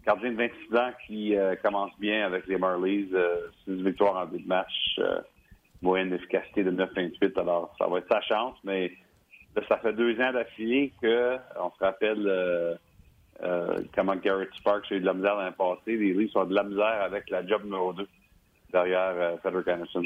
gardien 0.05 0.31
de 0.31 0.37
26 0.37 0.75
ans 0.75 0.91
qui 1.05 1.35
euh, 1.35 1.55
commence 1.61 1.91
bien 1.99 2.25
avec 2.25 2.47
les 2.47 2.57
Marlies. 2.57 3.09
Euh, 3.13 3.47
c'est 3.65 3.71
une 3.71 3.85
victoire 3.85 4.15
en 4.17 4.25
deux 4.25 4.39
de 4.39 4.47
match. 4.47 4.73
Euh, 4.99 5.21
moyenne 5.81 6.11
d'efficacité 6.11 6.63
de 6.63 6.71
9,28. 6.71 7.39
Alors, 7.39 7.73
ça 7.79 7.87
va 7.87 7.97
être 7.97 8.07
sa 8.11 8.21
chance, 8.21 8.55
mais 8.63 8.91
ça 9.67 9.77
fait 9.77 9.93
deux 9.93 10.19
ans 10.21 10.31
d'affilée 10.31 10.93
que 11.01 11.37
on 11.59 11.71
se 11.71 11.83
rappelle 11.83 12.77
comment 13.95 14.15
Garrett 14.17 14.53
Sparks 14.59 14.91
a 14.91 14.95
eu 14.95 14.99
de 14.99 15.05
la 15.07 15.15
misère 15.15 15.35
dans 15.35 15.45
le 15.45 15.51
passé. 15.53 15.97
Les 15.97 16.13
Leafs 16.13 16.35
ont 16.35 16.45
de 16.45 16.53
la 16.53 16.61
misère 16.61 17.01
avec 17.01 17.31
la 17.31 17.43
job 17.47 17.63
numéro 17.63 17.93
2 17.93 18.07
derrière 18.71 19.39
Federer 19.41 19.73
Anderson. 19.73 20.03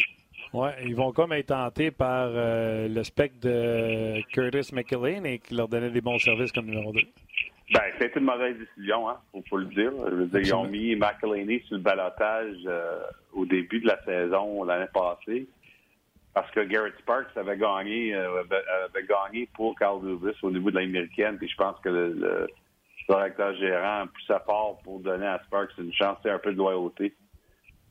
Oui, 0.53 0.69
ils 0.85 0.95
vont 0.95 1.11
comme 1.11 1.33
être 1.33 1.47
tentés 1.47 1.91
par 1.91 2.29
le 2.31 3.03
spectre 3.03 3.41
de 3.41 4.21
Curtis 4.31 4.73
McElwain 4.73 5.25
et 5.25 5.39
qui 5.39 5.55
leur 5.55 5.67
donnait 5.67 5.91
des 5.91 5.99
bons 5.99 6.19
services 6.19 6.53
comme 6.53 6.67
numéro 6.67 6.93
2. 6.93 7.01
Ben, 7.73 7.81
c'était 7.99 8.19
une 8.19 8.25
mauvaise 8.25 8.57
décision, 8.57 9.09
hein, 9.09 9.17
faut, 9.49 9.57
le 9.57 9.65
dire. 9.65 9.91
Je 10.09 10.15
veux 10.15 10.25
dire, 10.27 10.39
ils 10.39 10.53
ont 10.53 10.67
mis 10.67 10.95
McElhaney 10.95 11.61
sur 11.65 11.77
le 11.77 11.81
balotage 11.81 12.57
euh, 12.67 12.99
au 13.33 13.45
début 13.45 13.79
de 13.79 13.87
la 13.87 13.99
saison 14.03 14.63
l'année 14.63 14.85
passée 14.93 15.47
parce 16.35 16.51
que 16.51 16.59
Garrett 16.59 16.93
Sparks 16.99 17.35
avait 17.37 17.57
gagné 17.57 18.13
euh, 18.13 18.41
avait, 18.41 19.07
gagné 19.07 19.49
pour 19.55 19.73
Carl 19.79 20.05
Lewis 20.05 20.35
au 20.43 20.51
niveau 20.51 20.69
de 20.69 20.75
l'américaine, 20.75 21.37
puis 21.37 21.47
je 21.47 21.55
pense 21.55 21.79
que 21.79 21.89
le, 21.89 22.47
directeur 23.07 23.55
gérant 23.55 24.05
poussait 24.07 24.39
fort 24.45 24.79
pour 24.83 24.99
donner 24.99 25.27
à 25.27 25.41
Sparks 25.45 25.77
une 25.77 25.93
chance, 25.93 26.17
un 26.25 26.39
peu 26.39 26.51
de 26.51 26.57
loyauté. 26.57 27.13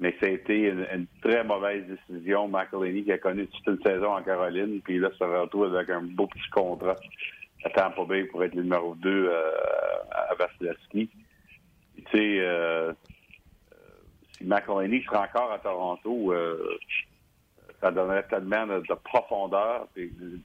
Mais 0.00 0.14
ça 0.20 0.26
a 0.26 0.30
été 0.30 0.68
une, 0.68 1.06
très 1.22 1.44
mauvaise 1.44 1.84
décision. 1.86 2.48
McElhaney 2.48 3.04
qui 3.04 3.12
a 3.12 3.18
connu 3.18 3.46
toute 3.46 3.66
une 3.66 3.82
saison 3.82 4.14
en 4.14 4.22
Caroline, 4.22 4.80
puis 4.82 4.98
là 4.98 5.10
se 5.18 5.24
retrouve 5.24 5.74
avec 5.74 5.88
un 5.88 6.02
beau 6.02 6.26
petit 6.26 6.50
contrat 6.50 6.96
à 7.64 7.70
Tampa 7.70 8.04
Bay 8.04 8.24
pour 8.24 8.44
être 8.44 8.54
le 8.54 8.62
numéro 8.62 8.94
2 8.96 9.10
euh, 9.10 9.50
à 10.10 10.34
Vasilevski. 10.34 11.10
Tu 11.96 12.02
sais, 12.12 12.40
euh, 12.40 12.92
euh, 12.92 12.92
si 14.36 14.44
McElhaney 14.44 15.02
sera 15.04 15.22
encore 15.22 15.52
à 15.52 15.58
Toronto, 15.58 16.34
ça 17.80 17.90
donnerait 17.90 18.26
tellement 18.28 18.66
de, 18.66 18.94
profondeur. 19.04 19.88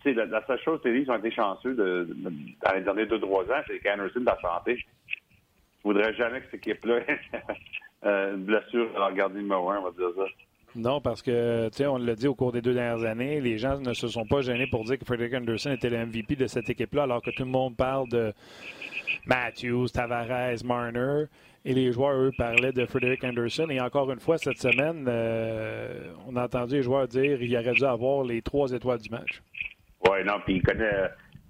la, 0.06 0.26
la, 0.26 0.46
seule 0.48 0.62
chose, 0.62 0.80
les 0.86 0.94
Leafs 0.94 1.10
ont 1.10 1.18
été 1.18 1.32
chanceux 1.32 1.74
dans 1.74 2.74
les 2.74 2.82
derniers 2.82 3.06
deux, 3.06 3.20
trois 3.20 3.44
ans, 3.44 3.62
c'est 3.68 3.80
qu'Anderson 3.80 4.26
a 4.28 4.40
santé. 4.42 4.78
Je 4.78 5.84
voudrais 5.84 6.14
jamais 6.16 6.42
que 6.42 6.46
cette 6.52 6.66
équipe-là 6.68 7.00
ait 7.08 7.20
une 8.34 8.46
blessure 8.46 8.90
à 9.02 9.12
la 9.12 9.30
numéro 9.30 9.70
un, 9.72 9.80
on 9.80 9.84
va 9.84 9.92
dire 9.92 10.12
ça. 10.16 10.26
Non, 10.76 11.02
parce 11.02 11.22
que, 11.22 11.70
tu 11.70 11.78
sais, 11.78 11.88
on 11.88 11.98
l'a 11.98 12.16
dit 12.16 12.28
au 12.28 12.36
cours 12.36 12.52
des 12.52 12.62
deux 12.62 12.74
dernières 12.74 13.04
années, 13.04 13.42
les 13.42 13.58
gens 13.58 13.80
ne 13.80 13.94
se 13.94 14.08
sont 14.08 14.26
pas 14.26 14.42
gênés 14.42 14.68
pour 14.68 14.84
dire 14.84 15.00
que 15.00 15.06
Frederick 15.06 15.34
Anderson 15.34 15.72
était 15.72 15.90
le 15.90 16.06
MVP 16.06 16.36
de 16.36 16.48
cette 16.48 16.70
équipe-là, 16.70 17.04
alors 17.04 17.22
que 17.22 17.32
tout 17.32 17.44
le 17.44 17.50
monde 17.50 17.76
parle 17.76 18.08
de 18.10 18.34
Matthews, 19.26 19.88
Tavares, 19.90 20.64
Marner. 20.64 21.26
Et 21.66 21.74
les 21.74 21.92
joueurs, 21.92 22.16
eux, 22.16 22.32
parlaient 22.38 22.72
de 22.72 22.86
Frederick 22.86 23.24
Anderson. 23.24 23.68
Et 23.70 23.82
encore 23.82 24.12
une 24.12 24.20
fois, 24.20 24.38
cette 24.38 24.60
semaine, 24.60 25.06
euh, 25.08 26.14
on 26.28 26.36
a 26.38 26.46
entendu 26.46 26.76
les 26.76 26.84
joueurs 26.84 27.08
dire 27.08 27.38
qu'il 27.38 27.56
aurait 27.58 27.74
dû 27.74 27.84
avoir 27.84 28.24
les 28.24 28.42
trois 28.42 28.72
étoiles 28.72 29.00
du 29.00 29.10
match. 29.10 29.42
Oui, 30.10 30.24
non, 30.26 30.36
puis 30.46 30.56
il 30.56 30.62
connaît 30.64 31.10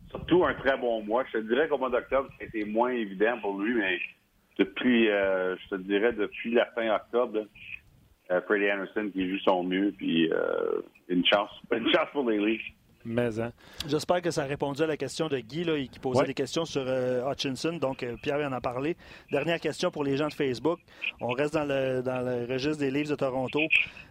surtout 0.10 0.46
un 0.46 0.56
très 0.56 0.78
bon 0.78 1.04
mois. 1.04 1.24
Je 1.32 1.40
te 1.40 1.48
dirais 1.48 1.68
qu'au 1.68 1.78
mois 1.78 1.92
d'octobre, 1.92 2.30
c'était 2.40 2.66
moins 2.66 2.90
évident 2.90 3.38
pour 3.40 3.60
lui, 3.62 3.76
mais 3.76 4.00
depuis, 4.58 5.10
euh, 5.10 5.56
je 5.58 5.76
te 5.76 5.82
dirais, 5.82 6.14
depuis 6.14 6.54
la 6.54 6.66
fin 6.68 6.94
octobre, 6.96 7.46
Freddie 8.46 8.72
Anderson 8.72 9.10
qui 9.12 9.30
joue 9.30 9.40
son 9.40 9.64
mieux, 9.64 9.94
puis 9.98 10.30
une 11.08 11.26
chance, 11.26 11.50
une 11.72 11.92
chance 11.92 12.08
pour 12.14 12.30
les 12.30 12.38
Leafs. 12.38 12.74
Mais, 13.06 13.40
hein. 13.40 13.52
J'espère 13.88 14.22
que 14.22 14.30
ça 14.30 14.44
a 14.44 14.46
répondu 14.46 14.82
à 14.82 14.88
la 14.88 14.98
question 14.98 15.30
de 15.30 15.40
Guy 15.40 15.64
là, 15.64 15.74
qui 15.90 16.00
posait 16.00 16.26
des 16.26 16.34
questions 16.34 16.66
sur 16.66 16.84
euh, 16.86 17.32
Hutchinson. 17.32 17.74
Donc, 17.74 18.04
euh, 18.04 18.16
Pierre 18.22 18.46
en 18.48 18.52
a 18.52 18.60
parlé. 18.60 18.98
Dernière 19.32 19.60
question 19.60 19.90
pour 19.90 20.04
les 20.04 20.18
gens 20.18 20.28
de 20.28 20.34
Facebook. 20.34 20.80
On 21.22 21.30
reste 21.30 21.54
dans 21.54 21.64
le, 21.64 22.02
dans 22.02 22.22
le 22.22 22.46
registre 22.52 22.80
des 22.80 22.92
livres 22.92 23.10
de 23.10 23.16
Toronto. 23.16 23.62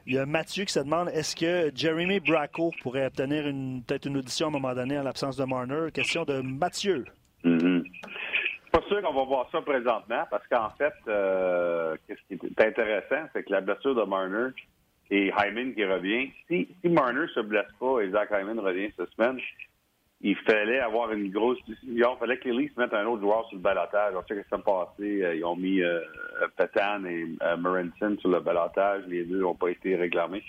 Il 0.06 0.14
y 0.14 0.18
a 0.18 0.24
Mathieu 0.24 0.64
qui 0.64 0.72
se 0.72 0.80
demande 0.80 1.10
est-ce 1.10 1.36
que 1.36 1.70
Jeremy 1.74 2.18
Bracco 2.20 2.72
pourrait 2.82 3.06
obtenir 3.06 3.46
une, 3.46 3.82
peut-être 3.82 4.06
une 4.06 4.16
audition 4.16 4.46
à 4.46 4.48
un 4.48 4.52
moment 4.52 4.74
donné 4.74 4.98
en 4.98 5.02
l'absence 5.02 5.36
de 5.36 5.44
Marner? 5.44 5.90
Question 5.92 6.24
de 6.24 6.40
Mathieu. 6.40 7.04
Mm 8.68 8.78
Pas 8.78 8.82
sûr 8.88 9.02
qu'on 9.02 9.14
va 9.14 9.24
voir 9.24 9.48
ça 9.50 9.60
présentement 9.62 10.24
parce 10.30 10.46
qu'en 10.48 10.70
fait, 10.70 10.94
euh, 11.08 11.96
ce 12.08 12.14
qui 12.36 12.46
est 12.46 12.60
intéressant, 12.64 13.28
c'est 13.32 13.44
que 13.44 13.52
la 13.52 13.60
blessure 13.60 13.94
de 13.94 14.02
Marner 14.02 14.50
et 15.10 15.32
Hyman 15.36 15.74
qui 15.74 15.84
revient. 15.84 16.30
Si, 16.48 16.68
si 16.80 16.88
Marner 16.88 17.26
se 17.34 17.40
blesse 17.40 17.72
pas 17.80 18.00
et 18.00 18.10
Zach 18.10 18.28
Hyman 18.30 18.60
revient 18.60 18.90
cette 18.96 19.10
semaine, 19.14 19.40
il 20.20 20.36
fallait 20.36 20.80
avoir 20.80 21.12
une 21.12 21.30
grosse. 21.30 21.58
Il 21.84 22.04
fallait 22.18 22.38
que 22.38 22.48
les 22.48 22.56
Leafs 22.56 22.76
mettent 22.76 22.94
un 22.94 23.06
autre 23.06 23.22
joueur 23.22 23.46
sur 23.48 23.56
le 23.56 23.62
balotage. 23.62 24.14
On 24.16 24.26
sait 24.26 24.42
que 24.42 24.48
ça 24.50 24.58
passé, 24.58 25.22
euh, 25.22 25.36
ils 25.36 25.44
ont 25.44 25.56
mis 25.56 25.80
euh, 25.80 26.00
Petan 26.56 27.04
et 27.04 27.26
euh, 27.42 28.16
sur 28.18 28.28
le 28.28 28.40
balotage. 28.40 29.04
Les 29.06 29.24
deux 29.24 29.40
n'ont 29.40 29.54
pas 29.54 29.70
été 29.70 29.94
réclamés. 29.94 30.42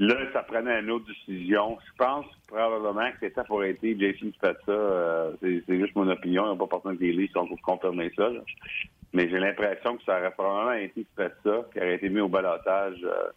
Là, 0.00 0.14
ça 0.32 0.42
prenait 0.42 0.80
une 0.80 0.90
autre 0.90 1.04
décision. 1.06 1.76
Je 1.86 1.92
pense 1.98 2.24
probablement 2.46 3.10
que 3.20 3.30
ça 3.34 3.44
pourrait 3.44 3.72
été 3.72 3.94
Jason 3.98 4.32
Spezza. 4.32 4.72
Euh, 4.72 5.32
c'est 5.42 5.78
juste 5.78 5.94
mon 5.94 6.08
opinion. 6.08 6.44
Il 6.44 6.48
n'y 6.48 6.54
a 6.54 6.56
pas 6.56 6.78
personne 6.78 6.96
que 6.96 7.04
les 7.04 7.12
Leafs 7.12 7.36
ont 7.36 7.46
confirmé 7.62 8.10
ça. 8.16 8.30
Mais 9.12 9.28
j'ai 9.28 9.38
l'impression 9.38 9.98
que 9.98 10.04
ça 10.04 10.18
aurait 10.18 10.30
probablement 10.30 10.72
été 10.72 11.06
fait 11.14 11.34
ça, 11.44 11.66
qui 11.70 11.78
aurait 11.80 11.96
été 11.96 12.08
mis 12.08 12.20
au 12.20 12.28
balotage 12.28 12.96
euh, 13.04 13.28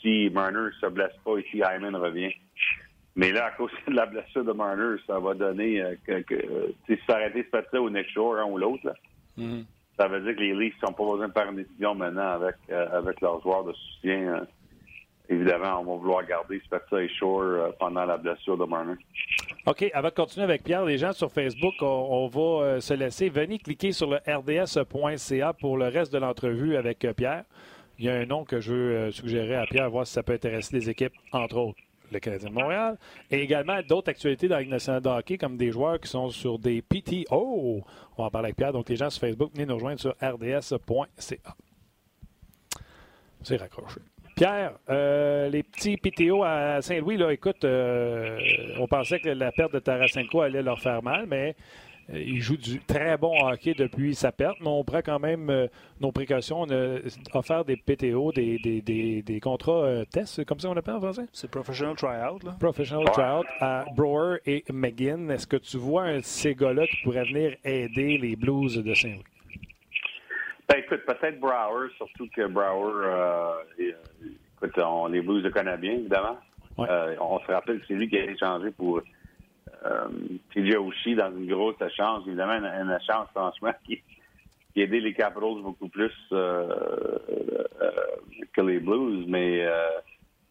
si 0.00 0.30
Marner 0.30 0.70
se 0.80 0.86
blesse 0.86 1.12
pas 1.22 1.36
et 1.36 1.46
si 1.50 1.58
Hyman 1.58 1.94
revient. 1.94 2.32
Mais 3.14 3.30
là, 3.32 3.46
à 3.46 3.50
cause 3.50 3.70
de 3.86 3.92
la 3.92 4.06
blessure 4.06 4.44
de 4.44 4.52
Marner, 4.52 4.96
ça 5.06 5.18
va 5.18 5.34
donner 5.34 5.82
euh, 5.82 5.94
que, 6.06 6.22
que 6.22 6.72
si 6.86 6.98
ça 7.06 7.16
aurait 7.16 7.28
été 7.28 7.42
fait 7.42 7.66
ça 7.70 7.82
au 7.82 7.90
next 7.90 8.12
Shore, 8.12 8.38
un 8.38 8.44
ou 8.44 8.56
l'autre, 8.56 8.94
mm-hmm. 9.36 9.64
ça 9.98 10.08
veut 10.08 10.20
dire 10.20 10.36
que 10.36 10.40
les 10.40 10.54
Leafs 10.54 10.82
n'ont 10.82 10.94
pas 10.94 11.04
besoin 11.04 11.28
de 11.28 11.32
faire 11.34 11.50
une 11.50 11.56
décision 11.56 11.94
maintenant 11.94 12.28
avec, 12.28 12.56
euh, 12.70 12.98
avec 12.98 13.20
leurs 13.20 13.42
joueurs 13.42 13.64
de 13.64 13.74
soutien 13.74 14.46
évidemment, 15.28 15.80
on 15.80 15.84
va 15.84 15.96
vouloir 15.96 16.26
garder 16.26 16.60
Spezza 16.64 17.02
et 17.02 17.08
Shore 17.08 17.42
euh, 17.42 17.70
pendant 17.78 18.04
la 18.04 18.16
blessure 18.16 18.56
de 18.56 18.64
Marner. 18.64 18.94
OK. 19.66 19.90
Avant 19.92 20.08
de 20.08 20.14
continuer 20.14 20.44
avec 20.44 20.62
Pierre, 20.62 20.84
les 20.84 20.98
gens 20.98 21.12
sur 21.12 21.30
Facebook, 21.30 21.74
on, 21.80 22.28
va 22.28 22.64
euh, 22.64 22.80
se 22.80 22.94
laisser. 22.94 23.28
Venez 23.28 23.58
cliquer 23.58 23.92
sur 23.92 24.10
le 24.10 24.18
rds.ca 24.26 25.52
pour 25.54 25.76
le 25.76 25.88
reste 25.88 26.12
de 26.12 26.18
l'entrevue 26.18 26.76
avec 26.76 27.04
euh, 27.04 27.12
Pierre. 27.12 27.44
Il 27.98 28.04
y 28.04 28.10
a 28.10 28.14
un 28.14 28.26
nom 28.26 28.44
que 28.44 28.60
je 28.60 28.74
veux 28.74 29.10
suggérer 29.10 29.56
à 29.56 29.64
Pierre, 29.64 29.88
voir 29.88 30.06
si 30.06 30.12
ça 30.12 30.22
peut 30.22 30.34
intéresser 30.34 30.76
les 30.76 30.90
équipes, 30.90 31.14
entre 31.32 31.56
autres 31.56 31.78
le 32.12 32.20
Canadien 32.20 32.50
de 32.50 32.54
Montréal, 32.54 32.98
et 33.30 33.40
également 33.40 33.80
d'autres 33.82 34.10
actualités 34.10 34.48
dans 34.48 34.58
la 34.58 34.64
nationale 34.64 35.02
de 35.02 35.08
hockey, 35.08 35.38
comme 35.38 35.56
des 35.56 35.72
joueurs 35.72 35.98
qui 35.98 36.08
sont 36.08 36.30
sur 36.30 36.58
des 36.58 36.82
PTO. 36.82 37.82
On 38.16 38.22
va 38.22 38.24
en 38.24 38.30
parler 38.30 38.46
avec 38.46 38.56
Pierre. 38.56 38.72
Donc, 38.72 38.88
les 38.88 38.96
gens 38.96 39.10
sur 39.10 39.20
Facebook, 39.20 39.50
venez 39.54 39.66
nous 39.66 39.74
rejoindre 39.74 40.00
sur 40.00 40.14
rds.ca. 40.20 41.56
C'est 43.42 43.56
raccroché. 43.56 44.00
Pierre, 44.36 44.72
euh, 44.90 45.48
les 45.48 45.62
petits 45.62 45.96
PTO 45.96 46.44
à 46.44 46.82
Saint-Louis, 46.82 47.16
là, 47.16 47.32
écoute, 47.32 47.64
euh, 47.64 48.38
on 48.78 48.86
pensait 48.86 49.18
que 49.18 49.30
la 49.30 49.50
perte 49.50 49.72
de 49.72 49.78
Tarasenko 49.78 50.42
allait 50.42 50.62
leur 50.62 50.78
faire 50.78 51.02
mal, 51.02 51.24
mais 51.26 51.56
euh, 52.12 52.22
ils 52.22 52.42
jouent 52.42 52.58
du 52.58 52.78
très 52.80 53.16
bon 53.16 53.34
hockey 53.40 53.72
depuis 53.72 54.14
sa 54.14 54.32
perte, 54.32 54.58
mais 54.60 54.68
on 54.68 54.84
prend 54.84 55.00
quand 55.00 55.18
même 55.18 55.68
nos 56.02 56.12
précautions. 56.12 56.60
On 56.60 56.70
a 56.70 56.98
offert 57.32 57.64
des 57.64 57.78
PTO, 57.78 58.30
des, 58.30 58.58
des, 58.58 59.22
des, 59.22 59.40
contrats 59.40 60.04
tests, 60.12 60.44
comme 60.44 60.60
ça 60.60 60.68
on 60.68 60.76
appelle 60.76 60.96
en 60.96 61.00
français? 61.00 61.24
C'est 61.32 61.50
Professional 61.50 61.96
Tryout. 61.96 62.40
Là. 62.44 62.56
Professional 62.60 63.06
Tryout 63.06 63.46
à 63.60 63.86
Brewer 63.96 64.40
et 64.44 64.64
McGinn. 64.70 65.30
Est-ce 65.30 65.46
que 65.46 65.56
tu 65.56 65.78
vois 65.78 66.02
un 66.02 66.18
de 66.18 66.24
ces 66.24 66.54
gars-là 66.54 66.86
qui 66.86 66.98
pourrait 67.04 67.24
venir 67.24 67.56
aider 67.64 68.18
les 68.18 68.36
Blues 68.36 68.76
de 68.76 68.92
Saint-Louis? 68.92 69.24
Ben, 70.68 70.78
écoute, 70.78 71.02
peut-être 71.06 71.38
Brower, 71.38 71.88
surtout 71.96 72.28
que 72.34 72.46
Brower, 72.46 73.06
euh, 73.06 73.52
écoute, 73.78 74.78
on, 74.78 75.06
les 75.06 75.20
Blues 75.20 75.42
le 75.44 75.50
connaissent 75.50 75.80
bien, 75.80 75.92
évidemment. 75.92 76.38
Euh, 76.80 77.14
on 77.20 77.38
se 77.40 77.46
rappelle 77.46 77.80
que 77.80 77.86
c'est 77.86 77.94
lui 77.94 78.08
qui 78.08 78.18
a 78.18 78.24
échangé 78.24 78.70
pour 78.72 79.00
euh, 79.84 80.08
TJ 80.52 80.76
Oshie 80.76 81.14
dans 81.14 81.30
une 81.30 81.46
grosse 81.46 81.80
échange. 81.80 82.24
Évidemment, 82.26 82.54
une, 82.54 82.64
une 82.64 82.96
échange, 83.00 83.28
franchement, 83.32 83.72
qui, 83.84 84.02
qui 84.74 84.80
a 84.80 84.84
aidé 84.84 85.00
les 85.00 85.14
Capitals 85.14 85.62
beaucoup 85.62 85.88
plus 85.88 86.12
euh, 86.32 86.68
euh, 87.80 87.90
que 88.52 88.60
les 88.60 88.80
Blues, 88.80 89.24
mais 89.28 89.64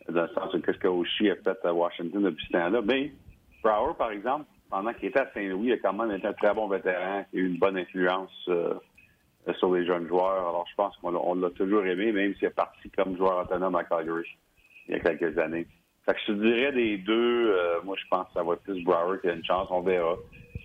dans 0.07 0.21
le 0.21 0.29
sens 0.29 0.53
de 0.53 0.59
qu'est-ce 0.59 0.77
que 0.77 0.87
Oshie 0.87 1.29
a 1.29 1.35
fait 1.35 1.57
à 1.65 1.73
Washington 1.73 2.23
depuis 2.23 2.45
ce 2.45 2.53
temps-là. 2.53 2.81
Mais 2.81 3.11
Brower, 3.61 3.93
par 3.97 4.11
exemple, 4.11 4.45
pendant 4.69 4.93
qu'il 4.93 5.09
était 5.09 5.19
à 5.19 5.31
Saint-Louis, 5.33 5.67
il 5.67 5.73
a 5.73 5.77
quand 5.77 5.93
même 5.93 6.11
été 6.11 6.27
un 6.27 6.33
très 6.33 6.53
bon 6.53 6.67
vétéran, 6.67 7.25
qui 7.29 7.37
a 7.37 7.39
eu 7.39 7.47
une 7.47 7.57
bonne 7.57 7.77
influence 7.77 8.31
euh, 8.49 8.73
sur 9.53 9.73
les 9.73 9.85
jeunes 9.85 10.07
joueurs. 10.07 10.49
Alors, 10.49 10.65
je 10.69 10.75
pense 10.75 10.95
qu'on 10.97 11.35
l'a 11.35 11.49
toujours 11.51 11.85
aimé, 11.85 12.11
même 12.11 12.33
s'il 12.35 12.47
est 12.47 12.51
parti 12.51 12.89
comme 12.91 13.17
joueur 13.17 13.45
autonome 13.45 13.75
à 13.75 13.83
Calgary 13.83 14.27
il 14.87 14.95
y 14.95 14.97
a 14.97 14.99
quelques 14.99 15.37
années. 15.37 15.67
Fait 16.05 16.13
que 16.13 16.19
je 16.21 16.25
te 16.27 16.31
dirais 16.33 16.71
des 16.71 16.97
deux, 16.97 17.51
euh, 17.51 17.81
moi, 17.83 17.95
je 17.99 18.07
pense 18.09 18.27
que 18.27 18.33
ça 18.33 18.43
va 18.43 18.53
être 18.53 18.61
plus 18.61 18.83
Brower 18.83 19.17
qui 19.21 19.29
a 19.29 19.33
une 19.33 19.43
chance, 19.43 19.67
on 19.71 19.81
verra. 19.81 20.15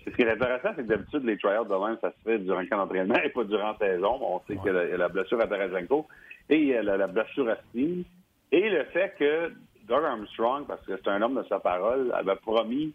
Ce 0.05 0.09
qui 0.11 0.21
est 0.21 0.31
intéressant, 0.31 0.69
c'est 0.75 0.83
que 0.83 0.87
d'habitude, 0.87 1.25
les 1.25 1.37
tryouts 1.37 1.65
de 1.65 1.87
même, 1.87 1.97
ça 2.01 2.11
se 2.11 2.29
fait 2.29 2.39
durant 2.39 2.59
le 2.59 2.67
camp 2.67 2.77
d'entraînement 2.77 3.15
et 3.23 3.29
pas 3.29 3.43
durant 3.43 3.71
la 3.71 3.77
saison. 3.77 4.19
On 4.21 4.39
sait 4.47 4.57
qu'il 4.57 4.73
y, 4.73 4.93
a 4.93 4.97
la 4.97 5.09
blessure 5.09 5.41
à 5.41 5.47
Tarasenko 5.47 6.07
et 6.49 6.57
il 6.57 6.67
y 6.67 6.75
a 6.75 6.83
la, 6.83 7.07
blessure 7.07 7.49
à 7.49 7.57
Steve. 7.69 8.03
Et 8.51 8.69
le 8.69 8.83
fait 8.85 9.15
que 9.17 9.51
Doug 9.87 10.03
Armstrong, 10.03 10.65
parce 10.67 10.85
que 10.85 10.93
c'est 10.97 11.09
un 11.09 11.21
homme 11.21 11.35
de 11.35 11.47
sa 11.47 11.59
parole, 11.59 12.11
avait 12.13 12.35
promis 12.35 12.93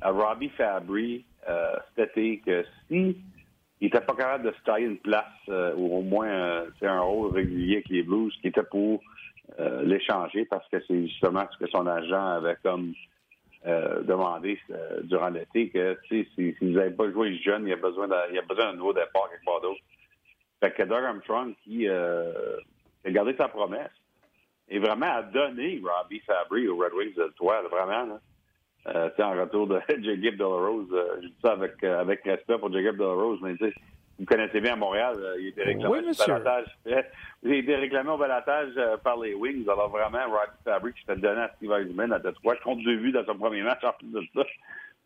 à 0.00 0.10
Robbie 0.10 0.50
Fabry 0.50 1.24
euh, 1.48 1.74
cet 1.96 2.16
été 2.16 2.38
que 2.38 2.64
si 2.88 3.16
il 3.82 3.86
n'était 3.86 4.00
pas 4.00 4.14
capable 4.14 4.44
de 4.44 4.52
se 4.52 4.62
tailler 4.62 4.86
une 4.86 4.98
place 4.98 5.24
euh, 5.48 5.74
ou 5.74 5.98
au 5.98 6.02
moins 6.02 6.28
euh, 6.28 6.70
un 6.82 7.00
rôle 7.00 7.32
régulier 7.32 7.74
avec 7.78 7.88
les 7.88 8.04
Blues 8.04 8.32
qui 8.40 8.46
était 8.46 8.62
pour 8.62 9.02
euh, 9.58 9.82
l'échanger 9.82 10.44
parce 10.44 10.66
que 10.68 10.76
c'est 10.86 11.08
justement 11.08 11.44
ce 11.50 11.58
que 11.58 11.68
son 11.68 11.88
agent 11.88 12.26
avait 12.36 12.56
comme 12.62 12.94
demandé 13.64 14.58
durant 15.04 15.28
l'été 15.28 15.68
que 15.68 15.96
si, 16.08 16.26
si 16.34 16.50
vous 16.60 16.70
n'avez 16.70 16.90
pas 16.90 17.08
joué 17.12 17.38
jeune, 17.38 17.62
il 17.62 17.70
y 17.70 17.72
a 17.72 17.76
besoin 17.76 18.08
d'un 18.08 18.72
nouveau 18.72 18.92
départ 18.92 19.30
quelque 19.30 19.44
part 19.44 19.60
d'autre. 19.60 19.80
Fait 20.58 20.72
que 20.72 20.82
Doug 20.82 21.04
Armstrong 21.04 21.54
qui 21.62 21.88
a 21.88 22.24
gardé 23.06 23.36
sa 23.36 23.46
promesse 23.46 23.92
et 24.68 24.80
vraiment 24.80 25.14
a 25.14 25.22
donné 25.22 25.80
Robbie 25.80 26.18
Fabry 26.26 26.66
aux 26.66 26.76
Red 26.76 26.92
Wings 26.92 27.14
de 27.14 27.32
toi, 27.36 27.62
vraiment. 27.70 28.14
Là. 28.14 28.20
Euh, 28.88 29.10
en 29.20 29.40
retour 29.40 29.68
de 29.68 29.80
Jacob 29.88 30.36
Delarose. 30.36 30.88
Euh, 30.92 31.20
je 31.22 31.28
dis 31.28 31.34
ça 31.40 31.52
avec, 31.52 31.82
euh, 31.84 32.00
avec 32.00 32.24
respect 32.24 32.58
pour 32.58 32.72
Jacob 32.72 32.96
Delarose, 32.96 33.38
mais 33.40 33.56
tu 33.56 33.68
sais, 33.68 33.74
vous 34.18 34.24
connaissez 34.24 34.60
bien 34.60 34.72
à 34.72 34.76
Montréal, 34.76 35.14
euh, 35.18 35.36
il 35.38 35.48
était 35.48 35.62
réclamé 35.62 36.00
oui, 36.00 36.10
au 36.10 36.26
balatage. 36.26 36.66
il 37.44 37.52
était 37.52 37.76
réclamé 37.76 38.10
au 38.10 38.18
balatage 38.18 38.72
par 39.04 39.18
les 39.20 39.34
Wings. 39.34 39.68
Alors 39.68 39.88
vraiment, 39.88 40.18
Roddy 40.26 40.58
Fabric 40.64 40.96
qui 40.96 41.00
s'était 41.02 41.16
donné 41.16 41.42
à 41.42 41.52
Steve 41.56 41.72
Eisenman 41.72 42.12
à 42.12 42.18
Detroit, 42.18 42.56
contre 42.56 42.82
deux 42.82 42.96
vues 42.96 43.12
dans 43.12 43.24
son 43.24 43.36
premier 43.36 43.62
match 43.62 43.84
en 43.84 43.92
plus 43.92 44.08
de 44.08 44.22
ça 44.34 44.42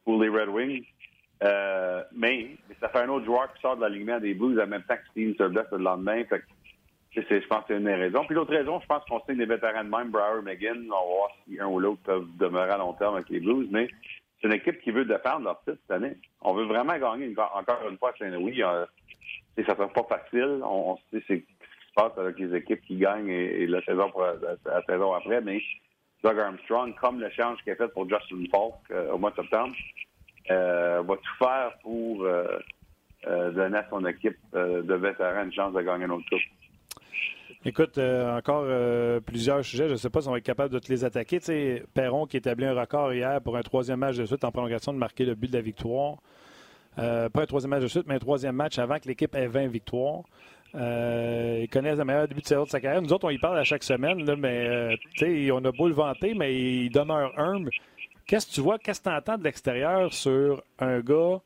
pour 0.05 0.23
les 0.23 0.31
Red 0.31 0.49
Wings. 0.49 0.87
mais, 2.15 2.57
ça 2.81 2.89
fait 2.89 3.01
un 3.01 3.11
autre 3.11 3.27
joueur 3.27 3.53
qui 3.53 3.61
sort 3.61 3.77
de 3.77 3.83
l'alignement 3.83 4.21
des 4.21 4.33
Blues 4.33 4.59
en 4.59 4.67
même 4.67 4.83
temps 4.85 4.97
que 4.97 5.11
Steve 5.11 5.37
Surduck 5.37 5.67
le 5.71 5.79
lendemain. 5.79 6.25
Fait 6.25 6.43
je 7.17 7.47
pense 7.47 7.61
que 7.61 7.65
c'est 7.69 7.77
une 7.77 7.85
des 7.85 7.95
raisons. 7.95 8.25
Puis 8.27 8.35
l'autre 8.35 8.55
raison, 8.55 8.81
je 8.81 8.87
pense 8.87 9.03
qu'on 9.05 9.21
signe 9.21 9.39
des 9.39 9.47
vétérans 9.47 9.85
de 9.85 9.89
même, 9.89 10.11
Brower, 10.11 10.43
McGinn. 10.43 10.87
On 10.91 10.95
va 10.95 11.17
voir 11.17 11.31
si 11.45 11.59
un 11.59 11.67
ou 11.67 11.79
l'autre 11.79 12.03
peuvent 12.05 12.29
demeurer 12.39 12.73
à 12.73 12.79
long 12.79 12.93
terme 12.95 13.15
avec 13.17 13.29
les 13.31 13.41
Blues. 13.41 13.69
Mais 13.71 13.89
c'est 14.41 14.49
une 14.49 14.55
équipe 14.55 14.81
qui 14.81 14.91
veut 14.91 15.05
défendre 15.05 15.45
leur 15.45 15.61
titre 15.61 15.79
cette 15.83 15.91
année. 15.91 16.17
On 16.43 16.55
veut 16.55 16.65
vraiment 16.65 16.99
gagner 16.99 17.35
encore 17.55 17.81
une 17.91 17.97
fois 17.99 18.13
Saint-Louis. 18.19 18.63
Euh, 18.63 18.85
ça 19.57 19.63
ne 19.63 19.65
sera 19.65 19.89
pas 19.89 20.07
facile. 20.09 20.61
On, 20.63 20.97
sait 21.11 21.23
ce 21.27 21.33
qui 21.35 21.41
se 21.41 21.95
passe 21.95 22.13
avec 22.19 22.39
les 22.39 22.55
équipes 22.55 22.83
qui 22.83 22.97
gagnent 22.97 23.31
et, 23.31 23.67
la 23.67 23.83
saison 23.83 24.13
la, 24.65 24.83
saison 24.83 25.15
après, 25.15 25.41
mais 25.41 25.63
Doug 26.23 26.39
Armstrong, 26.39 26.95
comme 27.01 27.21
l'échange 27.21 27.63
qu'il 27.63 27.73
a 27.73 27.77
fait 27.77 27.89
pour 27.89 28.09
Justin 28.09 28.45
Falk 28.51 29.11
au 29.13 29.19
mois 29.19 29.31
de 29.31 29.37
septembre, 29.37 29.75
va 30.49 31.17
tout 31.17 31.37
faire 31.39 31.73
pour 31.83 32.27
donner 33.25 33.79
à 33.79 33.87
son 33.89 34.05
équipe 34.05 34.39
de 34.53 34.95
vétérans 34.95 35.45
une 35.45 35.53
chance 35.53 35.73
de 35.73 35.81
gagner 35.81 36.05
un 36.05 36.11
autre 36.11 36.29
coupe. 36.29 36.41
Écoute, 37.67 37.99
encore 37.99 38.65
plusieurs 39.27 39.65
sujets. 39.65 39.89
Je 39.89 39.93
ne 39.93 39.97
sais 39.97 40.09
pas 40.09 40.21
si 40.23 40.29
on 40.29 40.31
va 40.31 40.39
être 40.39 40.45
capable 40.45 40.73
de 40.73 40.79
te 40.79 40.91
les 40.91 41.05
attaquer. 41.05 41.41
Tu 41.41 41.83
Perron 41.93 42.27
qui 42.27 42.37
établit 42.37 42.65
un 42.65 42.79
record 42.79 43.13
hier 43.13 43.41
pour 43.43 43.57
un 43.57 43.63
troisième 43.63 43.99
match 43.99 44.17
de 44.17 44.25
suite 44.25 44.45
en 44.45 44.53
prolongation 44.53 44.93
de 44.93 44.99
marquer 44.99 45.25
le 45.25 45.35
but 45.35 45.51
de 45.51 45.57
la 45.57 45.63
victoire. 45.63 46.19
pas 46.97 47.29
un 47.35 47.47
troisième 47.47 47.71
match 47.71 47.83
de 47.83 47.89
suite, 47.89 48.05
mais 48.07 48.15
un 48.15 48.19
troisième 48.21 48.55
match 48.55 48.79
avant 48.79 48.99
que 48.99 49.09
l'équipe 49.09 49.35
ait 49.35 49.49
20 49.49 49.67
victoires. 49.67 50.23
Euh, 50.75 51.61
ils 51.63 51.69
connaissent 51.69 51.99
le 51.99 52.05
meilleur 52.05 52.29
début 52.29 52.43
de 52.43 52.65
de 52.65 52.69
sa 52.69 52.81
carrière. 52.81 53.01
Nous 53.01 53.13
autres, 53.13 53.25
on 53.27 53.31
y 53.31 53.39
parle 53.39 53.59
à 53.59 53.65
chaque 53.65 53.83
semaine, 53.83 54.23
mais 54.37 54.97
euh, 55.23 55.53
on 55.53 55.65
a 55.65 55.73
beau 55.73 55.89
le 55.89 55.95
vanter, 55.95 56.35
mais 56.35 56.55
il 56.55 56.91
demeure 56.91 57.33
humble. 57.39 57.71
Qu'est-ce 58.27 58.47
que 58.47 58.53
tu 58.53 58.61
vois, 58.61 58.79
qu'est-ce 58.79 59.01
que 59.01 59.09
tu 59.09 59.15
entends 59.15 59.39
de 59.39 59.45
l'extérieur 59.45 60.13
sur 60.13 60.63
un 60.79 61.01
gars 61.01 61.41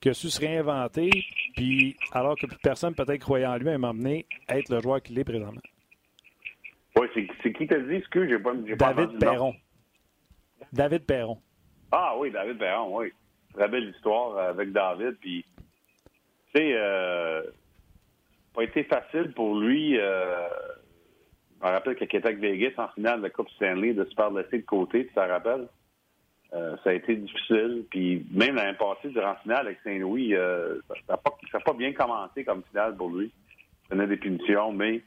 qui 0.00 0.08
a 0.08 0.14
su 0.14 0.30
se 0.30 0.40
réinventer, 0.40 1.10
puis 1.54 1.96
alors 2.12 2.36
que 2.36 2.46
plus 2.46 2.58
personne 2.58 2.94
peut-être 2.94 3.20
croyait 3.20 3.46
en 3.46 3.56
lui 3.56 3.68
à 3.70 3.78
m'emmener 3.78 4.26
être 4.48 4.68
le 4.68 4.80
joueur 4.80 5.02
qu'il 5.02 5.18
est 5.18 5.24
présentement? 5.24 5.60
Oui, 6.96 7.06
c'est 7.42 7.52
qui 7.52 7.66
t'a 7.66 7.78
dit, 7.78 7.94
excuse, 7.94 8.28
j'ai 8.28 8.38
pas, 8.38 8.92
David 8.92 9.18
Perron. 9.18 9.54
David 10.72 11.06
Perron. 11.06 11.38
Ah 11.92 12.14
oui, 12.18 12.30
David 12.30 12.58
Perron, 12.58 12.98
oui. 12.98 13.12
Très 13.54 13.68
belle 13.68 13.90
histoire 13.90 14.38
avec 14.38 14.72
David, 14.72 15.16
puis 15.20 15.44
tu 16.52 16.60
sais, 16.60 16.72
euh, 16.74 17.42
pas 18.54 18.62
été 18.64 18.84
facile 18.84 19.32
pour 19.34 19.58
lui. 19.58 19.98
Euh, 19.98 20.48
je 21.60 21.66
me 21.66 21.72
rappelle 21.72 21.96
qu'il 21.96 22.06
était 22.06 22.18
avec 22.18 22.38
Vegas 22.38 22.72
en 22.78 22.88
finale 22.88 23.18
de 23.18 23.24
la 23.24 23.30
Coupe 23.30 23.50
Stanley, 23.50 23.92
de 23.92 24.04
se 24.04 24.14
faire 24.14 24.30
laisser 24.30 24.58
de 24.58 24.66
côté, 24.66 25.06
tu 25.06 25.12
te 25.12 25.20
rappelles? 25.20 25.68
Euh, 26.52 26.76
ça 26.82 26.90
a 26.90 26.92
été 26.94 27.16
difficile. 27.16 27.84
Puis 27.90 28.26
même 28.32 28.56
l'année 28.56 28.76
passée, 28.76 29.08
durant 29.08 29.28
la 29.28 29.36
finale 29.36 29.66
avec 29.66 29.78
Saint-Louis, 29.84 30.34
euh, 30.34 30.80
ça 31.06 31.18
n'a 31.54 31.60
pas, 31.60 31.72
bien 31.72 31.92
commencé 31.92 32.44
comme 32.44 32.62
finale 32.70 32.96
pour 32.96 33.10
lui. 33.10 33.30
Il 33.84 33.96
donnait 33.96 34.08
des 34.08 34.16
punitions, 34.16 34.72
mais 34.72 35.00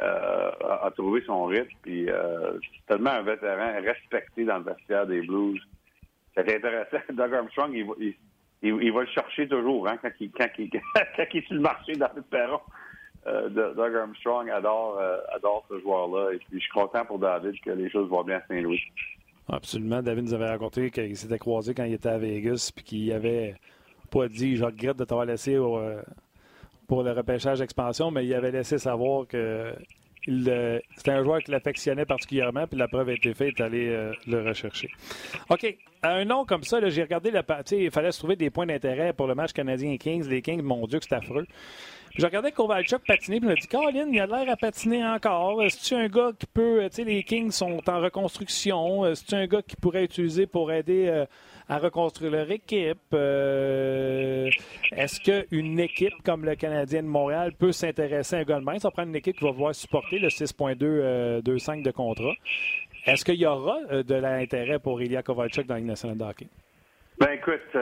euh, 0.00 0.50
a, 0.82 0.90
trouvé 0.92 1.22
son 1.26 1.46
rythme. 1.46 1.74
Puis 1.82 2.06
c'est 2.06 2.86
tellement 2.86 3.10
un 3.10 3.22
vétéran 3.22 3.72
respecté 3.82 4.44
dans 4.44 4.58
le 4.58 4.64
vestiaire 4.64 5.06
des 5.06 5.22
Blues. 5.22 5.60
C'est 6.34 6.54
intéressant. 6.54 6.98
Doug 7.12 7.34
Armstrong, 7.34 7.72
il, 7.74 8.14
il, 8.62 8.92
va 8.92 9.00
le 9.00 9.08
chercher 9.08 9.48
toujours 9.48 9.88
hein, 9.88 9.98
quand, 10.00 10.10
il, 10.20 10.30
quand, 10.30 10.48
il, 10.58 10.70
est 11.18 11.46
sur 11.46 11.54
le 11.54 11.60
marché, 11.60 11.94
David 11.94 12.24
Perron. 12.24 12.60
Euh, 13.26 13.48
Doug 13.48 13.96
Armstrong 13.96 14.48
adore, 14.50 15.00
adore 15.34 15.64
ce 15.68 15.80
joueur-là. 15.80 16.34
Et 16.34 16.38
puis, 16.38 16.46
je 16.52 16.58
suis 16.58 16.72
content 16.72 17.04
pour 17.04 17.18
David 17.18 17.60
que 17.60 17.70
les 17.70 17.90
choses 17.90 18.08
vont 18.08 18.22
bien 18.22 18.36
à 18.36 18.46
Saint-Louis. 18.46 18.80
Absolument. 19.48 20.02
David 20.02 20.24
nous 20.24 20.34
avait 20.34 20.48
raconté 20.48 20.90
qu'il 20.90 21.16
s'était 21.16 21.38
croisé 21.38 21.74
quand 21.74 21.84
il 21.84 21.94
était 21.94 22.08
à 22.08 22.18
Vegas 22.18 22.70
puis 22.74 22.84
qu'il 22.84 23.12
avait 23.12 23.56
pas 24.10 24.28
dit 24.28 24.56
Je 24.56 24.64
regrette 24.64 24.96
de 24.96 25.04
t'avoir 25.04 25.26
laissé 25.26 25.54
euh, 25.54 26.02
pour 26.86 27.02
le 27.02 27.12
repêchage 27.12 27.58
d'expansion, 27.58 28.10
mais 28.10 28.24
il 28.24 28.34
avait 28.34 28.52
laissé 28.52 28.78
savoir 28.78 29.26
que 29.26 29.74
c'était 30.26 31.10
un 31.10 31.22
joueur 31.22 31.42
qui 31.42 31.50
l'affectionnait 31.50 32.06
particulièrement, 32.06 32.66
puis 32.66 32.78
la 32.78 32.88
preuve 32.88 33.10
a 33.10 33.12
été 33.12 33.34
faite, 33.34 33.60
aller 33.60 34.10
le 34.26 34.42
rechercher. 34.42 34.88
OK. 35.50 35.76
Un 36.02 36.24
nom 36.24 36.44
comme 36.44 36.64
ça, 36.64 36.86
j'ai 36.88 37.02
regardé 37.02 37.30
la 37.30 37.42
partie. 37.42 37.76
Il 37.76 37.90
fallait 37.90 38.12
se 38.12 38.18
trouver 38.18 38.36
des 38.36 38.50
points 38.50 38.66
d'intérêt 38.66 39.12
pour 39.12 39.26
le 39.26 39.34
match 39.34 39.52
canadien-Kings. 39.52 40.28
Les 40.28 40.42
Kings, 40.42 40.62
mon 40.62 40.86
Dieu, 40.86 40.98
que 40.98 41.04
c'est 41.06 41.14
affreux. 41.14 41.46
Je 42.16 42.24
regardais 42.24 42.52
Kovalchuk 42.52 43.04
patiner, 43.04 43.40
puis 43.40 43.48
je 43.48 43.54
me 43.54 43.60
dit 43.60 43.66
Colin, 43.66 44.06
il 44.12 44.20
a 44.20 44.26
l'air 44.26 44.48
à 44.48 44.56
patiner 44.56 45.04
encore. 45.04 45.60
Est-ce 45.64 45.96
un 45.96 46.06
gars 46.06 46.30
qui 46.38 46.46
peut. 46.46 46.82
Tu 46.84 46.96
sais, 46.96 47.04
les 47.04 47.24
Kings 47.24 47.50
sont 47.50 47.80
en 47.90 48.00
reconstruction. 48.00 49.04
Est-ce 49.04 49.34
un 49.34 49.46
gars 49.48 49.62
qui 49.62 49.74
pourrait 49.74 50.04
utiliser 50.04 50.46
pour 50.46 50.70
aider 50.70 51.08
euh, 51.08 51.26
à 51.68 51.78
reconstruire 51.78 52.30
leur 52.30 52.48
équipe? 52.52 53.00
Euh, 53.12 54.48
est-ce 54.92 55.18
qu'une 55.20 55.80
équipe 55.80 56.14
comme 56.24 56.44
le 56.44 56.54
Canadien 56.54 57.02
de 57.02 57.08
Montréal 57.08 57.52
peut 57.52 57.72
s'intéresser 57.72 58.36
à 58.36 58.38
un 58.38 58.44
gars? 58.44 58.60
Ça 58.78 58.92
prend 58.92 59.02
une 59.02 59.16
équipe 59.16 59.36
qui 59.36 59.44
va 59.44 59.50
pouvoir 59.50 59.74
supporter 59.74 60.20
le 60.20 60.30
6,225 60.30 60.78
euh, 60.78 61.82
de 61.82 61.90
contrat. 61.90 62.34
Est-ce 63.06 63.24
qu'il 63.24 63.40
y 63.40 63.46
aura 63.46 63.80
de 63.90 64.14
l'intérêt 64.14 64.78
pour 64.78 65.02
Ilya 65.02 65.24
Kovalchuk 65.24 65.66
dans 65.66 65.74
la 65.74 65.80
nationale 65.80 66.16
de 66.16 66.24
hockey? 66.24 66.46
Ben 67.18 67.32
écoute, 67.32 67.76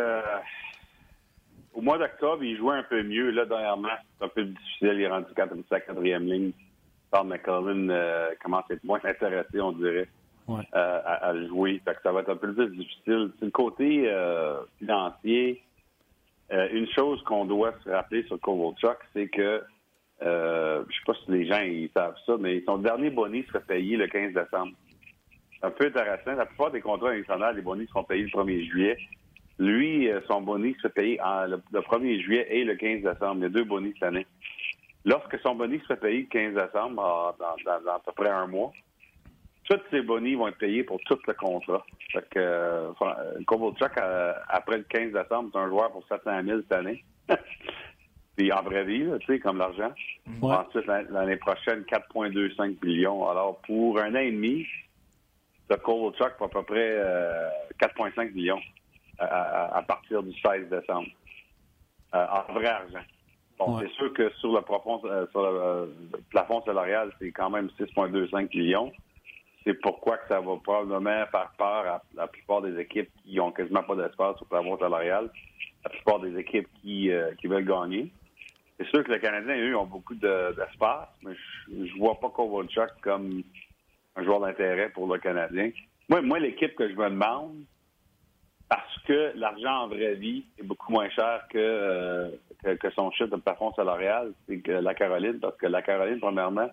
au 1.82 1.84
mois 1.84 1.98
d'octobre, 1.98 2.44
il 2.44 2.56
jouait 2.56 2.76
un 2.76 2.84
peu 2.84 3.02
mieux. 3.02 3.30
Là, 3.30 3.44
dernièrement, 3.44 3.88
c'est 4.18 4.24
un 4.24 4.28
peu 4.28 4.44
difficile. 4.44 4.92
Il 4.94 5.00
est 5.00 5.08
rendu 5.08 5.26
sa 5.68 5.80
quatrième 5.80 6.26
ligne. 6.26 6.52
Tom 7.12 7.28
McCollum 7.28 7.90
euh, 7.90 8.30
commence 8.40 8.64
à 8.70 8.74
être 8.74 8.84
moins 8.84 9.00
intéressé, 9.04 9.60
on 9.60 9.72
dirait, 9.72 10.08
euh, 10.48 10.62
à, 10.72 11.34
jouer. 11.48 11.82
Fait 11.84 11.94
que 11.94 12.02
ça 12.04 12.12
va 12.12 12.20
être 12.20 12.30
un 12.30 12.36
peu 12.36 12.54
plus 12.54 12.70
difficile. 12.70 13.32
C'est 13.38 13.46
le 13.46 13.50
côté 13.50 14.04
euh, 14.06 14.60
financier. 14.78 15.62
Une 16.50 16.86
chose 16.88 17.22
qu'on 17.22 17.46
doit 17.46 17.72
se 17.82 17.88
rappeler 17.88 18.24
sur 18.24 18.38
Kovalchuk, 18.38 18.98
c'est 19.14 19.28
que 19.28 19.62
euh, 20.22 20.84
je 20.88 20.94
sais 20.94 21.02
pas 21.06 21.14
si 21.24 21.30
les 21.30 21.46
gens 21.46 21.60
ils 21.60 21.90
savent 21.96 22.14
ça, 22.26 22.36
mais 22.38 22.62
son 22.66 22.76
dernier 22.76 23.08
bonus 23.08 23.46
sera 23.46 23.60
payé 23.60 23.96
le 23.96 24.06
15 24.06 24.34
décembre. 24.34 24.72
C'est 25.58 25.66
un 25.66 25.70
peu 25.70 25.86
intéressant. 25.86 26.34
La 26.34 26.44
plupart 26.44 26.70
des 26.70 26.82
contrats 26.82 27.10
internationaux, 27.10 27.56
les 27.56 27.62
bonus 27.62 27.88
seront 27.88 28.04
payés 28.04 28.24
le 28.24 28.28
1er 28.28 28.70
juillet. 28.70 28.98
Lui, 29.62 30.10
euh, 30.10 30.20
son 30.26 30.40
bonus 30.40 30.76
se 30.82 30.88
paye 30.88 31.20
le, 31.46 31.80
1er 31.80 32.20
juillet 32.20 32.46
et 32.50 32.64
le 32.64 32.74
15 32.74 33.02
décembre. 33.02 33.36
Il 33.36 33.42
y 33.42 33.46
a 33.46 33.48
deux 33.48 33.62
bonus 33.62 33.94
cette 33.94 34.08
année. 34.08 34.26
Lorsque 35.04 35.38
son 35.38 35.54
bonus 35.54 35.82
se 35.86 35.94
paye 35.94 36.22
le 36.22 36.26
15 36.26 36.54
décembre, 36.54 37.36
dans, 37.38 37.90
à 37.92 38.00
peu 38.04 38.10
près 38.10 38.28
un 38.28 38.48
mois, 38.48 38.72
tous 39.70 39.78
ces 39.92 40.02
bonus 40.02 40.36
vont 40.36 40.48
être 40.48 40.58
payés 40.58 40.82
pour 40.82 40.98
tout 41.06 41.16
le 41.28 41.34
contrat. 41.34 41.86
Fait 42.10 42.28
que 42.30 42.40
euh, 42.40 42.92
Kovalchuk, 43.46 43.96
euh, 43.98 44.32
après 44.48 44.78
le 44.78 44.82
15 44.82 45.12
décembre, 45.12 45.50
c'est 45.52 45.58
un 45.60 45.68
joueur 45.68 45.92
pour 45.92 46.04
700 46.08 46.42
000 46.44 46.60
cette 46.62 46.72
année. 46.72 47.04
Puis 48.36 48.50
en 48.50 48.62
vraie 48.62 48.84
vie, 48.84 49.06
tu 49.20 49.26
sais, 49.26 49.38
comme 49.38 49.58
l'argent. 49.58 49.92
Ensuite, 50.42 50.86
l'année 50.86 51.36
prochaine, 51.36 51.82
4,25 51.82 52.84
millions. 52.84 53.28
Alors, 53.28 53.60
pour 53.60 54.00
un 54.00 54.12
an 54.16 54.18
et 54.18 54.32
demi, 54.32 54.66
le 55.70 55.76
Kovalchuk 55.76 56.36
pour 56.36 56.46
à 56.46 56.50
peu 56.50 56.62
près 56.64 56.98
4,5 57.80 58.32
millions 58.32 58.58
à, 59.22 59.82
partir 59.82 60.22
du 60.22 60.32
16 60.40 60.68
décembre, 60.68 61.08
euh, 62.14 62.26
en 62.26 62.52
vrai 62.52 62.66
argent. 62.66 63.04
Bon, 63.58 63.78
c'est 63.78 63.90
sûr 63.92 64.12
que 64.12 64.30
sur 64.34 64.52
le, 64.54 64.62
plafond, 64.62 65.00
euh, 65.04 65.26
sur 65.30 65.40
euh, 65.40 65.86
le, 66.12 66.18
plafond 66.30 66.62
salarial, 66.62 67.12
c'est 67.18 67.30
quand 67.30 67.50
même 67.50 67.68
6,25 67.78 68.56
millions. 68.56 68.92
C'est 69.64 69.74
pourquoi 69.74 70.18
que 70.18 70.28
ça 70.28 70.40
va 70.40 70.56
probablement 70.56 71.26
faire 71.26 71.52
peur 71.56 71.86
à 71.86 72.02
la 72.14 72.26
plupart 72.26 72.62
des 72.62 72.78
équipes 72.80 73.10
qui 73.22 73.38
ont 73.38 73.52
quasiment 73.52 73.84
pas 73.84 73.94
d'espace 73.94 74.36
sur 74.36 74.46
le 74.46 74.48
plafond 74.48 74.78
salarial, 74.78 75.30
la 75.84 75.90
plupart 75.90 76.18
des 76.18 76.36
équipes 76.36 76.68
qui, 76.80 77.10
qui 77.40 77.46
veulent 77.46 77.64
gagner. 77.64 78.10
C'est 78.78 78.88
sûr 78.88 79.04
que 79.04 79.12
les 79.12 79.20
Canadiens, 79.20 79.56
eux, 79.56 79.76
ont 79.76 79.86
beaucoup 79.86 80.16
d'espace, 80.16 81.08
mais 81.22 81.32
je, 81.34 81.86
je 81.86 81.98
vois 81.98 82.18
pas 82.18 82.30
Kovalchuk 82.30 82.90
comme 83.02 83.44
un 84.16 84.24
joueur 84.24 84.40
d'intérêt 84.40 84.90
pour 84.90 85.12
le 85.12 85.20
Canadien. 85.20 85.70
Moi, 86.08 86.22
moi 86.22 86.38
l'équipe 86.38 86.74
que 86.74 86.88
je 86.88 86.94
me 86.94 87.08
demande, 87.08 87.64
parce 88.72 88.98
que 89.06 89.32
l'argent 89.34 89.82
en 89.82 89.88
vraie 89.88 90.14
vie 90.14 90.46
est 90.58 90.62
beaucoup 90.62 90.92
moins 90.92 91.10
cher 91.10 91.42
que, 91.50 91.58
euh, 91.58 92.30
que, 92.80 92.90
son 92.92 93.10
chiffre 93.10 93.28
de 93.28 93.36
plafond 93.36 93.70
salarial, 93.74 94.32
c'est 94.48 94.60
que 94.60 94.72
la 94.72 94.94
Caroline, 94.94 95.40
parce 95.40 95.58
que 95.58 95.66
la 95.66 95.82
Caroline, 95.82 96.18
premièrement, 96.18 96.70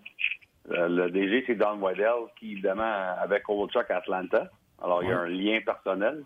euh, 0.72 0.88
le 0.88 1.12
DG, 1.12 1.43
c'est 1.45 1.56
Don 1.56 1.78
Waddell, 1.80 2.32
qui, 2.39 2.54
évidemment, 2.54 3.18
avec 3.22 3.43
Kovalchuk 3.43 3.91
à 3.91 3.97
Atlanta. 3.97 4.50
Alors, 4.82 5.04
il 5.04 5.10
y 5.10 5.12
a 5.12 5.20
un 5.20 5.28
lien 5.28 5.60
personnel. 5.60 6.24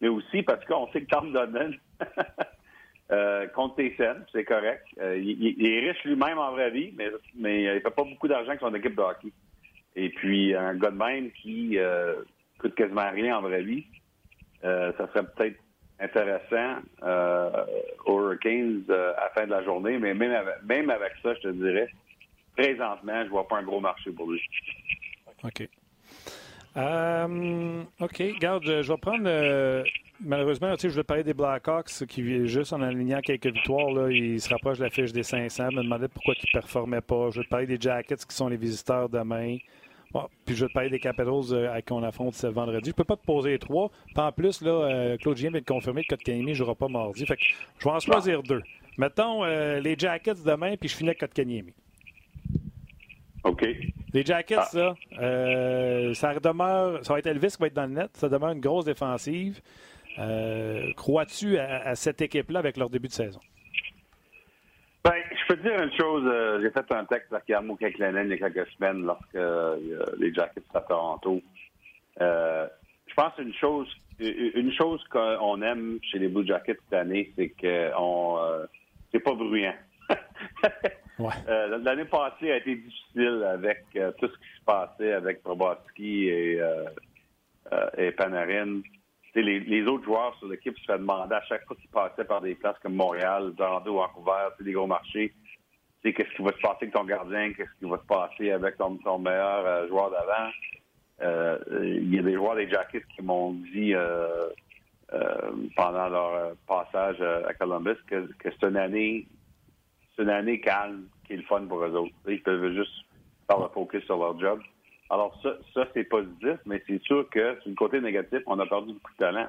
Mais 0.00 0.06
aussi 0.06 0.44
parce 0.44 0.64
qu'on 0.66 0.86
sait 0.92 1.02
que 1.02 1.08
Tom 1.08 1.32
Dodman 1.32 1.74
euh, 3.10 3.48
compte 3.48 3.74
tes 3.74 3.96
scènes, 3.96 4.24
c'est 4.30 4.44
correct. 4.44 4.86
il, 5.00 5.66
est 5.66 5.90
riche 5.90 6.04
lui-même 6.04 6.38
en 6.38 6.52
vraie 6.52 6.70
vie, 6.70 6.94
mais, 6.96 7.10
mais 7.34 7.64
il 7.64 7.80
fait 7.80 7.90
pas 7.90 8.04
beaucoup 8.04 8.28
d'argent 8.28 8.50
avec 8.50 8.60
son 8.60 8.72
équipe 8.72 8.94
de 8.94 9.02
hockey. 9.02 9.32
Et 9.96 10.10
puis, 10.10 10.54
un 10.54 10.76
gars 10.76 10.92
de 10.92 10.96
même 10.96 11.32
qui 11.32 11.76
coûte 12.60 12.76
quasiment 12.76 13.10
rien 13.10 13.38
en 13.38 13.42
vraie 13.42 13.64
vie, 13.64 13.84
euh, 14.64 14.92
ça 14.96 15.08
serait 15.08 15.24
peut-être 15.24 15.58
intéressant 15.98 16.82
euh, 17.02 17.64
aux 18.06 18.20
Hurricanes 18.20 18.84
euh, 18.90 19.12
à 19.16 19.24
la 19.24 19.30
fin 19.30 19.44
de 19.44 19.50
la 19.50 19.62
journée, 19.62 19.98
mais 19.98 20.14
même 20.14 20.32
avec, 20.32 20.62
même 20.64 20.90
avec 20.90 21.12
ça, 21.22 21.34
je 21.34 21.40
te 21.40 21.48
dirais, 21.48 21.88
présentement, 22.56 23.24
je 23.24 23.30
vois 23.30 23.46
pas 23.46 23.58
un 23.58 23.62
gros 23.62 23.80
marché 23.80 24.10
pour 24.10 24.30
lui. 24.30 24.40
OK. 25.44 25.68
OK, 28.00 28.38
garde, 28.40 28.64
je 28.64 28.92
vais 28.92 28.98
prendre. 28.98 29.84
malheureusement, 30.20 30.74
tu 30.76 30.88
sais, 30.88 30.90
je 30.90 31.02
parler 31.02 31.22
des 31.24 31.34
Blackhawks 31.34 32.06
qui, 32.08 32.46
juste 32.46 32.72
en 32.72 32.80
alignant 32.80 33.20
quelques 33.20 33.46
victoires, 33.46 34.10
ils 34.10 34.40
se 34.40 34.48
rapprochent 34.48 34.78
de 34.78 34.84
la 34.84 34.90
fiche 34.90 35.12
des 35.12 35.22
500. 35.22 35.70
Je 35.70 35.76
me 35.76 35.82
demandais 35.82 36.08
pourquoi 36.08 36.34
ils 36.34 36.48
ne 36.48 36.60
performaient 36.60 37.02
pas. 37.02 37.30
Je 37.30 37.40
vais 37.40 37.46
parler 37.46 37.66
des 37.66 37.78
Jackets 37.78 38.24
qui 38.26 38.34
sont 38.34 38.48
les 38.48 38.56
visiteurs 38.56 39.08
demain. 39.08 39.58
Bon, 40.12 40.28
puis 40.44 40.54
je 40.54 40.64
vais 40.64 40.68
te 40.68 40.74
parler 40.74 40.90
des 40.90 40.98
Capitals 40.98 41.52
euh, 41.52 41.80
qu'on 41.86 42.02
affronte 42.02 42.34
ce 42.34 42.46
vendredi. 42.46 42.90
Je 42.90 42.94
peux 42.94 43.04
pas 43.04 43.16
te 43.16 43.24
poser 43.24 43.58
trois. 43.58 43.90
Puis 44.06 44.18
en 44.18 44.30
plus, 44.30 44.60
là, 44.60 44.70
euh, 44.70 45.16
Claude 45.16 45.36
Gien 45.38 45.50
vient 45.50 45.60
de 45.60 45.66
confirmer 45.66 46.04
que 46.04 46.14
Kotkaniemi 46.14 46.50
ne 46.50 46.54
jouera 46.54 46.74
pas 46.74 46.88
mardi. 46.88 47.24
Fait 47.24 47.36
que 47.36 47.44
je 47.78 47.84
vais 47.84 47.90
en 47.90 47.98
choisir 47.98 48.42
deux. 48.42 48.62
Mettons 48.98 49.42
euh, 49.44 49.80
les 49.80 49.96
Jackets 49.98 50.44
demain, 50.44 50.76
puis 50.76 50.90
je 50.90 50.96
finis 50.96 51.10
avec 51.10 51.20
Kotkaniemi. 51.20 51.72
OK. 53.44 53.66
Les 54.12 54.24
Jackets, 54.24 54.56
ah. 54.58 54.64
ça, 54.64 54.94
euh, 55.18 56.12
ça 56.12 56.34
demeure, 56.34 57.04
ça 57.04 57.14
va 57.14 57.18
être 57.18 57.26
Elvis 57.26 57.52
qui 57.52 57.58
va 57.58 57.66
être 57.68 57.74
dans 57.74 57.86
le 57.86 57.94
net, 57.94 58.10
ça 58.14 58.28
demeure 58.28 58.50
une 58.50 58.60
grosse 58.60 58.84
défensive. 58.84 59.62
Crois-tu 60.96 61.58
à, 61.58 61.94
cette 61.94 62.20
équipe-là 62.20 62.58
avec 62.58 62.76
leur 62.76 62.90
début 62.90 63.08
de 63.08 63.14
saison? 63.14 63.40
Ben, 65.02 65.14
je 65.42 65.46
peux 65.48 65.56
te 65.56 65.62
dire 65.62 65.82
une 65.82 65.92
chose. 65.92 66.24
Euh, 66.26 66.60
j'ai 66.62 66.70
fait 66.70 66.92
un 66.92 67.04
texte 67.04 67.32
avec 67.32 67.48
Yarmo 67.48 67.76
Keklanen 67.76 68.30
il 68.30 68.38
y 68.38 68.42
a 68.44 68.50
quelques 68.50 68.70
semaines 68.72 69.02
lorsque 69.02 70.18
les 70.18 70.32
Jackets 70.32 70.62
à 70.74 70.80
Toronto. 70.80 71.40
je 72.18 73.14
pense 73.14 73.32
une 73.38 73.54
chose, 73.54 73.88
une 74.18 74.72
chose 74.72 75.02
qu'on 75.10 75.62
aime 75.62 75.98
chez 76.02 76.18
les 76.18 76.28
Blue 76.28 76.46
Jackets 76.46 76.78
cette 76.84 76.98
année, 76.98 77.32
c'est 77.36 77.50
que 77.50 77.90
on, 77.98 78.38
c'est 79.12 79.20
pas 79.20 79.34
bruyant. 79.34 79.74
Euh, 81.48 81.78
l'année 81.78 82.04
passée 82.06 82.50
a 82.50 82.56
été 82.56 82.74
difficile 82.74 83.46
avec 83.48 83.84
euh, 83.96 84.10
tout 84.18 84.26
ce 84.26 84.32
qui 84.32 84.58
se 84.58 84.64
passait 84.64 85.12
avec 85.12 85.42
Proboski 85.42 86.28
et, 86.28 86.60
euh, 86.60 86.86
et 87.96 88.10
Panarin. 88.12 88.80
Les, 89.34 89.60
les, 89.60 89.86
autres 89.86 90.04
joueurs 90.04 90.36
sur 90.38 90.48
l'équipe 90.48 90.76
se 90.78 90.84
faisaient 90.84 90.98
demander 90.98 91.34
à 91.34 91.42
chaque 91.42 91.64
fois 91.66 91.76
qu'ils 91.76 91.88
passaient 91.88 92.24
par 92.24 92.42
des 92.42 92.54
places 92.54 92.76
comme 92.82 92.94
Montréal, 92.94 93.54
Toronto, 93.56 93.94
Vancouver, 93.94 94.48
des 94.60 94.72
gros 94.72 94.86
marchés, 94.86 95.32
qu'est-ce 96.02 96.36
qui 96.36 96.42
va 96.42 96.52
se 96.52 96.60
passer 96.60 96.76
avec 96.82 96.92
ton 96.92 97.04
gardien, 97.04 97.52
qu'est-ce 97.54 97.70
qui 97.78 97.90
va 97.90 97.96
se 97.96 98.06
passer 98.06 98.50
avec 98.50 98.76
ton, 98.76 99.18
meilleur 99.18 99.88
joueur 99.88 100.10
d'avant? 100.10 100.50
Il 101.82 102.14
y 102.14 102.18
a 102.18 102.22
des 102.22 102.34
joueurs 102.34 102.56
des 102.56 102.68
Jackets 102.68 103.06
qui 103.16 103.22
m'ont 103.22 103.52
dit 103.52 103.94
pendant 105.76 106.08
leur 106.08 106.54
passage 106.66 107.22
à 107.22 107.54
Columbus 107.54 107.96
que, 108.06 108.28
que 108.38 108.50
c'est 108.50 108.68
une 108.68 108.76
année 108.76 109.26
c'est 110.16 110.22
une 110.22 110.30
année 110.30 110.60
calme 110.60 111.06
qui 111.26 111.34
est 111.34 111.36
le 111.36 111.42
fun 111.42 111.64
pour 111.66 111.82
eux 111.84 111.94
autres. 111.94 112.14
Ils 112.28 112.42
peuvent 112.42 112.72
juste 112.74 113.04
faire 113.48 113.60
le 113.60 113.68
focus 113.68 114.04
sur 114.04 114.18
leur 114.18 114.38
job. 114.38 114.60
Alors 115.12 115.38
ça, 115.42 115.56
ça 115.74 115.86
c'est 115.92 116.04
positif, 116.04 116.56
mais 116.64 116.82
c'est 116.86 117.02
sûr 117.02 117.28
que 117.28 117.60
sur 117.60 117.68
le 117.68 117.74
côté 117.74 118.00
négatif, 118.00 118.38
on 118.46 118.58
a 118.58 118.66
perdu 118.66 118.94
beaucoup 118.94 119.12
de 119.12 119.18
talent 119.18 119.46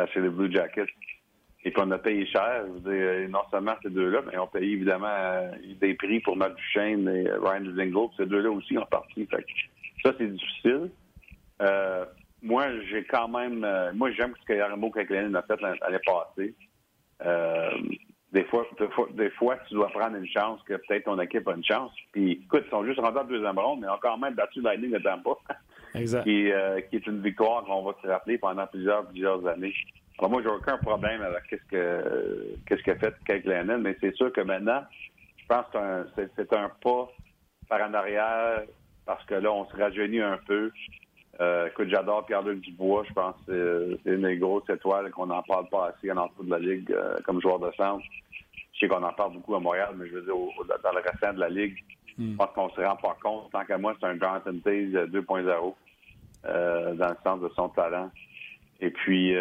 euh, 0.00 0.06
chez 0.08 0.20
les 0.20 0.28
Blue 0.28 0.50
Jackets. 0.52 0.90
Et 1.64 1.70
puis 1.70 1.80
on 1.86 1.90
a 1.92 1.98
payé 1.98 2.26
cher. 2.26 2.64
Je 2.66 2.90
dire, 2.90 3.28
non 3.30 3.42
seulement 3.52 3.76
ces 3.84 3.90
deux-là, 3.90 4.22
mais 4.26 4.36
on 4.36 4.42
a 4.42 4.46
payé 4.48 4.72
évidemment 4.72 5.06
euh, 5.06 5.52
des 5.80 5.94
prix 5.94 6.18
pour 6.18 6.36
Matt 6.36 6.56
Duchesne 6.56 7.08
et 7.08 7.30
Ryan 7.30 7.72
Zingle. 7.76 8.08
Ces 8.16 8.26
deux-là 8.26 8.50
aussi 8.50 8.76
ont 8.76 8.86
parti. 8.86 9.24
Fait 9.26 9.46
ça, 10.02 10.12
c'est 10.18 10.26
difficile. 10.26 10.90
Euh, 11.60 12.04
moi, 12.42 12.66
j'ai 12.90 13.04
quand 13.04 13.28
même... 13.28 13.64
moi, 13.94 14.10
j'aime 14.10 14.34
ce 14.40 14.44
que 14.44 14.54
Yarmo 14.54 14.90
Keklinen 14.90 15.36
a 15.36 15.42
fait 15.42 15.60
l'année 15.60 16.00
passée 16.04 16.54
des 18.32 18.44
fois, 18.44 18.66
des 19.14 19.30
fois, 19.30 19.56
tu 19.68 19.74
dois 19.74 19.88
prendre 19.88 20.16
une 20.16 20.26
chance 20.26 20.60
que 20.62 20.74
peut-être 20.74 21.04
ton 21.04 21.20
équipe 21.20 21.46
a 21.46 21.54
une 21.54 21.64
chance. 21.64 21.92
Puis, 22.12 22.32
écoute, 22.44 22.64
ils 22.66 22.70
sont 22.70 22.84
juste 22.84 22.98
rendus 22.98 23.18
en 23.18 23.24
deuxième 23.24 23.58
ronde, 23.58 23.80
mais 23.80 23.88
quand 24.00 24.16
même 24.16 24.34
battu 24.34 24.62
Lightning 24.62 24.92
de 24.92 24.98
Tampa. 24.98 25.32
Exact. 25.94 26.22
qui, 26.22 26.50
euh, 26.50 26.80
qui 26.80 26.96
est 26.96 27.06
une 27.06 27.20
victoire 27.20 27.64
qu'on 27.64 27.82
va 27.82 27.92
se 28.00 28.06
rappeler 28.06 28.38
pendant 28.38 28.66
plusieurs, 28.66 29.06
plusieurs 29.08 29.46
années. 29.46 29.74
Alors, 30.18 30.30
moi, 30.30 30.42
j'ai 30.42 30.48
aucun 30.48 30.78
problème 30.78 31.20
avec 31.20 31.42
qu'est-ce 31.50 31.64
que, 31.70 32.56
qu'est-ce 32.66 32.82
qu'a 32.82 32.96
fait 32.96 33.14
Kate 33.26 33.44
Lennon, 33.44 33.78
mais 33.78 33.94
c'est 34.00 34.14
sûr 34.14 34.32
que 34.32 34.40
maintenant, 34.40 34.82
je 35.36 35.46
pense 35.46 35.66
que 35.70 36.28
c'est 36.34 36.52
un, 36.54 36.70
pas 36.82 37.12
par 37.68 37.82
en 37.82 37.92
arrière 37.92 38.62
parce 39.04 39.24
que 39.26 39.34
là, 39.34 39.52
on 39.52 39.66
se 39.66 39.76
rajeunit 39.76 40.20
un 40.20 40.38
peu. 40.46 40.70
Euh, 41.40 41.68
écoute, 41.68 41.88
j'adore 41.88 42.26
Pierre-Luc 42.26 42.60
Dubois. 42.60 43.04
Je 43.08 43.12
pense 43.14 43.34
que 43.46 43.98
c'est 44.04 44.12
une 44.12 44.22
des 44.22 44.36
grosses 44.36 44.68
étoiles 44.68 45.10
qu'on 45.10 45.26
n'en 45.26 45.42
parle 45.42 45.68
pas 45.68 45.88
assez 45.88 46.10
en 46.12 46.26
dessous 46.26 46.44
de 46.44 46.50
la 46.50 46.58
Ligue 46.58 46.92
euh, 46.92 47.16
comme 47.24 47.40
joueur 47.40 47.58
de 47.58 47.70
centre. 47.76 48.04
Je 48.74 48.78
sais 48.78 48.88
qu'on 48.88 49.02
en 49.02 49.12
parle 49.12 49.34
beaucoup 49.34 49.54
à 49.54 49.60
Montréal, 49.60 49.94
mais 49.96 50.08
je 50.08 50.14
veux 50.14 50.22
dire, 50.22 50.34
dans 50.34 50.92
le 50.92 51.00
restant 51.00 51.32
de 51.32 51.40
la 51.40 51.48
Ligue, 51.48 51.76
je 52.18 52.22
hmm. 52.22 52.36
pense 52.36 52.50
qu'on 52.54 52.70
se 52.70 52.80
rend 52.80 52.96
pas 52.96 53.16
compte. 53.22 53.50
Tant 53.50 53.64
qu'à 53.64 53.78
moi, 53.78 53.94
c'est 53.98 54.06
un 54.06 54.18
Taze 54.18 54.42
2.0 54.44 55.74
euh, 56.44 56.94
dans 56.94 57.08
le 57.08 57.16
sens 57.24 57.40
de 57.40 57.48
son 57.56 57.68
talent. 57.70 58.10
Et 58.80 58.90
puis, 58.90 59.32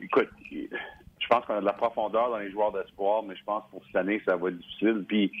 écoute, 0.00 0.28
je 0.52 1.26
pense 1.28 1.44
qu'on 1.46 1.54
a 1.56 1.60
de 1.60 1.64
la 1.64 1.72
profondeur 1.72 2.30
dans 2.30 2.38
les 2.38 2.52
joueurs 2.52 2.70
d'espoir, 2.70 3.24
mais 3.24 3.34
je 3.34 3.42
pense 3.42 3.64
que 3.64 3.70
pour 3.72 3.84
cette 3.86 3.96
année, 3.96 4.22
ça 4.24 4.36
va 4.36 4.50
être 4.50 4.58
difficile. 4.58 5.04
Puis, 5.08 5.32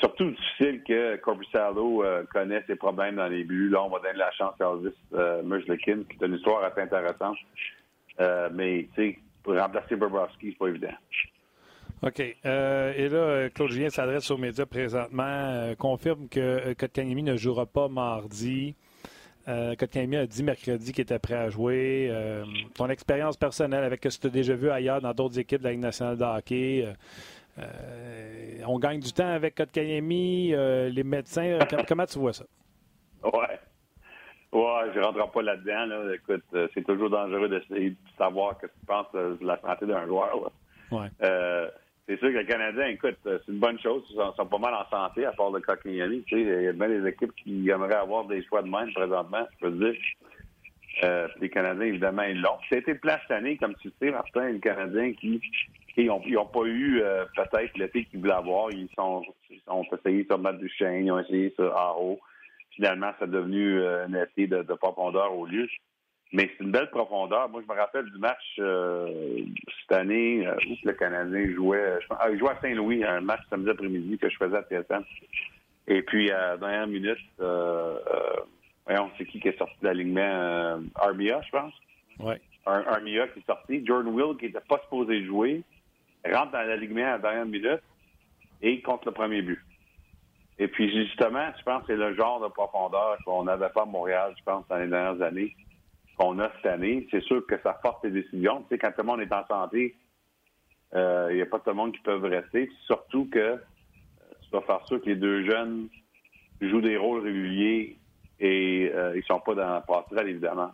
surtout 0.00 0.30
difficile 0.30 0.82
que 0.82 1.16
Corpusalo 1.16 2.04
euh, 2.04 2.24
connaît 2.32 2.62
ses 2.66 2.76
problèmes 2.76 3.16
dans 3.16 3.28
les 3.28 3.44
buts. 3.44 3.68
Là, 3.68 3.82
on 3.82 3.88
va 3.88 3.98
donner 3.98 4.18
la 4.18 4.32
chance 4.32 4.54
à 4.60 4.64
Elvis 4.64 4.96
euh, 5.14 5.76
qui 5.84 5.90
est 5.90 6.26
une 6.26 6.34
histoire 6.34 6.64
assez 6.64 6.80
intéressante. 6.80 7.36
Euh, 8.20 8.48
mais, 8.52 8.88
tu 8.94 9.02
sais, 9.02 9.18
pour 9.42 9.56
remplacer 9.56 9.96
Bobrovski, 9.96 10.50
c'est 10.50 10.58
pas 10.58 10.68
évident. 10.68 10.94
OK. 12.02 12.22
Euh, 12.46 12.92
et 12.96 13.08
là, 13.08 13.50
Claude 13.50 13.70
Julien 13.70 13.90
s'adresse 13.90 14.30
aux 14.30 14.38
médias 14.38 14.64
présentement, 14.64 15.22
euh, 15.24 15.74
confirme 15.74 16.28
que 16.28 16.40
euh, 16.40 16.74
Kotkaniemi 16.74 17.22
ne 17.22 17.36
jouera 17.36 17.66
pas 17.66 17.88
mardi. 17.88 18.74
Euh, 19.48 19.74
a 19.74 20.26
dit 20.26 20.42
mercredi 20.42 20.92
qu'il 20.92 21.02
était 21.02 21.18
prêt 21.18 21.34
à 21.34 21.48
jouer. 21.48 22.12
ton 22.74 22.88
expérience 22.88 23.36
personnelle 23.36 23.84
avec 23.84 24.04
ce 24.04 24.16
que 24.16 24.22
tu 24.22 24.26
as 24.28 24.30
déjà 24.30 24.54
vu 24.54 24.70
ailleurs 24.70 25.00
dans 25.00 25.12
d'autres 25.12 25.38
équipes 25.38 25.60
de 25.60 25.64
la 25.64 25.70
Ligue 25.72 25.80
nationale 25.80 26.16
de 26.18 26.24
hockey, 26.24 26.86
on 28.66 28.78
gagne 28.78 29.00
du 29.00 29.12
temps 29.12 29.32
avec 29.32 29.54
Kotkaniemi, 29.54 30.50
les 30.50 31.04
médecins. 31.04 31.58
comment 31.88 32.06
tu 32.06 32.18
vois 32.18 32.32
ça? 32.32 32.44
Ouais. 33.24 33.58
Ouais, 34.52 34.90
je 34.92 34.98
ne 34.98 35.04
rentrerai 35.04 35.30
pas 35.32 35.42
là-dedans. 35.42 36.12
Écoute, 36.12 36.44
c'est 36.74 36.84
toujours 36.84 37.10
dangereux 37.10 37.48
d'essayer 37.48 37.90
de 37.90 37.96
savoir 38.18 38.56
ce 38.56 38.66
que 38.66 38.72
tu 38.72 38.86
penses 38.86 39.12
de 39.12 39.38
la 39.46 39.60
santé 39.60 39.86
d'un 39.86 40.06
joueur. 40.06 40.50
Ouais 40.90 41.08
c'est 42.10 42.18
sûr 42.18 42.32
que 42.32 42.38
le 42.38 42.44
Canadien, 42.44 42.88
écoute, 42.88 43.18
euh, 43.26 43.38
c'est 43.46 43.52
une 43.52 43.60
bonne 43.60 43.78
chose. 43.78 44.02
Ils 44.10 44.16
sont, 44.36 44.46
pas 44.46 44.58
mal 44.58 44.74
en 44.74 44.84
santé, 44.90 45.24
à 45.24 45.30
part 45.30 45.52
le 45.52 45.60
Coquignani. 45.60 46.24
Tu 46.24 46.34
sais, 46.34 46.40
il 46.42 46.64
y 46.64 46.66
a 46.66 46.72
bien 46.72 46.88
des 46.88 47.08
équipes 47.08 47.32
qui 47.36 47.70
aimeraient 47.70 47.94
avoir 47.94 48.24
des 48.24 48.42
choix 48.42 48.62
de 48.62 48.68
même 48.68 48.92
présentement, 48.92 49.46
je 49.52 49.66
peux 49.66 49.70
dire. 49.70 49.94
Euh, 51.04 51.28
les 51.40 51.48
Canadiens, 51.48 51.86
évidemment, 51.86 52.22
ils 52.22 52.40
l'ont. 52.40 52.58
C'était 52.68 52.94
le 52.94 52.98
plan 52.98 53.14
cette 53.22 53.30
année, 53.30 53.56
comme 53.58 53.76
tu 53.76 53.92
sais, 54.00 54.10
Martin, 54.10 54.48
les 54.48 54.58
Canadiens 54.58 55.12
qui 55.12 55.40
n'ont 55.98 56.22
ont 56.22 56.46
pas 56.46 56.64
eu 56.64 57.00
euh, 57.02 57.24
peut-être 57.34 57.76
l'été 57.76 58.04
qu'ils 58.04 58.20
voulaient 58.20 58.32
avoir. 58.32 58.70
Ils 58.70 58.88
sont, 58.96 59.22
ils 59.50 59.60
ont 59.68 59.84
essayé 59.84 60.24
sur 60.24 60.38
Matt 60.38 60.58
Duchesne, 60.58 61.04
ils 61.04 61.12
ont 61.12 61.18
essayé 61.18 61.50
sur 61.50 61.76
Haro. 61.76 62.20
Finalement, 62.72 63.12
ça 63.18 63.24
a 63.24 63.28
devenu 63.28 63.84
un 63.84 64.14
été 64.14 64.46
de, 64.46 64.62
de 64.62 64.74
profondeur 64.74 65.36
au 65.36 65.46
lieu. 65.46 65.68
Mais 66.32 66.48
c'est 66.56 66.64
une 66.64 66.70
belle 66.70 66.90
profondeur. 66.90 67.48
Moi, 67.48 67.62
je 67.66 67.72
me 67.72 67.78
rappelle 67.78 68.04
du 68.06 68.18
match 68.18 68.56
euh, 68.60 69.42
cette 69.80 69.98
année 69.98 70.46
euh, 70.46 70.54
où 70.68 70.76
le 70.84 70.92
Canadien 70.92 71.52
jouait. 71.54 71.98
ah, 72.10 72.30
il 72.30 72.38
jouait 72.38 72.50
à 72.50 72.60
Saint-Louis, 72.60 73.02
un 73.04 73.20
match 73.20 73.40
samedi 73.50 73.70
après-midi 73.70 74.16
que 74.16 74.30
je 74.30 74.36
faisais 74.36 74.56
à 74.56 74.62
TSN. 74.62 75.02
Et 75.88 76.02
puis, 76.02 76.30
à 76.30 76.50
la 76.50 76.56
dernière 76.56 76.86
minute, 76.86 77.18
euh, 77.40 77.98
euh, 78.14 78.36
voyons, 78.86 79.10
c'est 79.18 79.26
qui 79.26 79.40
qui 79.40 79.48
est 79.48 79.58
sorti 79.58 79.74
de 79.82 79.88
l'alignement? 79.88 80.80
Armia, 80.94 81.40
je 81.44 81.50
pense. 81.50 81.74
Oui. 82.20 82.34
Armia 82.64 83.26
qui 83.28 83.40
est 83.40 83.46
sorti. 83.46 83.84
Jordan 83.84 84.14
Will, 84.14 84.36
qui 84.36 84.46
n'était 84.46 84.60
pas 84.68 84.78
supposé 84.84 85.24
jouer, 85.24 85.62
rentre 86.26 86.52
dans 86.52 86.62
l'alignement 86.62 87.06
à 87.06 87.10
la 87.12 87.18
dernière 87.18 87.46
minute 87.46 87.82
et 88.62 88.80
compte 88.82 89.04
le 89.06 89.12
premier 89.12 89.42
but. 89.42 89.60
Et 90.58 90.68
puis, 90.68 90.90
justement, 90.92 91.46
je 91.58 91.62
pense 91.62 91.80
que 91.82 91.86
c'est 91.88 91.96
le 91.96 92.14
genre 92.14 92.40
de 92.40 92.48
profondeur 92.48 93.16
qu'on 93.24 93.44
n'avait 93.44 93.70
pas 93.70 93.82
à 93.82 93.86
Montréal, 93.86 94.34
je 94.38 94.44
pense, 94.44 94.66
dans 94.68 94.76
les 94.76 94.88
dernières 94.88 95.22
années 95.22 95.54
qu'on 96.20 96.38
a 96.38 96.50
cette 96.56 96.66
année, 96.66 97.08
c'est 97.10 97.22
sûr 97.22 97.46
que 97.46 97.58
ça 97.62 97.78
force 97.80 98.04
les 98.04 98.10
décisions. 98.10 98.62
Tu 98.62 98.68
sais, 98.70 98.78
quand 98.78 98.90
tout 98.90 99.00
le 99.00 99.04
monde 99.04 99.22
est 99.22 99.32
en 99.32 99.46
santé, 99.46 99.96
il 100.92 100.98
euh, 100.98 101.32
n'y 101.32 101.40
a 101.40 101.46
pas 101.46 101.58
tout 101.60 101.70
le 101.70 101.76
monde 101.76 101.92
qui 101.92 102.02
peut 102.02 102.16
rester. 102.16 102.70
Surtout 102.84 103.26
que 103.30 103.38
euh, 103.38 103.56
tu 104.42 104.50
dois 104.50 104.60
faire 104.62 104.86
sûr 104.86 105.00
que 105.00 105.06
les 105.06 105.16
deux 105.16 105.48
jeunes 105.48 105.88
jouent 106.60 106.82
des 106.82 106.98
rôles 106.98 107.22
réguliers 107.22 107.96
et 108.38 108.90
euh, 108.94 109.16
ils 109.16 109.24
sont 109.24 109.40
pas 109.40 109.54
dans 109.54 109.70
la 109.70 109.80
passerelle, 109.80 110.28
évidemment. 110.28 110.72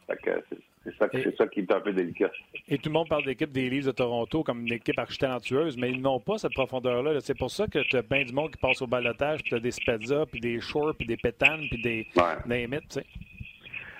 C'est 0.86 1.22
ça, 1.22 1.34
ça, 1.36 1.46
qui 1.48 1.60
est 1.60 1.72
un 1.72 1.80
peu 1.80 1.92
délicat. 1.92 2.30
Et 2.68 2.78
tout 2.78 2.88
le 2.88 2.92
monde 2.92 3.08
parle 3.08 3.24
d'équipe 3.24 3.50
des 3.50 3.68
Leafs 3.68 3.86
de 3.86 3.92
Toronto 3.92 4.42
comme 4.42 4.66
une 4.66 4.72
équipe 4.72 4.98
archi 4.98 5.18
talentueuse, 5.18 5.76
mais 5.76 5.90
ils 5.90 6.00
n'ont 6.00 6.20
pas 6.20 6.38
cette 6.38 6.54
profondeur-là. 6.54 7.20
C'est 7.20 7.36
pour 7.36 7.50
ça 7.50 7.66
que 7.66 7.80
tu 7.80 7.96
as 7.96 8.02
bien 8.02 8.24
du 8.24 8.32
monde 8.32 8.52
qui 8.52 8.58
passe 8.58 8.80
au 8.82 8.86
balotage, 8.86 9.40
puis 9.42 9.50
tu 9.50 9.56
as 9.56 9.60
des 9.60 9.70
Spezza, 9.70 10.26
puis 10.26 10.40
des 10.40 10.60
Shore, 10.60 10.94
puis 10.96 11.06
des 11.06 11.16
Pétanes, 11.16 11.64
puis 11.70 11.82
des 11.82 12.06
ouais. 12.16 12.68
tu 12.68 12.78
sais. 12.88 13.06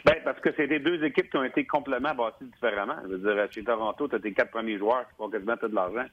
Ben, 0.04 0.14
parce 0.24 0.38
que 0.38 0.50
c'est 0.56 0.68
des 0.68 0.78
deux 0.78 1.02
équipes 1.02 1.28
qui 1.28 1.36
ont 1.36 1.42
été 1.42 1.64
complètement 1.64 2.14
bâties 2.14 2.44
différemment. 2.44 2.94
Je 3.08 3.16
veux 3.16 3.34
dire, 3.34 3.48
chez 3.50 3.64
Toronto, 3.64 4.06
tu 4.06 4.14
as 4.14 4.20
tes 4.20 4.32
quatre 4.32 4.52
premiers 4.52 4.78
joueurs 4.78 5.04
qui 5.08 5.16
font 5.16 5.28
quasiment 5.28 5.56
tout 5.56 5.66
de 5.66 5.74
l'argent 5.74 6.04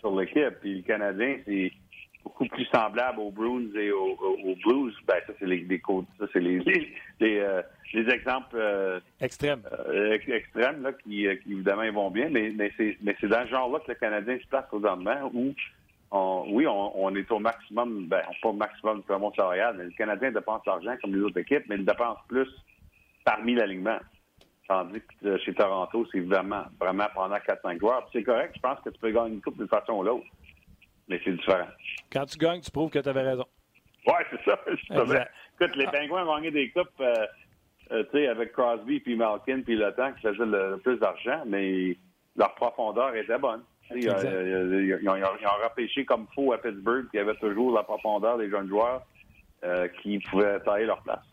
sur 0.00 0.20
l'équipe. 0.20 0.60
Puis 0.60 0.76
le 0.76 0.82
Canadien, 0.82 1.38
c'est 1.46 1.72
beaucoup 2.24 2.46
plus 2.46 2.66
semblable 2.66 3.20
aux 3.20 3.30
Bruins 3.30 3.68
et 3.74 3.90
aux, 3.90 4.16
Blues. 4.64 4.94
Ben, 5.06 5.16
ça, 5.26 5.32
c'est 5.38 5.46
les, 5.46 5.58
les 5.58 5.82
ça, 6.18 6.26
c'est 6.32 6.40
les, 6.40 6.58
les, 7.20 7.38
euh, 7.38 7.62
les, 7.92 8.08
exemples 8.08 8.56
euh, 8.56 9.00
extrêmes, 9.20 9.62
euh, 9.88 10.18
extrêmes 10.28 10.82
là, 10.82 10.92
qui, 10.92 11.26
qui, 11.42 11.52
évidemment, 11.52 11.82
ils 11.82 11.92
vont 11.92 12.10
bien. 12.10 12.28
Mais, 12.30 12.52
mais 12.54 12.72
c'est 12.76 12.96
mais 13.02 13.16
c'est 13.20 13.28
dans 13.28 13.44
ce 13.44 13.50
genre-là 13.50 13.80
que 13.80 13.92
le 13.92 13.94
Canadien 13.94 14.38
se 14.38 14.46
place 14.48 14.66
présentement 14.68 15.30
où 15.32 15.54
on, 16.10 16.44
oui, 16.48 16.66
on, 16.66 17.04
on, 17.04 17.14
est 17.14 17.30
au 17.30 17.38
maximum, 17.38 18.06
ben, 18.06 18.22
pas 18.42 18.48
au 18.48 18.52
maximum 18.52 18.98
du 18.98 19.04
plafond 19.04 19.32
salarial, 19.34 19.76
mais 19.78 19.84
le 19.84 19.90
Canadien 19.90 20.32
dépense 20.32 20.62
l'argent 20.66 20.96
comme 21.00 21.14
les 21.14 21.22
autres 21.22 21.38
équipes, 21.38 21.64
mais 21.68 21.76
il 21.76 21.84
dépense 21.84 22.18
plus 22.28 22.48
parmi 23.24 23.54
l'alignement. 23.54 23.98
Tandis 24.66 25.00
que 25.00 25.26
euh, 25.26 25.38
chez 25.38 25.52
Toronto, 25.52 26.06
c'est 26.12 26.20
vraiment, 26.20 26.62
vraiment 26.78 27.06
pendant 27.12 27.36
4-5 27.36 27.80
joueurs. 27.80 28.08
c'est 28.12 28.22
correct, 28.22 28.52
je 28.54 28.60
pense 28.60 28.78
que 28.84 28.90
tu 28.90 28.98
peux 29.00 29.10
gagner 29.10 29.34
une 29.34 29.40
coupe 29.40 29.56
d'une 29.56 29.68
façon 29.68 29.94
ou 29.94 30.02
l'autre. 30.04 30.26
Mais 31.10 31.20
c'est 31.24 31.32
différent. 31.32 31.66
Quand 32.12 32.24
tu 32.24 32.38
gagnes, 32.38 32.60
tu 32.60 32.70
prouves 32.70 32.88
que 32.88 33.00
tu 33.00 33.08
avais 33.08 33.22
raison. 33.22 33.44
Oui, 34.06 34.14
c'est 34.30 34.50
ça. 34.50 34.58
Écoute, 35.60 35.76
les 35.76 35.86
Pingouins 35.88 36.24
ont 36.24 36.36
gagné 36.36 36.52
des 36.52 36.70
coupes 36.70 36.88
euh, 37.00 37.26
euh, 37.92 38.30
avec 38.30 38.52
Crosby, 38.52 39.00
puis 39.00 39.16
Malkin, 39.16 39.62
puis 39.62 39.74
le 39.76 39.92
temps 39.92 40.12
qui 40.12 40.22
faisait 40.22 40.46
le, 40.46 40.78
plus 40.78 40.98
d'argent, 40.98 41.42
mais 41.46 41.96
leur 42.36 42.54
profondeur 42.54 43.14
était 43.16 43.38
bonne. 43.38 43.62
Ils, 43.92 44.08
ont, 44.08 45.64
repêché 45.64 46.04
comme 46.04 46.28
faux 46.32 46.52
à 46.52 46.58
Pittsburgh, 46.58 47.08
puis 47.08 47.14
il 47.14 47.16
y 47.16 47.20
avait 47.20 47.34
toujours 47.34 47.74
la 47.74 47.82
profondeur 47.82 48.38
des 48.38 48.48
jeunes 48.48 48.68
joueurs 48.68 49.02
euh, 49.64 49.88
qui 50.00 50.20
pouvaient 50.20 50.60
tailler 50.60 50.86
leur 50.86 51.02
place. 51.02 51.24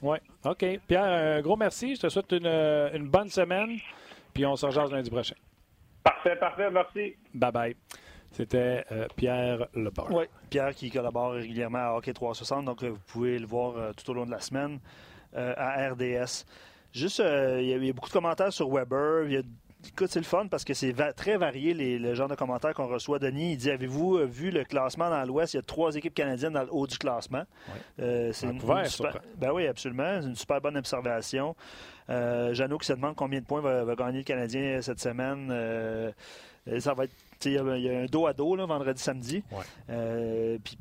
Oui, 0.00 0.16
OK. 0.44 0.64
Pierre, 0.86 1.04
un 1.04 1.40
gros 1.42 1.56
merci. 1.56 1.96
Je 1.96 2.00
te 2.00 2.08
souhaite 2.08 2.32
une, 2.32 3.08
bonne 3.08 3.28
semaine, 3.28 3.76
puis 4.32 4.46
on 4.46 4.56
se 4.56 4.64
rejoint 4.64 4.88
lundi 4.88 5.10
prochain. 5.10 5.36
Parfait, 6.02 6.36
parfait. 6.36 6.70
Merci. 6.70 7.14
Bye-bye. 7.34 7.74
C'était 8.32 8.84
euh, 8.92 9.06
Pierre 9.16 9.66
Lebar. 9.74 10.10
Oui, 10.10 10.24
Pierre 10.50 10.74
qui 10.74 10.90
collabore 10.90 11.32
régulièrement 11.32 11.78
à 11.78 11.96
Hockey 11.96 12.12
360, 12.12 12.64
donc 12.64 12.82
euh, 12.82 12.90
vous 12.90 13.00
pouvez 13.06 13.38
le 13.38 13.46
voir 13.46 13.76
euh, 13.76 13.92
tout 13.92 14.10
au 14.10 14.14
long 14.14 14.26
de 14.26 14.30
la 14.30 14.40
semaine 14.40 14.78
à 15.34 15.90
RDS. 15.90 16.46
Juste, 16.90 17.18
il 17.18 17.66
y, 17.66 17.74
a 17.74 17.92
beaucoup 17.92 18.08
de 18.08 18.14
commentaires 18.14 18.50
sur 18.50 18.70
Weber. 18.70 19.28
Écoute, 19.86 20.08
c'est 20.10 20.18
le 20.18 20.24
fun 20.24 20.46
parce 20.46 20.64
que 20.64 20.72
c'est 20.72 20.94
très 21.14 21.36
varié 21.36 21.74
les, 21.74 21.98
le 21.98 22.14
genre 22.14 22.28
de 22.28 22.34
commentaires 22.34 22.72
qu'on 22.72 22.86
reçoit. 22.86 23.18
Denis, 23.18 23.52
il 23.52 23.56
dit 23.58 23.70
Avez-vous 23.70 24.26
vu 24.26 24.50
le 24.50 24.64
classement 24.64 25.10
dans 25.10 25.22
l'Ouest? 25.24 25.52
Il 25.52 25.58
y 25.58 25.60
a 25.60 25.62
trois 25.62 25.94
équipes 25.94 26.14
canadiennes 26.14 26.54
dans 26.54 26.62
le 26.62 26.72
haut 26.72 26.86
du 26.86 26.96
classement. 26.96 27.44
c'est 27.98 28.42
une, 28.44 28.58
super... 28.86 29.20
ben 29.36 29.52
oui, 29.52 29.66
absolument. 29.66 30.22
C'est 30.22 30.28
une 30.28 30.34
super 30.34 30.62
bonne 30.62 30.78
observation. 30.78 31.54
Euh, 32.08 32.54
Jeannot 32.54 32.78
qui 32.78 32.86
se 32.86 32.94
demande 32.94 33.14
combien 33.14 33.40
de 33.40 33.44
points 33.44 33.60
va, 33.60 33.84
va 33.84 33.94
gagner 33.94 34.18
le 34.18 34.24
Canadien 34.24 34.80
cette 34.80 34.98
semaine. 34.98 35.52
ça 36.80 36.94
va 36.94 37.04
être 37.04 37.14
il 37.44 37.52
y, 37.52 37.88
a 37.88 37.98
un 38.00 38.06
dos 38.06 38.26
à 38.26 38.32
dos 38.32 38.56
là, 38.56 38.66
vendredi, 38.66 39.00
samedi. 39.00 39.42
Euh, 39.90 40.58
puis 40.62 40.76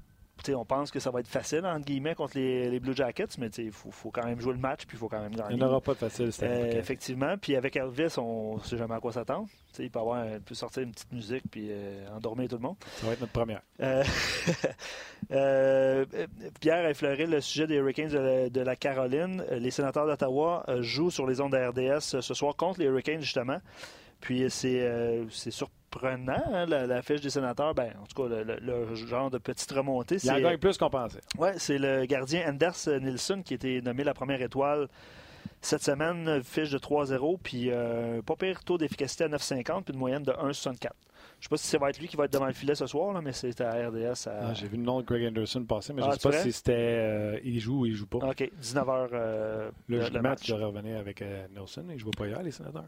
on 0.53 0.65
pense 0.65 0.91
que 0.91 0.99
ça 0.99 1.11
va 1.11 1.19
être 1.19 1.27
facile, 1.27 1.65
entre 1.65 1.85
guillemets, 1.85 2.15
contre 2.15 2.37
les, 2.37 2.79
Blue 2.79 2.95
Jackets, 2.95 3.37
mais 3.37 3.47
il 3.57 3.71
faut, 3.71 4.11
quand 4.11 4.23
même 4.23 4.39
jouer 4.39 4.53
le 4.53 4.59
match, 4.59 4.85
puis 4.85 4.95
il 4.95 4.99
faut 4.99 5.09
quand 5.09 5.19
même 5.19 5.35
gagner. 5.35 5.55
Il 5.55 5.57
n'y 5.57 5.63
aura 5.63 5.81
pas 5.81 5.93
de 5.93 5.97
facile, 5.97 6.29
euh, 6.43 6.71
Effectivement. 6.79 7.37
Puis 7.37 7.55
avec 7.55 7.75
Elvis, 7.75 8.17
on 8.17 8.57
ne 8.57 8.61
sait 8.61 8.77
jamais 8.77 8.95
à 8.95 8.99
quoi 8.99 9.11
s'attendre. 9.11 9.47
Il 9.79 9.89
peut, 9.89 9.99
avoir, 9.99 10.25
peut 10.45 10.55
sortir 10.55 10.83
une 10.83 10.91
petite 10.91 11.11
musique, 11.11 11.43
puis 11.49 11.67
euh, 11.69 12.07
endormir 12.15 12.47
tout 12.47 12.55
le 12.55 12.61
monde. 12.61 12.75
Ça 12.97 13.07
va 13.07 13.13
être 13.13 13.21
notre 13.21 13.33
première. 13.33 13.61
Pierre 16.59 16.85
a 16.85 16.89
effleuré 16.89 17.25
le 17.25 17.41
sujet 17.41 17.67
des 17.67 17.75
Hurricanes 17.75 18.49
de 18.49 18.61
la, 18.61 18.75
Caroline. 18.75 19.43
Les 19.51 19.71
sénateurs 19.71 20.05
d'Ottawa 20.05 20.65
jouent 20.79 21.11
sur 21.11 21.27
les 21.27 21.41
ondes 21.41 21.51
de 21.51 21.57
RDS 21.57 22.21
ce 22.21 22.33
soir 22.33 22.55
contre 22.55 22.79
les 22.79 22.85
Hurricanes, 22.85 23.21
justement. 23.21 23.59
Puis 24.21 24.45
c'est 24.49 25.21
sur 25.51 25.69
prenant 25.97 26.43
hein, 26.53 26.65
la, 26.65 27.01
fiche 27.01 27.21
des 27.21 27.29
sénateurs. 27.29 27.73
Ben, 27.73 27.93
en 28.01 28.05
tout 28.05 28.21
cas, 28.21 28.43
le, 28.43 28.95
genre 28.95 29.29
de 29.29 29.37
petite 29.37 29.71
remontée. 29.71 30.17
Il 30.23 30.31
en 30.31 30.39
gagne 30.39 30.57
plus 30.57 30.77
qu'on 30.77 30.89
pensait. 30.89 31.21
Oui, 31.37 31.49
c'est 31.57 31.77
le 31.77 32.05
gardien 32.05 32.49
Anders 32.49 32.75
Nilsson 33.01 33.41
qui 33.43 33.53
a 33.53 33.55
été 33.55 33.81
nommé 33.81 34.03
la 34.03 34.13
première 34.13 34.41
étoile 34.41 34.87
cette 35.61 35.83
semaine. 35.83 36.41
Fiche 36.43 36.69
de 36.69 36.77
3-0, 36.77 37.37
puis 37.41 37.69
euh, 37.69 38.21
pas 38.21 38.35
pire 38.35 38.63
taux 38.63 38.77
d'efficacité 38.77 39.25
à 39.25 39.29
9,50, 39.29 39.83
puis 39.83 39.93
une 39.93 39.99
moyenne 39.99 40.23
de 40.23 40.31
1,64. 40.31 40.91
Je 41.39 41.45
ne 41.45 41.49
sais 41.49 41.49
pas 41.49 41.57
si 41.57 41.67
ça 41.67 41.77
va 41.77 41.89
être 41.89 41.99
lui 41.99 42.07
qui 42.07 42.15
va 42.15 42.25
être 42.25 42.33
devant 42.33 42.47
le 42.47 42.53
filet 42.53 42.73
ce 42.73 42.87
soir, 42.87 43.13
là, 43.13 43.21
mais 43.21 43.31
c'est 43.31 43.61
à 43.61 43.89
RDS. 43.89 44.27
Ah, 44.27 44.53
J'ai 44.53 44.67
vu 44.67 44.77
le 44.77 44.83
nom 44.83 45.01
de 45.01 45.05
Greg 45.05 45.27
Anderson 45.27 45.63
passer, 45.65 45.93
mais 45.93 46.01
je 46.01 46.07
ne 46.07 46.11
ah, 46.11 46.15
sais 46.15 46.29
pas 46.29 46.37
si 46.39 46.51
c'était 46.51 46.73
euh, 46.73 47.39
il 47.43 47.59
joue 47.59 47.81
ou 47.81 47.85
il 47.85 47.93
joue 47.93 48.07
pas. 48.07 48.17
OK, 48.17 48.51
19h. 48.61 49.09
Euh, 49.13 49.71
le, 49.87 50.09
le, 50.09 50.21
match, 50.21 50.47
devrait 50.47 50.65
revenir 50.65 50.97
avec 50.97 51.23
Nelson. 51.53 51.85
Il 51.89 51.93
ne 51.93 51.99
joue 51.99 52.09
pas 52.11 52.27
hier, 52.27 52.41
les 52.41 52.51
sénateurs. 52.51 52.85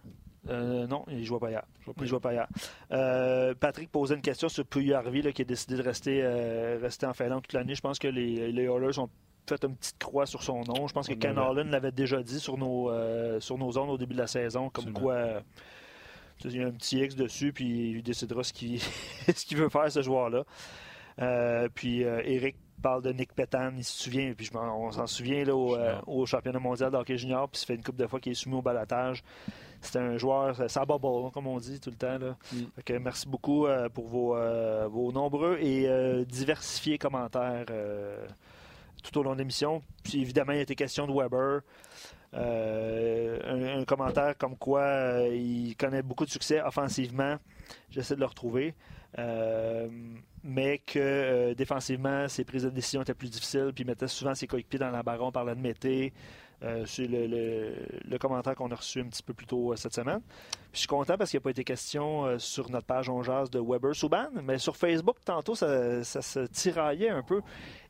Euh, 0.47 0.87
non, 0.87 1.03
il 1.09 1.19
ne 1.19 1.23
jouait 1.23 1.39
pas 1.39 1.49
hier. 1.49 1.63
Il 1.99 2.07
jouait 2.07 2.19
pas 2.19 2.33
hier. 2.33 2.47
Euh, 2.91 3.53
Patrick 3.59 3.91
posait 3.91 4.15
une 4.15 4.21
question 4.21 4.49
sur 4.49 4.65
Puyarvi 4.65 5.33
qui 5.33 5.41
a 5.41 5.45
décidé 5.45 5.75
de 5.75 5.83
rester, 5.83 6.21
euh, 6.23 6.79
rester 6.81 7.05
en 7.05 7.13
Finlande 7.13 7.43
toute 7.43 7.53
l'année. 7.53 7.75
Je 7.75 7.81
pense 7.81 7.99
que 7.99 8.07
les, 8.07 8.51
les 8.51 8.63
Oilers 8.63 8.99
ont 8.99 9.09
fait 9.47 9.63
une 9.63 9.75
petite 9.75 9.97
croix 9.99 10.25
sur 10.25 10.43
son 10.43 10.61
nom. 10.61 10.87
Je 10.87 10.93
pense 10.93 11.07
que 11.07 11.13
Ken 11.13 11.37
Holland 11.37 11.69
l'avait 11.69 11.91
déjà 11.91 12.21
dit 12.21 12.39
sur 12.39 12.57
nos, 12.57 12.91
sur 13.39 13.57
nos 13.57 13.71
zones 13.71 13.89
au 13.89 13.97
début 13.97 14.13
de 14.13 14.19
la 14.19 14.27
saison, 14.27 14.69
comme 14.69 14.93
quoi 14.93 15.41
il 16.45 16.55
y 16.55 16.63
a 16.63 16.67
un 16.67 16.71
petit 16.71 16.99
X 16.99 17.15
dessus, 17.15 17.51
puis 17.51 17.91
il 17.91 18.03
décidera 18.03 18.43
ce 18.43 18.53
qu'il 18.53 18.79
veut 19.57 19.69
faire, 19.69 19.91
ce 19.91 20.01
joueur-là. 20.01 20.45
puis 21.73 22.01
Eric 22.01 22.55
parle 22.79 23.01
de 23.03 23.11
Nick 23.11 23.33
Petan, 23.33 23.71
il 23.77 23.83
se 23.83 24.03
souvient, 24.03 24.33
puis 24.33 24.49
on 24.53 24.91
s'en 24.91 25.07
souvient 25.07 25.43
là, 25.43 25.55
au, 25.55 26.25
championnat 26.25 26.59
mondial 26.59 26.91
d'hockey 26.91 27.17
junior, 27.17 27.49
puis 27.49 27.59
ça 27.59 27.67
fait 27.67 27.75
une 27.75 27.83
couple 27.83 27.99
de 27.99 28.07
fois 28.07 28.19
qu'il 28.19 28.31
est 28.31 28.35
soumis 28.35 28.55
au 28.55 28.61
balotage. 28.61 29.23
C'est 29.81 29.97
un 29.97 30.17
joueur, 30.17 30.69
ça 30.69 30.85
bubble, 30.85 31.31
comme 31.31 31.47
on 31.47 31.57
dit 31.57 31.79
tout 31.79 31.89
le 31.89 31.95
temps. 31.95 32.17
Là. 32.17 32.35
Mm. 32.51 32.99
merci 33.01 33.27
beaucoup 33.27 33.65
euh, 33.65 33.87
pour 33.89 34.07
vos, 34.07 34.35
euh, 34.35 34.87
vos, 34.89 35.11
nombreux 35.11 35.57
et 35.61 35.87
euh, 35.87 36.25
diversifiés 36.25 36.97
commentaires 36.97 37.65
tout 39.03 39.17
au 39.17 39.23
long 39.23 39.33
de 39.33 39.39
l'émission. 39.39 39.81
Puis 40.03 40.21
évidemment, 40.21 40.51
il 40.51 40.57
y 40.57 40.59
a 40.59 40.63
été 40.63 40.75
question 40.75 41.07
de 41.07 41.13
Weber. 41.13 41.61
Un, 42.33 43.83
commentaire 43.85 44.37
comme 44.37 44.55
quoi 44.55 45.21
il 45.31 45.75
connaît 45.77 46.03
beaucoup 46.03 46.25
de 46.25 46.29
succès 46.29 46.61
offensivement. 46.61 47.37
J'essaie 47.89 48.15
de 48.15 48.19
le 48.19 48.25
retrouver. 48.25 48.75
Mais 50.43 50.79
que 50.79 51.53
défensivement, 51.53 52.27
ses 52.27 52.43
prises 52.43 52.63
de 52.63 52.69
décision 52.69 53.01
étaient 53.01 53.13
plus 53.13 53.29
difficiles, 53.29 53.71
puis 53.73 53.83
il 53.83 53.87
mettait 53.87 54.07
souvent 54.07 54.35
ses 54.35 54.47
coéquipiers 54.47 54.79
dans 54.79 54.91
la 54.91 55.03
baron 55.03 55.31
par 55.31 55.43
l'admetté. 55.43 56.13
Euh, 56.61 56.83
c'est 56.85 57.07
le, 57.07 58.17
commentaire 58.17 58.53
qu'on 58.55 58.69
a 58.71 58.75
reçu 58.75 58.99
un 58.99 59.05
petit 59.05 59.23
peu 59.23 59.33
plus 59.33 59.45
tôt 59.45 59.71
euh, 59.71 59.77
cette 59.77 59.93
semaine. 59.93 60.19
je 60.73 60.79
suis 60.79 60.87
content 60.87 61.17
parce 61.17 61.31
qu'il 61.31 61.37
n'y 61.37 61.43
a 61.43 61.45
pas 61.45 61.51
été 61.51 61.63
question 61.63 62.25
euh, 62.25 62.37
sur 62.37 62.69
notre 62.69 62.85
page 62.85 63.09
On 63.09 63.21
de 63.21 63.59
Weber 63.59 63.95
Souban, 63.95 64.27
mais 64.43 64.57
sur 64.57 64.75
Facebook, 64.75 65.17
tantôt, 65.23 65.55
ça, 65.55 66.03
se 66.03 66.47
tiraillait 66.47 67.09
un 67.09 67.23
peu. 67.23 67.41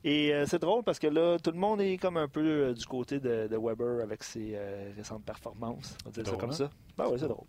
Et 0.03 0.31
c'est 0.45 0.59
drôle 0.59 0.83
parce 0.83 0.97
que 0.99 1.07
là, 1.07 1.37
tout 1.39 1.51
le 1.51 1.57
monde 1.57 1.81
est 1.81 1.97
comme 1.97 2.15
un 2.15 2.27
peu 2.27 2.73
du 2.73 2.85
côté 2.85 3.19
de, 3.19 3.49
Weber 3.51 4.01
avec 4.01 4.23
ses 4.23 4.57
récentes 4.95 5.25
performances. 5.25 5.97
On 6.05 6.09
va 6.09 6.13
dire 6.13 6.31
ça 6.31 6.37
comme 6.37 6.51
hein? 6.51 6.53
ça. 6.53 6.69
Ben 6.97 7.05
oui, 7.11 7.17
c'est 7.19 7.27
drôle. 7.27 7.45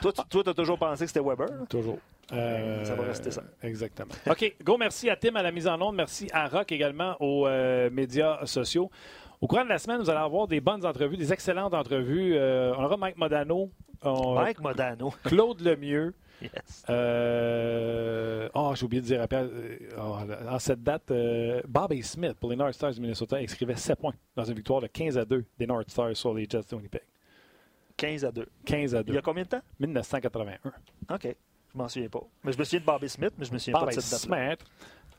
Toi, 0.00 0.12
tu 0.28 0.48
as 0.50 0.54
toujours 0.54 0.78
pensé 0.78 1.04
que 1.04 1.08
c'était 1.08 1.26
Weber? 1.26 1.48
Toujours. 1.68 1.98
ça 2.28 2.94
va 2.94 3.02
rester 3.02 3.32
ça. 3.32 3.42
Exactement. 3.62 4.14
OK. 4.30 4.54
Go, 4.62 4.76
merci 4.76 5.10
à 5.10 5.16
Tim 5.16 5.34
à 5.34 5.42
la 5.42 5.50
mise 5.50 5.66
en 5.66 5.80
onde. 5.80 5.96
Merci 5.96 6.28
à 6.32 6.46
Rock 6.46 6.70
également 6.70 7.16
aux 7.20 7.48
médias 7.90 8.46
sociaux. 8.46 8.90
Au 9.42 9.48
courant 9.48 9.64
de 9.64 9.70
la 9.70 9.78
semaine, 9.78 9.98
vous 9.98 10.08
allez 10.08 10.20
avoir 10.20 10.46
des 10.46 10.60
bonnes 10.60 10.86
entrevues, 10.86 11.16
des 11.16 11.32
excellentes 11.32 11.74
entrevues. 11.74 12.36
Euh, 12.36 12.72
on 12.78 12.84
aura 12.84 12.96
Mike 12.96 13.16
Modano. 13.16 13.72
Mike 14.04 14.60
Modano. 14.60 15.12
Claude 15.24 15.60
Lemieux. 15.60 16.14
Yes. 16.40 16.84
Euh, 16.88 18.48
oh, 18.54 18.72
j'ai 18.76 18.84
oublié 18.84 19.02
de 19.02 19.06
dire 19.06 19.26
euh, 19.32 19.78
oh, 19.98 20.16
en 20.48 20.58
cette 20.60 20.84
date, 20.84 21.12
Bobby 21.66 22.04
Smith 22.04 22.34
pour 22.38 22.50
les 22.50 22.56
North 22.56 22.74
Stars 22.74 22.92
du 22.92 23.00
Minnesota 23.00 23.36
inscrivait 23.36 23.74
7 23.74 23.98
points 23.98 24.14
dans 24.36 24.44
une 24.44 24.54
victoire 24.54 24.80
de 24.80 24.86
15 24.86 25.18
à 25.18 25.24
2 25.24 25.44
des 25.58 25.66
North 25.66 25.90
Stars 25.90 26.16
sur 26.16 26.32
les 26.34 26.46
Jets 26.48 26.60
de 26.70 26.76
Winnipeg. 26.76 27.02
15 27.96 28.24
à 28.24 28.30
2. 28.30 28.46
15 28.64 28.94
à 28.94 29.02
2. 29.02 29.12
Il 29.12 29.14
y 29.16 29.18
a 29.18 29.22
combien 29.22 29.42
de 29.42 29.48
temps? 29.48 29.62
1981. 29.80 30.58
OK. 31.14 31.36
Je 31.72 31.78
m'en 31.78 31.88
souviens 31.88 32.08
pas. 32.08 32.22
Mais 32.44 32.52
je 32.52 32.58
me 32.58 32.64
souviens 32.64 32.80
de 32.80 32.84
Bobby 32.84 33.08
Smith, 33.08 33.32
mais 33.36 33.44
je 33.44 33.52
me 33.52 33.58
souviens 33.58 33.80
pas 33.80 33.86
de 33.86 34.00
cette 34.00 34.10
date. 34.10 34.20
Smith. 34.20 34.64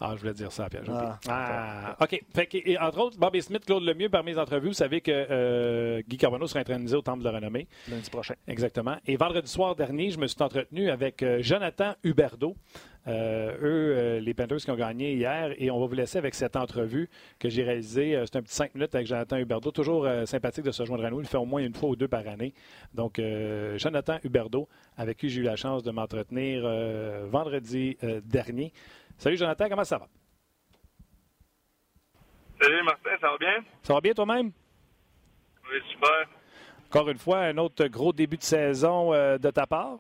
Ah, 0.05 0.15
je 0.15 0.19
voulais 0.19 0.33
dire 0.33 0.51
ça, 0.51 0.67
Pierre. 0.69 0.83
Ah, 0.89 1.17
ah 1.29 1.97
OK. 2.01 2.21
Fait 2.35 2.49
et, 2.53 2.77
entre 2.77 2.99
autres, 2.99 3.17
Bobby 3.17 3.41
Smith, 3.41 3.63
Claude 3.65 3.83
Lemieux, 3.83 4.09
par 4.09 4.21
mes 4.21 4.37
entrevues, 4.37 4.67
vous 4.67 4.73
savez 4.73 4.99
que 4.99 5.11
euh, 5.11 6.01
Guy 6.05 6.17
Carbonneau 6.17 6.45
sera 6.45 6.59
intronisé 6.59 6.97
au 6.97 7.01
Temple 7.01 7.19
de 7.19 7.23
la 7.23 7.31
Renommée. 7.31 7.69
Lundi 7.89 8.09
prochain. 8.09 8.33
Exactement. 8.45 8.97
Et 9.07 9.15
vendredi 9.15 9.49
soir 9.49 9.77
dernier, 9.77 10.09
je 10.09 10.19
me 10.19 10.27
suis 10.27 10.43
entretenu 10.43 10.89
avec 10.89 11.23
euh, 11.23 11.41
Jonathan 11.41 11.93
Huberdeau. 12.03 12.57
Euh, 13.05 13.57
eux, 13.61 14.19
les 14.19 14.33
Panthers 14.33 14.57
qui 14.57 14.71
ont 14.71 14.75
gagné 14.75 15.13
hier. 15.13 15.53
Et 15.57 15.71
on 15.71 15.79
va 15.79 15.85
vous 15.87 15.95
laisser 15.95 16.17
avec 16.17 16.35
cette 16.35 16.57
entrevue 16.57 17.09
que 17.39 17.47
j'ai 17.47 17.63
réalisée. 17.63 18.21
c'est 18.25 18.37
un 18.37 18.41
petit 18.41 18.55
cinq 18.55 18.75
minutes 18.75 18.95
avec 18.95 19.07
Jonathan 19.07 19.37
Huberdeau. 19.37 19.71
Toujours 19.71 20.07
sympathique 20.25 20.65
de 20.65 20.71
se 20.71 20.83
joindre 20.85 21.05
à 21.05 21.09
nous. 21.09 21.21
Il 21.21 21.27
fait 21.27 21.37
au 21.37 21.45
moins 21.45 21.61
une 21.61 21.73
fois 21.73 21.89
ou 21.89 21.95
deux 21.97 22.07
par 22.07 22.25
année. 22.27 22.53
Donc, 22.93 23.21
Jonathan 23.75 24.19
Huberdeau, 24.23 24.69
avec 24.95 25.17
qui 25.17 25.27
j'ai 25.27 25.41
eu 25.41 25.43
la 25.43 25.57
chance 25.57 25.83
de 25.83 25.91
m'entretenir 25.91 26.63
vendredi 27.29 27.97
dernier. 28.23 28.71
Salut 29.17 29.37
Jonathan, 29.37 29.69
comment 29.69 29.83
ça 29.83 29.97
va? 29.97 30.07
Salut 32.61 32.83
Martin, 32.83 33.09
ça 33.19 33.29
va 33.31 33.37
bien? 33.37 33.63
Ça 33.81 33.93
va 33.93 34.01
bien 34.01 34.13
toi-même? 34.13 34.51
Oui, 35.71 35.79
super. 35.91 36.27
Encore 36.87 37.09
une 37.09 37.17
fois, 37.17 37.39
un 37.39 37.57
autre 37.57 37.85
gros 37.87 38.13
début 38.13 38.37
de 38.37 38.43
saison 38.43 39.13
euh, 39.13 39.37
de 39.37 39.49
ta 39.49 39.65
part? 39.65 39.97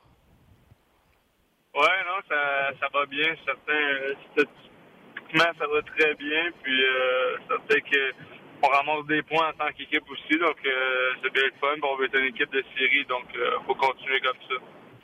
Oui, 1.73 1.87
non, 2.05 2.21
ça, 2.29 2.71
ça 2.79 2.87
va 2.93 3.05
bien. 3.07 3.35
Certain, 3.45 4.13
statistiquement, 4.31 5.51
ça 5.57 5.67
va 5.67 5.81
très 5.81 6.13
bien. 6.15 6.51
Puis 6.61 6.83
euh, 6.85 7.37
ça 7.49 7.55
fait 7.69 7.81
que 7.81 8.13
on 8.61 8.67
ramasse 8.67 9.05
des 9.07 9.23
points 9.23 9.49
en 9.49 9.53
tant 9.53 9.71
qu'équipe 9.73 10.09
aussi. 10.09 10.37
Donc 10.37 10.57
euh, 10.65 11.11
c'est 11.21 11.33
bien 11.33 11.43
le 11.43 11.53
fun. 11.59 11.75
On 11.81 11.95
veut 11.97 12.05
être 12.05 12.17
une 12.17 12.27
équipe 12.27 12.51
de 12.51 12.63
série, 12.77 13.05
donc 13.05 13.25
il 13.33 13.65
faut 13.65 13.75
continuer 13.75 14.21
comme 14.21 14.37
ça. 14.47 14.55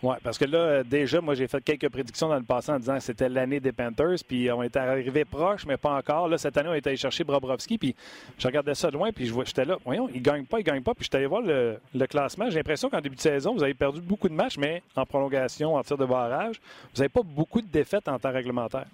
Oui, 0.02 0.16
parce 0.24 0.38
que 0.38 0.46
là, 0.46 0.58
euh, 0.58 0.84
déjà, 0.84 1.20
moi, 1.20 1.36
j'ai 1.36 1.48
fait 1.50 1.62
quelques 1.62 1.90
prédictions 1.90 2.30
dans 2.30 2.38
le 2.38 2.44
passé 2.44 2.72
en 2.72 2.80
disant 2.80 2.96
que 2.96 3.02
c'était 3.02 3.28
l'année 3.28 3.60
des 3.60 3.74
Panthers, 3.74 4.16
puis 4.26 4.50
on 4.50 4.64
était 4.64 4.80
arrivé 4.80 5.26
proche, 5.26 5.66
mais 5.66 5.76
pas 5.76 5.92
encore. 5.92 6.30
Là, 6.30 6.38
cette 6.38 6.56
année, 6.56 6.70
on 6.70 6.74
est 6.74 6.88
allé 6.88 6.96
chercher 6.96 7.26
Bobrovski, 7.26 7.78
puis 7.78 7.96
je 8.38 8.48
regardais 8.48 8.76
ça 8.76 8.88
de 8.90 8.94
loin, 8.94 9.12
puis 9.12 9.30
j'étais 9.46 9.66
là, 9.66 9.78
voyons, 9.84 10.10
il 10.14 10.22
gagne 10.22 10.46
pas, 10.46 10.60
il 10.60 10.64
gagne 10.64 10.82
pas, 10.82 10.94
puis 10.94 11.04
je 11.04 11.10
suis 11.10 11.18
allé 11.18 11.26
voir 11.26 11.42
le, 11.42 11.80
classement. 12.08 12.50
J'ai 12.50 12.56
l'impression 12.56 12.90
qu'en 12.90 13.02
début 13.02 13.18
de 13.18 13.22
saison, 13.22 13.54
vous 13.54 13.64
avez 13.64 13.74
perdu 13.74 14.00
beaucoup 14.00 14.30
de 14.30 14.34
matchs, 14.34 14.58
mais 14.58 14.82
en 14.96 15.06
prolongation, 15.06 15.76
en 15.76 15.84
tir 15.84 15.98
de 15.98 16.06
barrage, 16.06 16.62
vous 16.94 17.00
n'avez 17.00 17.10
pas 17.10 17.22
beaucoup 17.24 17.62
de 17.62 17.68
défaites 17.68 18.08
en 18.08 18.18
temps 18.18 18.32
réglementaire. 18.32 18.86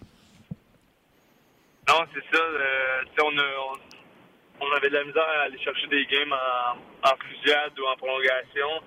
Non, 1.88 2.04
c'est 2.16 2.36
ça. 2.36 2.44
Euh, 2.44 3.04
on, 3.22 4.72
a, 4.72 4.76
avait 4.78 4.90
de 4.90 4.96
la 4.96 5.04
misère 5.04 5.24
à 5.24 5.44
aller 5.44 5.60
chercher 5.60 5.86
des 5.86 6.04
games 6.08 6.34
en, 6.34 7.08
en 7.08 7.16
fusillade 7.18 7.80
ou 7.80 7.86
en 7.86 7.96
prolongation. 7.96 8.82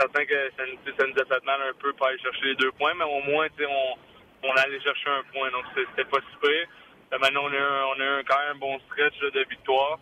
Certain 0.00 0.24
que 0.24 0.50
ça, 0.56 0.64
nous 1.06 1.20
a 1.20 1.24
fait 1.26 1.44
mal 1.44 1.60
un 1.60 1.74
peu 1.78 1.92
pour 1.92 2.06
aller 2.06 2.18
chercher 2.18 2.44
les 2.46 2.54
deux 2.54 2.72
points, 2.72 2.94
mais 2.94 3.04
au 3.04 3.20
moins, 3.22 3.48
on, 3.60 4.48
on 4.48 4.52
allait 4.54 4.80
chercher 4.80 5.10
un 5.10 5.22
point. 5.32 5.50
Donc, 5.50 5.64
c'était 5.74 6.08
pas 6.08 6.20
super. 6.32 7.20
maintenant, 7.20 7.44
on 7.44 8.00
a, 8.00 8.16
a 8.16 8.22
quand 8.24 8.38
même 8.38 8.56
un 8.56 8.58
bon 8.58 8.78
stretch 8.88 9.18
de 9.20 9.44
victoire. 9.50 9.98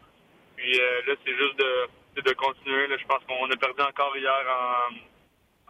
Puis 0.59 0.75
euh, 0.75 1.03
là, 1.07 1.15
c'est 1.25 1.37
juste 1.37 1.59
de, 1.59 2.21
de 2.21 2.33
continuer. 2.35 2.87
je 2.91 3.07
pense 3.07 3.23
qu'on 3.29 3.49
a 3.49 3.57
perdu 3.57 3.81
encore 3.81 4.17
hier 4.17 4.45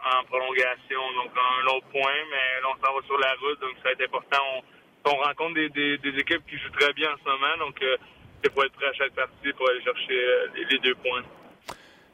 en, 0.01 0.23
prolongation, 0.25 1.01
donc 1.15 1.31
un 1.35 1.67
autre 1.75 1.87
point, 1.91 2.19
mais 2.31 2.61
là, 2.61 2.69
on 2.73 2.85
s'en 2.85 2.93
va 2.93 3.05
sur 3.05 3.17
la 3.19 3.33
route, 3.35 3.59
donc 3.59 3.75
ça 3.77 3.83
va 3.85 3.91
être 3.91 4.05
important. 4.05 4.63
On, 5.05 5.15
rencontre 5.15 5.53
des, 5.53 6.19
équipes 6.19 6.45
qui 6.47 6.57
jouent 6.57 6.71
très 6.71 6.93
bien 6.93 7.11
en 7.13 7.17
ce 7.17 7.29
moment, 7.29 7.57
donc 7.65 7.81
euh, 7.81 7.97
c'est 8.43 8.51
pour 8.51 8.63
être 8.63 8.73
prêt 8.73 8.87
à 8.87 8.93
chaque 8.93 9.13
partie 9.13 9.53
pour 9.53 9.69
aller 9.69 9.81
chercher 9.83 10.13
euh, 10.13 10.47
les, 10.69 10.77
deux 10.79 10.95
points. 10.95 11.23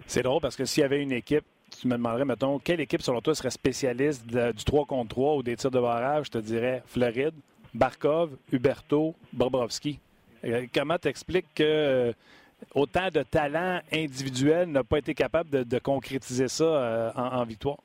C'est 0.05 0.23
drôle 0.23 0.41
parce 0.41 0.55
que 0.55 0.65
s'il 0.65 0.81
y 0.81 0.85
avait 0.85 1.01
une 1.01 1.11
équipe, 1.11 1.45
tu 1.81 1.87
me 1.87 1.93
demanderais, 1.93 2.25
mettons, 2.25 2.59
quelle 2.59 2.79
équipe, 2.79 3.01
selon 3.01 3.21
toi, 3.21 3.35
serait 3.35 3.51
spécialiste 3.51 4.25
du 4.25 4.63
3 4.63 4.85
contre 4.85 5.09
3 5.09 5.35
ou 5.37 5.43
des 5.43 5.55
tirs 5.55 5.71
de 5.71 5.79
barrage? 5.79 6.27
Je 6.27 6.31
te 6.31 6.37
dirais 6.37 6.83
Floride, 6.85 7.33
Barkov, 7.73 8.31
Huberto, 8.51 9.15
Bobrovski. 9.33 9.99
Euh, 10.43 10.65
comment 10.73 10.97
t'expliques 10.97 11.47
que 11.55 12.13
autant 12.73 13.09
de 13.11 13.23
talent 13.23 13.81
individuel 13.91 14.69
n'a 14.69 14.83
pas 14.83 14.99
été 14.99 15.13
capable 15.13 15.65
de, 15.65 15.79
concrétiser 15.79 16.47
ça 16.47 16.63
euh, 16.63 17.11
en, 17.15 17.43
victoire? 17.43 17.77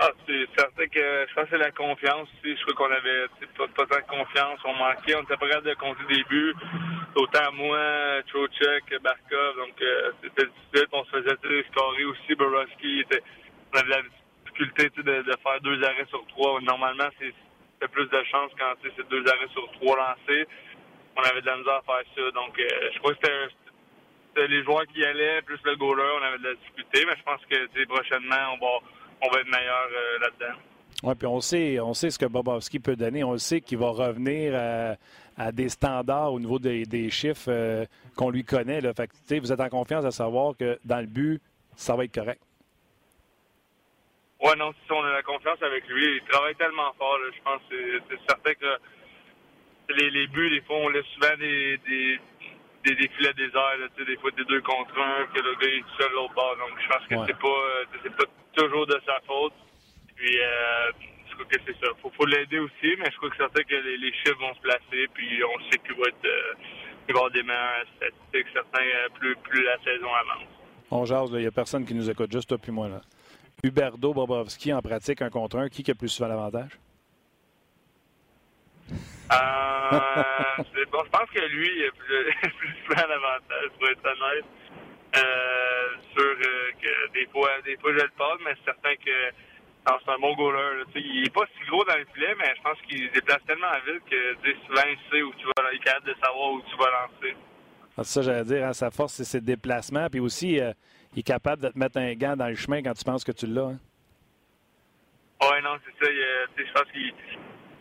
Ah, 0.00 0.10
c'est 0.26 0.46
certain 0.56 0.86
que 0.86 1.26
je 1.28 1.34
pense 1.34 1.44
que 1.44 1.50
c'est 1.50 1.58
la 1.58 1.72
confiance 1.72 2.28
aussi. 2.28 2.56
Je 2.56 2.72
crois 2.72 2.86
qu'on 2.88 2.94
avait 2.94 3.26
pas, 3.56 3.86
tant 3.86 3.96
de 3.96 4.06
confiance. 4.06 4.60
On 4.64 4.74
manquait. 4.74 5.16
On 5.16 5.22
était 5.22 5.36
pas 5.36 5.48
capable 5.48 5.68
de 5.68 5.74
compter 5.74 6.04
des 6.08 6.22
buts. 6.24 6.54
Autant 7.16 7.52
moi, 7.52 8.22
Trochek, 8.28 9.02
Barkov. 9.02 9.56
Donc, 9.56 9.82
euh, 9.82 10.12
c'était. 10.22 10.86
On 10.92 11.04
se 11.04 11.10
faisait 11.10 11.64
scorer 11.72 12.04
aussi. 12.04 12.34
Borowski 12.34 13.04
on 13.72 13.78
avait 13.78 13.88
la 13.88 14.02
difficulté 14.46 14.88
de, 14.96 15.02
de, 15.02 15.36
faire 15.42 15.60
deux 15.62 15.82
arrêts 15.82 16.06
sur 16.08 16.24
trois. 16.28 16.60
Normalement, 16.60 17.08
c'est 17.18 17.88
plus 17.88 18.06
de 18.06 18.22
chance 18.30 18.52
quand 18.58 18.74
c'est 18.82 19.08
deux 19.08 19.26
arrêts 19.28 19.48
sur 19.52 19.70
trois 19.72 19.96
lancés 19.96 20.46
on 21.18 21.22
avait 21.22 21.40
de 21.40 21.46
la 21.46 21.56
misère 21.56 21.74
à 21.74 21.82
faire 21.82 22.12
ça. 22.14 22.30
Donc, 22.30 22.58
euh, 22.58 22.90
je 22.94 22.98
crois 23.00 23.14
que 23.14 23.26
c'était 23.26 24.48
les 24.48 24.62
joueurs 24.62 24.86
qui 24.86 25.04
allaient, 25.04 25.42
plus 25.42 25.58
le 25.64 25.76
goaler, 25.76 26.10
on 26.20 26.22
avait 26.22 26.38
de 26.38 26.44
la 26.44 26.54
difficulté, 26.54 27.04
mais 27.06 27.16
je 27.18 27.22
pense 27.24 27.40
que 27.50 27.84
prochainement, 27.86 28.54
on 28.54 28.58
va, 28.58 28.78
on 29.20 29.28
va 29.30 29.40
être 29.40 29.48
meilleur 29.48 29.88
euh, 29.92 30.18
là-dedans. 30.20 30.58
Oui, 31.04 31.14
puis 31.14 31.26
on 31.26 31.40
sait, 31.40 31.78
on 31.80 31.94
sait 31.94 32.10
ce 32.10 32.18
que 32.18 32.26
Bobovski 32.26 32.80
peut 32.80 32.96
donner. 32.96 33.22
On 33.22 33.38
sait 33.38 33.60
qu'il 33.60 33.78
va 33.78 33.90
revenir 33.90 34.52
à, 35.36 35.52
des 35.52 35.68
standards 35.68 36.32
au 36.32 36.40
niveau 36.40 36.58
des, 36.58 37.10
chiffres 37.10 37.48
euh, 37.48 37.84
qu'on 38.16 38.30
lui 38.30 38.44
connaît. 38.44 38.80
Là. 38.80 38.92
Fait 38.94 39.08
vous 39.38 39.52
êtes 39.52 39.60
en 39.60 39.68
confiance 39.68 40.04
à 40.04 40.10
savoir 40.10 40.56
que 40.56 40.78
dans 40.84 40.98
le 40.98 41.06
but, 41.06 41.40
ça 41.76 41.94
va 41.94 42.04
être 42.04 42.14
correct. 42.14 42.40
Oui, 44.40 44.52
non, 44.56 44.72
si 44.72 44.92
on 44.92 45.02
a 45.02 45.12
la 45.12 45.22
confiance 45.22 45.62
avec 45.62 45.86
lui. 45.88 46.16
Il 46.16 46.28
travaille 46.28 46.54
tellement 46.56 46.92
fort. 46.98 47.18
je 47.32 47.42
pense 47.42 47.60
que 47.70 48.00
c'est 48.08 48.20
certain 48.28 48.54
que 48.54 48.78
les, 49.94 50.10
les, 50.10 50.26
buts, 50.28 50.50
des 50.50 50.60
fois, 50.62 50.76
on 50.76 50.88
laisse 50.88 51.06
souvent 51.14 51.36
des, 51.38 51.78
des, 51.88 52.20
des, 52.88 52.94
des 52.94 53.08
filets 53.08 53.34
déserts, 53.34 53.76
là, 53.78 53.86
des 53.96 54.16
fois 54.16 54.30
des 54.30 54.44
deux 54.44 54.60
contre 54.62 54.98
un, 54.98 55.26
que 55.26 55.40
le 55.40 55.54
gars 55.56 55.68
est 55.68 55.80
tout 55.80 56.02
seul 56.02 56.12
l'autre 56.12 56.34
bord. 56.34 56.56
Donc, 56.56 56.78
je 56.80 56.88
pense 56.88 57.06
que 57.06 57.26
c'est 57.26 57.38
pas, 57.38 57.48
euh, 57.48 57.84
c'est 58.02 58.16
pas 58.16 58.24
toujours 58.54 58.86
de 58.86 59.00
sa 59.04 59.20
faute. 59.26 59.52
Puis, 60.16 60.38
euh, 60.38 60.90
je 61.28 61.34
crois 61.34 61.46
que 61.46 61.56
c'est 61.66 61.78
ça. 61.84 61.92
Faut, 62.02 62.10
faut 62.10 62.26
l'aider 62.26 62.58
aussi, 62.58 62.96
mais 62.98 63.10
je 63.10 63.16
crois 63.16 63.30
que 63.30 63.36
c'est 63.36 63.42
certain 63.42 63.62
que 63.62 63.74
les, 63.74 63.96
les, 63.98 64.12
chiffres 64.12 64.38
vont 64.40 64.54
se 64.54 64.60
placer, 64.60 65.06
puis 65.14 65.40
on 65.44 65.70
sait 65.70 65.78
qu'il 65.78 65.94
va 65.94 66.08
être, 66.08 66.24
euh, 66.24 66.54
il 67.08 67.14
va 67.14 67.20
avoir 67.20 67.30
des 67.32 67.42
meilleures 67.42 67.86
statistiques, 67.96 68.52
certains, 68.52 68.88
plus, 69.18 69.36
plus 69.36 69.62
la 69.64 69.78
saison 69.84 70.08
avance. 70.08 70.48
On 70.90 71.04
jase, 71.04 71.30
il 71.32 71.40
n'y 71.40 71.46
a 71.46 71.50
personne 71.50 71.84
qui 71.84 71.94
nous 71.94 72.08
écoute, 72.08 72.32
juste 72.32 72.48
toi 72.48 72.58
puis 72.58 72.72
moi. 72.72 72.88
Là. 72.88 73.00
Huberdo 73.62 74.14
Bobrovski 74.14 74.72
en 74.72 74.80
pratique 74.80 75.20
un 75.20 75.30
contre 75.30 75.58
un, 75.58 75.68
qui 75.68 75.88
a 75.90 75.94
plus 75.94 76.08
souvent 76.08 76.28
l'avantage? 76.28 76.78
Euh, 79.32 80.64
bon, 80.92 81.04
je 81.04 81.10
pense 81.10 81.30
que 81.30 81.44
lui, 81.48 81.70
il 81.76 81.86
a 81.86 81.90
plus, 81.92 82.50
plus 82.84 82.96
l'avantage, 82.96 83.70
pour 83.78 83.88
être 83.88 84.06
honnête. 84.06 84.44
Euh, 85.16 85.88
sûr 86.14 86.36
euh, 86.36 86.70
que 86.82 87.12
des 87.12 87.26
fois, 87.32 87.50
des 87.64 87.76
fois, 87.78 87.92
je 87.92 88.02
le 88.02 88.10
parle, 88.16 88.38
mais 88.44 88.52
c'est 88.58 88.72
certain 88.72 88.94
que 88.96 89.34
c'est 89.86 90.10
un 90.10 90.18
bon 90.18 90.34
goaler. 90.34 90.84
il 90.96 91.26
est 91.26 91.34
pas 91.34 91.46
si 91.46 91.70
gros 91.70 91.84
dans 91.84 91.96
le 91.96 92.04
filet, 92.12 92.34
mais 92.38 92.52
je 92.56 92.62
pense 92.62 92.78
qu'il 92.82 93.08
se 93.08 93.12
déplace 93.14 93.40
tellement 93.46 93.72
vite 93.86 94.02
que 94.10 94.52
souvent 94.66 94.82
il 94.86 94.98
sait 95.10 95.22
où 95.22 95.32
tu 95.34 95.46
vas, 95.46 95.72
il 95.72 95.76
est 95.76 95.82
capable 95.82 96.06
de 96.06 96.14
savoir 96.22 96.52
où 96.52 96.60
tu 96.62 96.76
vas 96.76 96.90
lancer. 96.90 97.36
Ah, 97.96 98.04
c'est 98.04 98.12
ça, 98.12 98.22
j'allais 98.22 98.44
dire. 98.44 98.66
Hein, 98.66 98.72
sa 98.74 98.90
force, 98.90 99.14
c'est 99.14 99.24
ses 99.24 99.40
déplacements. 99.40 100.08
Puis 100.10 100.20
aussi, 100.20 100.60
euh, 100.60 100.72
il 101.14 101.20
est 101.20 101.22
capable 101.22 101.62
de 101.62 101.68
te 101.68 101.78
mettre 101.78 101.98
un 101.98 102.14
gant 102.14 102.36
dans 102.36 102.48
le 102.48 102.54
chemin 102.54 102.82
quand 102.82 102.92
tu 102.92 103.04
penses 103.04 103.24
que 103.24 103.32
tu 103.32 103.46
l'as. 103.46 103.70
Hein? 103.70 103.78
Oui, 105.40 105.62
non, 105.62 105.76
c'est 105.84 106.04
ça. 106.04 106.12
je 106.12 106.72
pense 106.72 106.92
qu'il 106.92 107.12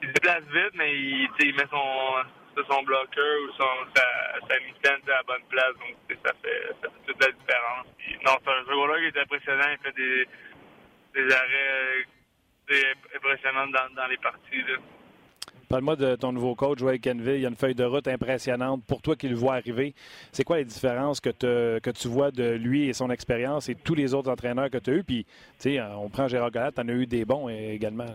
il 0.07 0.09
se 0.09 0.13
déplace 0.13 0.43
vite, 0.53 0.73
mais 0.75 0.93
il, 0.93 1.29
il 1.39 1.55
met 1.55 1.67
son, 1.69 2.63
son 2.63 2.83
bloqueur 2.83 3.37
ou 3.43 3.51
son, 3.57 3.91
sa, 3.95 4.47
sa 4.47 4.59
mitaine 4.59 5.01
à 5.07 5.17
la 5.17 5.23
bonne 5.23 5.43
place. 5.49 5.73
Donc, 5.79 6.17
ça 6.25 6.31
fait, 6.41 6.89
toute 7.05 7.21
la 7.21 7.31
différence. 7.31 7.87
non, 8.25 8.31
c'est 8.43 8.51
un 8.51 8.73
joueur 8.73 8.97
qui 8.97 9.05
est 9.05 9.21
impressionnant. 9.21 9.67
Il 9.71 9.77
fait 9.83 9.95
des, 9.95 10.27
des 11.15 11.33
arrêts 11.33 12.05
impressionnants 13.15 13.67
dans, 13.95 14.07
les 14.07 14.17
parties. 14.17 14.63
Parle-moi 15.69 15.97
de 15.97 16.15
ton 16.15 16.31
nouveau 16.31 16.55
coach, 16.55 16.79
Joël 16.79 16.99
Kenville. 16.99 17.35
Il 17.35 17.41
y 17.41 17.45
a 17.45 17.49
une 17.49 17.55
feuille 17.55 17.75
de 17.75 17.83
route 17.83 18.07
impressionnante 18.07 18.85
pour 18.85 19.01
toi 19.01 19.17
qui 19.17 19.27
le 19.27 19.35
vois 19.35 19.55
arriver. 19.55 19.93
C'est 20.31 20.45
quoi 20.45 20.57
les 20.57 20.65
différences 20.65 21.19
que, 21.19 21.79
que 21.79 21.89
tu 21.89 22.07
vois 22.07 22.31
de 22.31 22.51
lui 22.51 22.87
et 22.87 22.93
son 22.93 23.09
expérience 23.09 23.67
et 23.67 23.75
tous 23.75 23.95
les 23.95 24.13
autres 24.13 24.31
entraîneurs 24.31 24.69
que 24.69 24.77
tu 24.77 24.91
as 24.91 24.93
eus? 24.93 25.03
Puis, 25.03 25.25
tu 25.25 25.73
sais, 25.73 25.81
on 25.81 26.09
prend 26.09 26.29
Gérard 26.29 26.51
Gallat, 26.51 26.71
tu 26.71 26.81
en 26.81 26.87
as 26.87 26.93
eu 26.93 27.05
des 27.05 27.25
bons 27.25 27.49
également. 27.49 28.05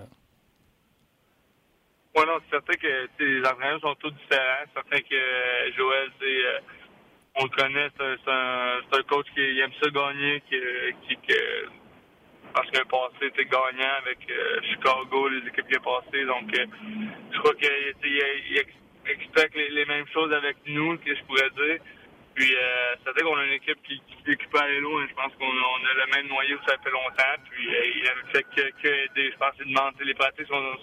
Oui, 2.15 2.25
non, 2.27 2.39
c'est 2.45 2.57
certain 2.57 2.75
que 2.75 3.09
les 3.25 3.41
entraîneurs 3.41 3.81
sont 3.81 3.95
tous 3.95 4.11
différents. 4.11 4.65
C'est 4.67 4.75
certain 4.75 5.01
que 5.01 5.15
euh, 5.15 5.73
Joël, 5.75 6.11
euh, 6.23 6.59
on 7.37 7.45
le 7.45 7.49
connaît, 7.49 7.89
c'est 7.97 8.31
un, 8.31 8.81
un, 8.93 9.03
coach 9.05 9.27
qui 9.35 9.61
aime 9.61 9.73
ça 9.83 9.89
gagner, 9.89 10.43
qui, 10.47 10.59
qui, 11.09 11.35
parce 12.53 12.69
qu'il 12.69 12.81
a 12.81 12.85
passé 12.85 13.27
était 13.29 13.47
gagnant 13.47 13.95
avec 14.05 14.19
euh, 14.29 14.61
Chicago, 14.63 15.29
les 15.29 15.49
équipes 15.49 15.67
qui 15.69 15.79
ont 15.79 16.01
passé. 16.01 16.25
Donc, 16.27 16.53
je 16.53 17.39
crois 17.39 17.55
qu'il 17.55 17.71
il, 18.05 18.63
expecte 19.07 19.57
les, 19.57 19.87
mêmes 19.87 20.07
choses 20.13 20.35
avec 20.35 20.59
nous, 20.67 20.99
que 20.99 21.15
je 21.15 21.23
pourrais 21.25 21.49
dire. 21.49 21.81
Puis, 22.35 22.55
euh, 22.55 22.95
c'est 23.03 23.11
vrai 23.13 23.23
qu'on 23.23 23.39
a 23.39 23.45
une 23.47 23.53
équipe 23.53 23.83
qui, 23.85 24.03
qui, 24.25 24.37
peut 24.37 24.59
aller 24.59 24.81
loin. 24.81 25.07
Je 25.09 25.15
pense 25.15 25.33
qu'on 25.39 25.49
a, 25.49 25.95
le 25.95 26.15
même 26.15 26.29
noyau, 26.29 26.59
ça 26.69 26.77
fait 26.85 26.91
longtemps. 26.91 27.41
Puis, 27.51 27.69
il 27.69 28.07
a 28.07 28.33
fait 28.33 28.43
que, 28.55 28.83
que 28.83 28.89
aider. 28.89 29.33
Je 29.33 29.37
pense 29.39 29.55
Les 30.05 30.15
pratiques 30.15 30.47
sont 30.47 30.77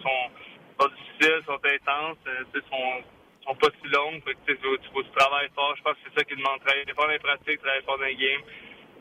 sont 0.80 0.90
difficiles, 0.90 1.42
sont 1.46 1.60
intenses, 1.60 2.18
euh, 2.28 2.62
sont, 2.70 3.04
sont 3.46 3.56
pas 3.56 3.68
si 3.82 3.88
longues. 3.90 4.22
Fait 4.24 4.34
que, 4.34 4.54
tu, 4.54 4.58
faut 4.94 5.04
tu 5.04 5.12
travailles 5.12 5.50
fort. 5.56 5.76
Je 5.78 5.84
pense 5.84 5.94
que 5.94 6.00
c'est 6.08 6.20
ça 6.20 6.24
qui 6.24 6.36
demande. 6.36 6.60
Travailler 6.62 6.86
fort 6.96 7.06
dans 7.06 7.12
les 7.12 7.20
pratiques, 7.20 7.60
travailler 7.60 7.84
fort 7.84 7.98
dans 7.98 8.06
les 8.06 8.16
games. 8.16 8.44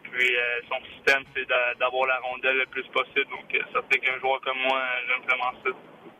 Puis 0.02 0.36
euh, 0.36 0.60
son 0.68 0.80
système, 0.94 1.22
c'est 1.34 1.46
d'avoir 1.78 2.06
la 2.06 2.18
rondelle 2.20 2.58
le 2.58 2.66
plus 2.66 2.84
possible. 2.88 3.28
Donc, 3.30 3.54
euh, 3.54 3.60
ça 3.72 3.80
fait 3.90 3.98
qu'un 3.98 4.18
joueur 4.18 4.40
comme 4.40 4.58
moi, 4.58 4.80
j'aime 5.06 5.22
vraiment 5.26 5.52
ça. 5.64 5.70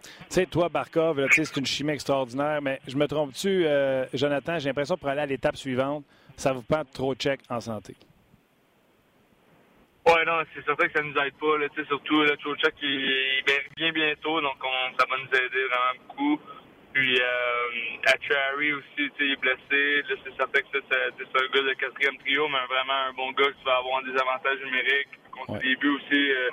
Tu 0.00 0.10
sais, 0.28 0.46
toi, 0.46 0.68
Barkov, 0.68 1.26
c'est 1.32 1.56
une 1.56 1.66
chimie 1.66 1.92
extraordinaire, 1.92 2.62
mais 2.62 2.78
je 2.86 2.96
me 2.96 3.08
trompe-tu, 3.08 3.66
Jonathan? 4.14 4.58
J'ai 4.58 4.68
l'impression 4.68 4.96
pour 4.96 5.08
aller 5.08 5.22
à 5.22 5.26
l'étape 5.26 5.56
suivante, 5.56 6.04
ça 6.36 6.52
vous 6.52 6.62
prend 6.62 6.84
trop 6.84 7.16
de 7.16 7.20
chèques 7.20 7.40
en 7.50 7.60
santé. 7.60 7.96
Ouais, 10.08 10.24
non, 10.24 10.40
c'est 10.54 10.64
certain 10.64 10.88
que 10.88 10.92
ça 10.92 11.02
nous 11.02 11.16
aide 11.20 11.34
pas. 11.34 11.58
Là, 11.58 11.66
surtout, 11.86 12.22
le 12.22 12.34
Trochak, 12.38 12.74
il, 12.80 12.88
il 12.88 13.44
bien 13.76 13.92
bientôt, 13.92 14.40
donc 14.40 14.56
on, 14.64 14.98
ça 14.98 15.04
va 15.04 15.16
nous 15.18 15.28
aider 15.28 15.64
vraiment 15.68 16.00
beaucoup. 16.08 16.40
Puis, 16.94 17.20
euh, 17.20 18.16
Cherry 18.26 18.72
aussi, 18.72 19.10
il 19.20 19.32
est 19.32 19.36
blessé. 19.36 20.02
Là, 20.08 20.16
c'est 20.24 20.36
certain 20.36 20.60
que 20.60 20.66
c'est 20.72 20.86
un 20.96 21.48
gars 21.52 21.62
de 21.62 21.74
quatrième 21.74 22.16
trio, 22.18 22.48
mais 22.48 22.58
vraiment 22.68 23.00
un 23.08 23.12
bon 23.12 23.32
gars 23.32 23.52
qui 23.52 23.64
va 23.64 23.76
avoir 23.76 24.02
des 24.02 24.16
avantages 24.16 24.58
numériques. 24.64 25.12
Contre 25.30 25.52
ouais. 25.52 25.76
aussi, 25.76 26.30
euh, 26.32 26.50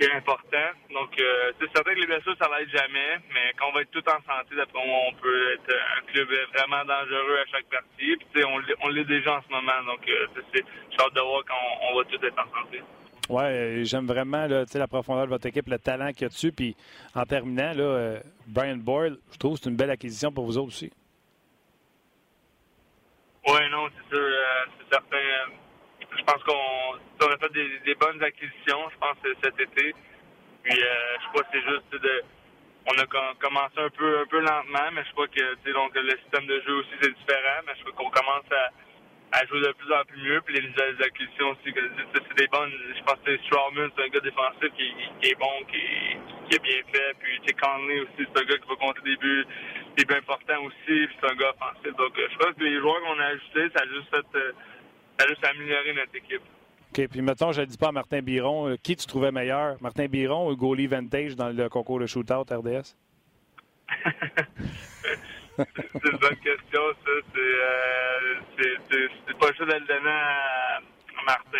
est 0.00 0.12
important. 0.12 0.68
Donc, 0.92 1.10
euh, 1.20 1.52
c'est 1.60 1.70
certain 1.74 1.94
que 1.94 2.00
les 2.00 2.06
blessures, 2.06 2.36
ça 2.40 2.48
l'aide 2.48 2.68
jamais, 2.70 3.18
mais 3.32 3.52
quand 3.58 3.68
on 3.68 3.72
va 3.72 3.82
être 3.82 3.90
tout 3.90 4.04
en 4.08 4.20
santé, 4.22 4.56
d'après 4.56 4.86
moi, 4.86 4.98
on 5.08 5.14
peut 5.14 5.52
être 5.52 5.74
un 5.98 6.12
club 6.12 6.28
vraiment 6.54 6.84
dangereux 6.84 7.38
à 7.38 7.46
chaque 7.50 7.66
partie. 7.66 8.16
Puis, 8.32 8.44
on, 8.44 8.60
on 8.82 8.88
l'est 8.88 9.04
déjà 9.04 9.38
en 9.38 9.42
ce 9.42 9.48
moment, 9.50 9.82
donc 9.86 10.00
euh, 10.08 10.26
c'est 10.52 10.64
hâte 11.00 11.14
de 11.14 11.20
voir 11.20 11.42
quand 11.46 11.90
on, 11.90 11.96
va 11.96 12.04
tout 12.04 12.24
être 12.24 12.38
en 12.38 12.62
santé. 12.62 12.82
Oui, 13.28 13.44
euh, 13.44 13.84
j'aime 13.84 14.06
vraiment 14.06 14.46
là, 14.46 14.64
la 14.72 14.88
profondeur 14.88 15.24
de 15.24 15.30
votre 15.30 15.46
équipe, 15.46 15.68
le 15.68 15.78
talent 15.78 16.10
qu'il 16.12 16.22
y 16.22 16.24
a 16.24 16.28
dessus. 16.28 16.52
Puis 16.52 16.76
en 17.14 17.24
terminant, 17.24 17.72
là, 17.72 17.84
euh, 17.84 18.20
Brian 18.46 18.76
Boyle, 18.76 19.16
je 19.32 19.38
trouve 19.38 19.56
que 19.56 19.64
c'est 19.64 19.70
une 19.70 19.76
belle 19.76 19.90
acquisition 19.90 20.32
pour 20.32 20.44
vous 20.44 20.58
autres 20.58 20.68
aussi. 20.68 20.90
Oui, 23.46 23.60
non, 23.70 23.88
c'est 23.88 24.16
sûr. 24.16 24.28
c'est 24.78 24.94
certain 24.94 25.52
je 26.16 26.22
pense 26.24 26.42
qu'on 26.44 27.24
aurait 27.24 27.38
fait 27.38 27.52
des, 27.84 27.94
bonnes 27.94 28.22
acquisitions, 28.22 28.90
je 28.90 28.98
pense, 28.98 29.16
cet 29.42 29.60
été. 29.60 29.94
Puis, 30.62 30.78
euh, 30.80 31.16
je 31.22 31.28
crois 31.28 31.42
que 31.42 31.48
c'est 31.52 31.68
juste 31.68 32.02
de, 32.02 32.22
on 32.86 32.98
a 32.98 33.06
commencé 33.38 33.78
un 33.78 33.90
peu 33.90 34.20
un 34.20 34.26
peu 34.26 34.40
lentement, 34.40 34.90
mais 34.92 35.04
je 35.04 35.12
crois 35.12 35.28
que 35.28 35.72
donc 35.72 35.94
le 35.94 36.18
système 36.18 36.46
de 36.46 36.60
jeu 36.66 36.74
aussi 36.74 36.94
c'est 37.00 37.14
différent, 37.14 37.62
mais 37.66 37.72
je 37.76 37.84
crois 37.84 37.92
qu'on 37.92 38.10
commence 38.10 38.50
à, 38.50 39.46
jouer 39.46 39.60
de 39.60 39.72
plus 39.72 39.92
en 39.92 40.04
plus 40.04 40.20
mieux. 40.22 40.40
Puis 40.42 40.54
les 40.54 41.04
acquisitions 41.04 41.50
aussi, 41.50 41.72
c'est 41.72 42.36
des 42.36 42.46
bonnes. 42.48 42.72
Je 42.96 43.02
pense 43.04 43.18
que 43.24 43.36
Strawman, 43.46 43.90
c'est 43.96 44.04
un 44.04 44.08
gars 44.08 44.20
défensif 44.20 44.68
qui, 44.76 45.28
est 45.28 45.34
bon, 45.38 45.64
qui, 45.70 46.54
est 46.54 46.62
bien 46.62 46.82
fait. 46.92 47.14
Puis 47.20 47.40
tu 47.46 47.54
Conley 47.54 48.00
aussi, 48.00 48.26
c'est 48.28 48.42
un 48.42 48.44
gars 48.44 48.58
qui 48.58 48.68
va 48.68 48.76
compter 48.76 49.00
des 49.02 49.16
buts, 49.16 49.46
des 49.96 50.04
buts 50.04 50.14
importants 50.14 50.62
aussi. 50.64 51.08
C'est 51.20 51.30
un 51.30 51.34
gars 51.34 51.54
offensif. 51.54 51.96
Donc 51.96 52.12
je 52.16 52.36
pense 52.36 52.54
que 52.56 52.64
les 52.64 52.78
joueurs 52.78 53.00
qu'on 53.02 53.18
a 53.20 53.26
ajoutés, 53.26 53.70
ça 53.74 53.84
a 53.84 53.86
juste 53.86 54.10
fait, 54.10 54.38
euh, 54.38 54.52
ça 55.18 55.24
a 55.24 55.28
juste 55.28 55.44
amélioré 55.44 55.92
notre 55.94 56.16
équipe. 56.16 56.42
OK, 56.90 57.08
puis 57.08 57.22
mettons, 57.22 57.52
je 57.52 57.60
ne 57.62 57.66
dis 57.66 57.78
pas 57.78 57.88
à 57.88 57.92
Martin 57.92 58.20
Biron, 58.20 58.68
euh, 58.68 58.76
qui 58.76 58.96
tu 58.96 59.06
trouvais 59.06 59.32
meilleur, 59.32 59.76
Martin 59.80 60.06
Biron 60.06 60.50
ou 60.50 60.56
Goalie 60.56 60.86
Vantage 60.86 61.36
dans 61.36 61.48
le 61.48 61.68
concours 61.68 61.98
de 62.00 62.06
shootout 62.06 62.44
RDS? 62.50 62.96
c'est 65.56 66.10
une 66.10 66.18
bonne 66.18 66.36
question, 66.36 66.80
ça. 67.04 67.10
C'est 67.34 67.38
euh, 67.38 68.40
pas 69.38 69.48
juste 69.48 69.60
de 69.60 69.74
le 69.74 69.86
donner 69.86 70.10
à 70.10 70.80
Martin. 71.24 71.58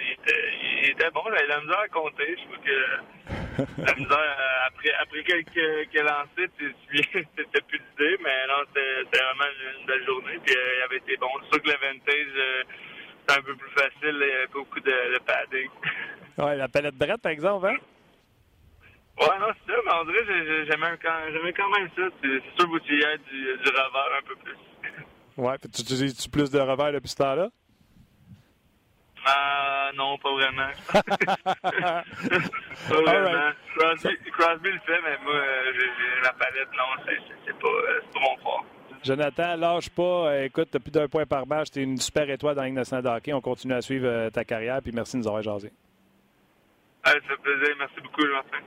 Il, 0.00 0.12
était, 0.12 0.50
il, 0.82 0.90
était, 0.90 1.10
bon, 1.10 1.22
j'avais 1.26 1.46
la 1.46 1.60
misère 1.60 1.80
à 1.80 1.88
compter. 1.88 2.36
Je 2.36 2.44
trouve 2.44 2.64
que 2.64 3.82
la 3.86 3.94
misère, 3.94 4.18
euh, 4.18 4.66
après, 4.66 4.92
après 5.00 5.22
quelques, 5.24 5.52
quelques 5.52 6.02
lancers, 6.02 6.48
tu 6.58 6.74
c'était 7.36 7.60
plus 7.66 7.78
d'idée, 7.78 8.16
mais 8.22 8.46
non, 8.46 8.64
c'était 8.68 9.18
vraiment 9.18 9.50
une, 9.80 9.86
belle 9.86 10.04
journée. 10.04 10.38
Puis 10.44 10.56
euh, 10.56 10.74
il 10.78 10.82
avait 10.82 10.96
été 10.98 11.16
bon. 11.16 11.28
C'est 11.42 11.54
sûr 11.54 11.62
que 11.62 11.68
le 11.68 11.88
vintage, 11.88 12.26
euh, 12.36 12.62
c'était 13.20 13.38
un 13.38 13.42
peu 13.42 13.56
plus 13.56 13.70
facile. 13.70 14.16
Il 14.16 14.22
avait 14.22 14.46
beaucoup 14.48 14.80
de, 14.80 15.14
de 15.14 15.18
padding. 15.18 15.70
ouais, 16.38 16.56
la 16.56 16.68
palette 16.68 16.96
drette, 16.96 17.22
par 17.22 17.32
exemple, 17.32 17.66
hein? 17.66 17.76
Ouais, 19.20 19.38
non, 19.40 19.48
c'est 19.66 19.72
ça, 19.72 19.78
mais 19.84 20.12
dirait 20.12 20.24
que 20.24 20.64
j'aimais 20.70 21.52
quand, 21.52 21.68
même 21.70 21.88
ça. 21.96 22.02
C'est 22.22 22.42
sûr 22.56 22.70
que 22.70 22.78
tu 22.84 22.94
y 22.94 23.18
du, 23.30 23.56
du 23.58 23.68
revers 23.68 24.18
un 24.18 24.22
peu 24.24 24.36
plus. 24.36 24.56
Ouais, 25.36 25.56
tu 25.58 25.82
utilises-tu 25.82 26.30
plus 26.30 26.50
de 26.50 26.58
revers 26.60 26.92
depuis 26.92 27.08
ce 27.08 27.16
temps-là? 27.16 27.48
Ah, 29.30 29.90
non, 29.94 30.16
pas 30.18 30.32
vraiment. 30.32 30.70
pas 30.92 32.02
vraiment. 32.88 33.52
Crosby, 33.76 34.16
Crosby, 34.32 34.70
le 34.70 34.78
fait, 34.86 35.00
mais 35.04 35.18
moi, 35.22 35.34
euh, 35.34 35.72
j'ai 35.74 36.22
la 36.22 36.32
palette, 36.32 36.68
non, 36.72 37.14
c'est 37.44 37.58
pas, 37.58 37.68
euh, 37.68 38.00
pas 38.12 38.20
mon 38.20 38.36
fort. 38.38 38.64
Jonathan, 39.04 39.56
lâche 39.56 39.90
pas. 39.90 40.02
Euh, 40.02 40.44
écoute, 40.44 40.68
t'as 40.70 40.78
plus 40.78 40.90
d'un 40.90 41.08
point 41.08 41.26
par 41.26 41.46
match. 41.46 41.70
T'es 41.70 41.82
une 41.82 41.98
super 41.98 42.28
étoile 42.30 42.54
dans 42.54 42.62
la 42.62 42.68
Ligue 42.68 42.76
nationale 42.76 43.04
de 43.04 43.08
hockey. 43.10 43.32
On 43.34 43.42
continue 43.42 43.74
à 43.74 43.82
suivre 43.82 44.30
ta 44.30 44.44
carrière. 44.44 44.80
Puis 44.82 44.92
merci 44.92 45.16
de 45.16 45.18
nous 45.18 45.28
avoir 45.28 45.42
jasé. 45.42 45.70
Ah, 47.04 47.10
ça 47.10 47.20
fait 47.20 47.36
plaisir. 47.42 47.76
Merci 47.78 48.00
beaucoup, 48.02 48.22
Jonathan. 48.22 48.64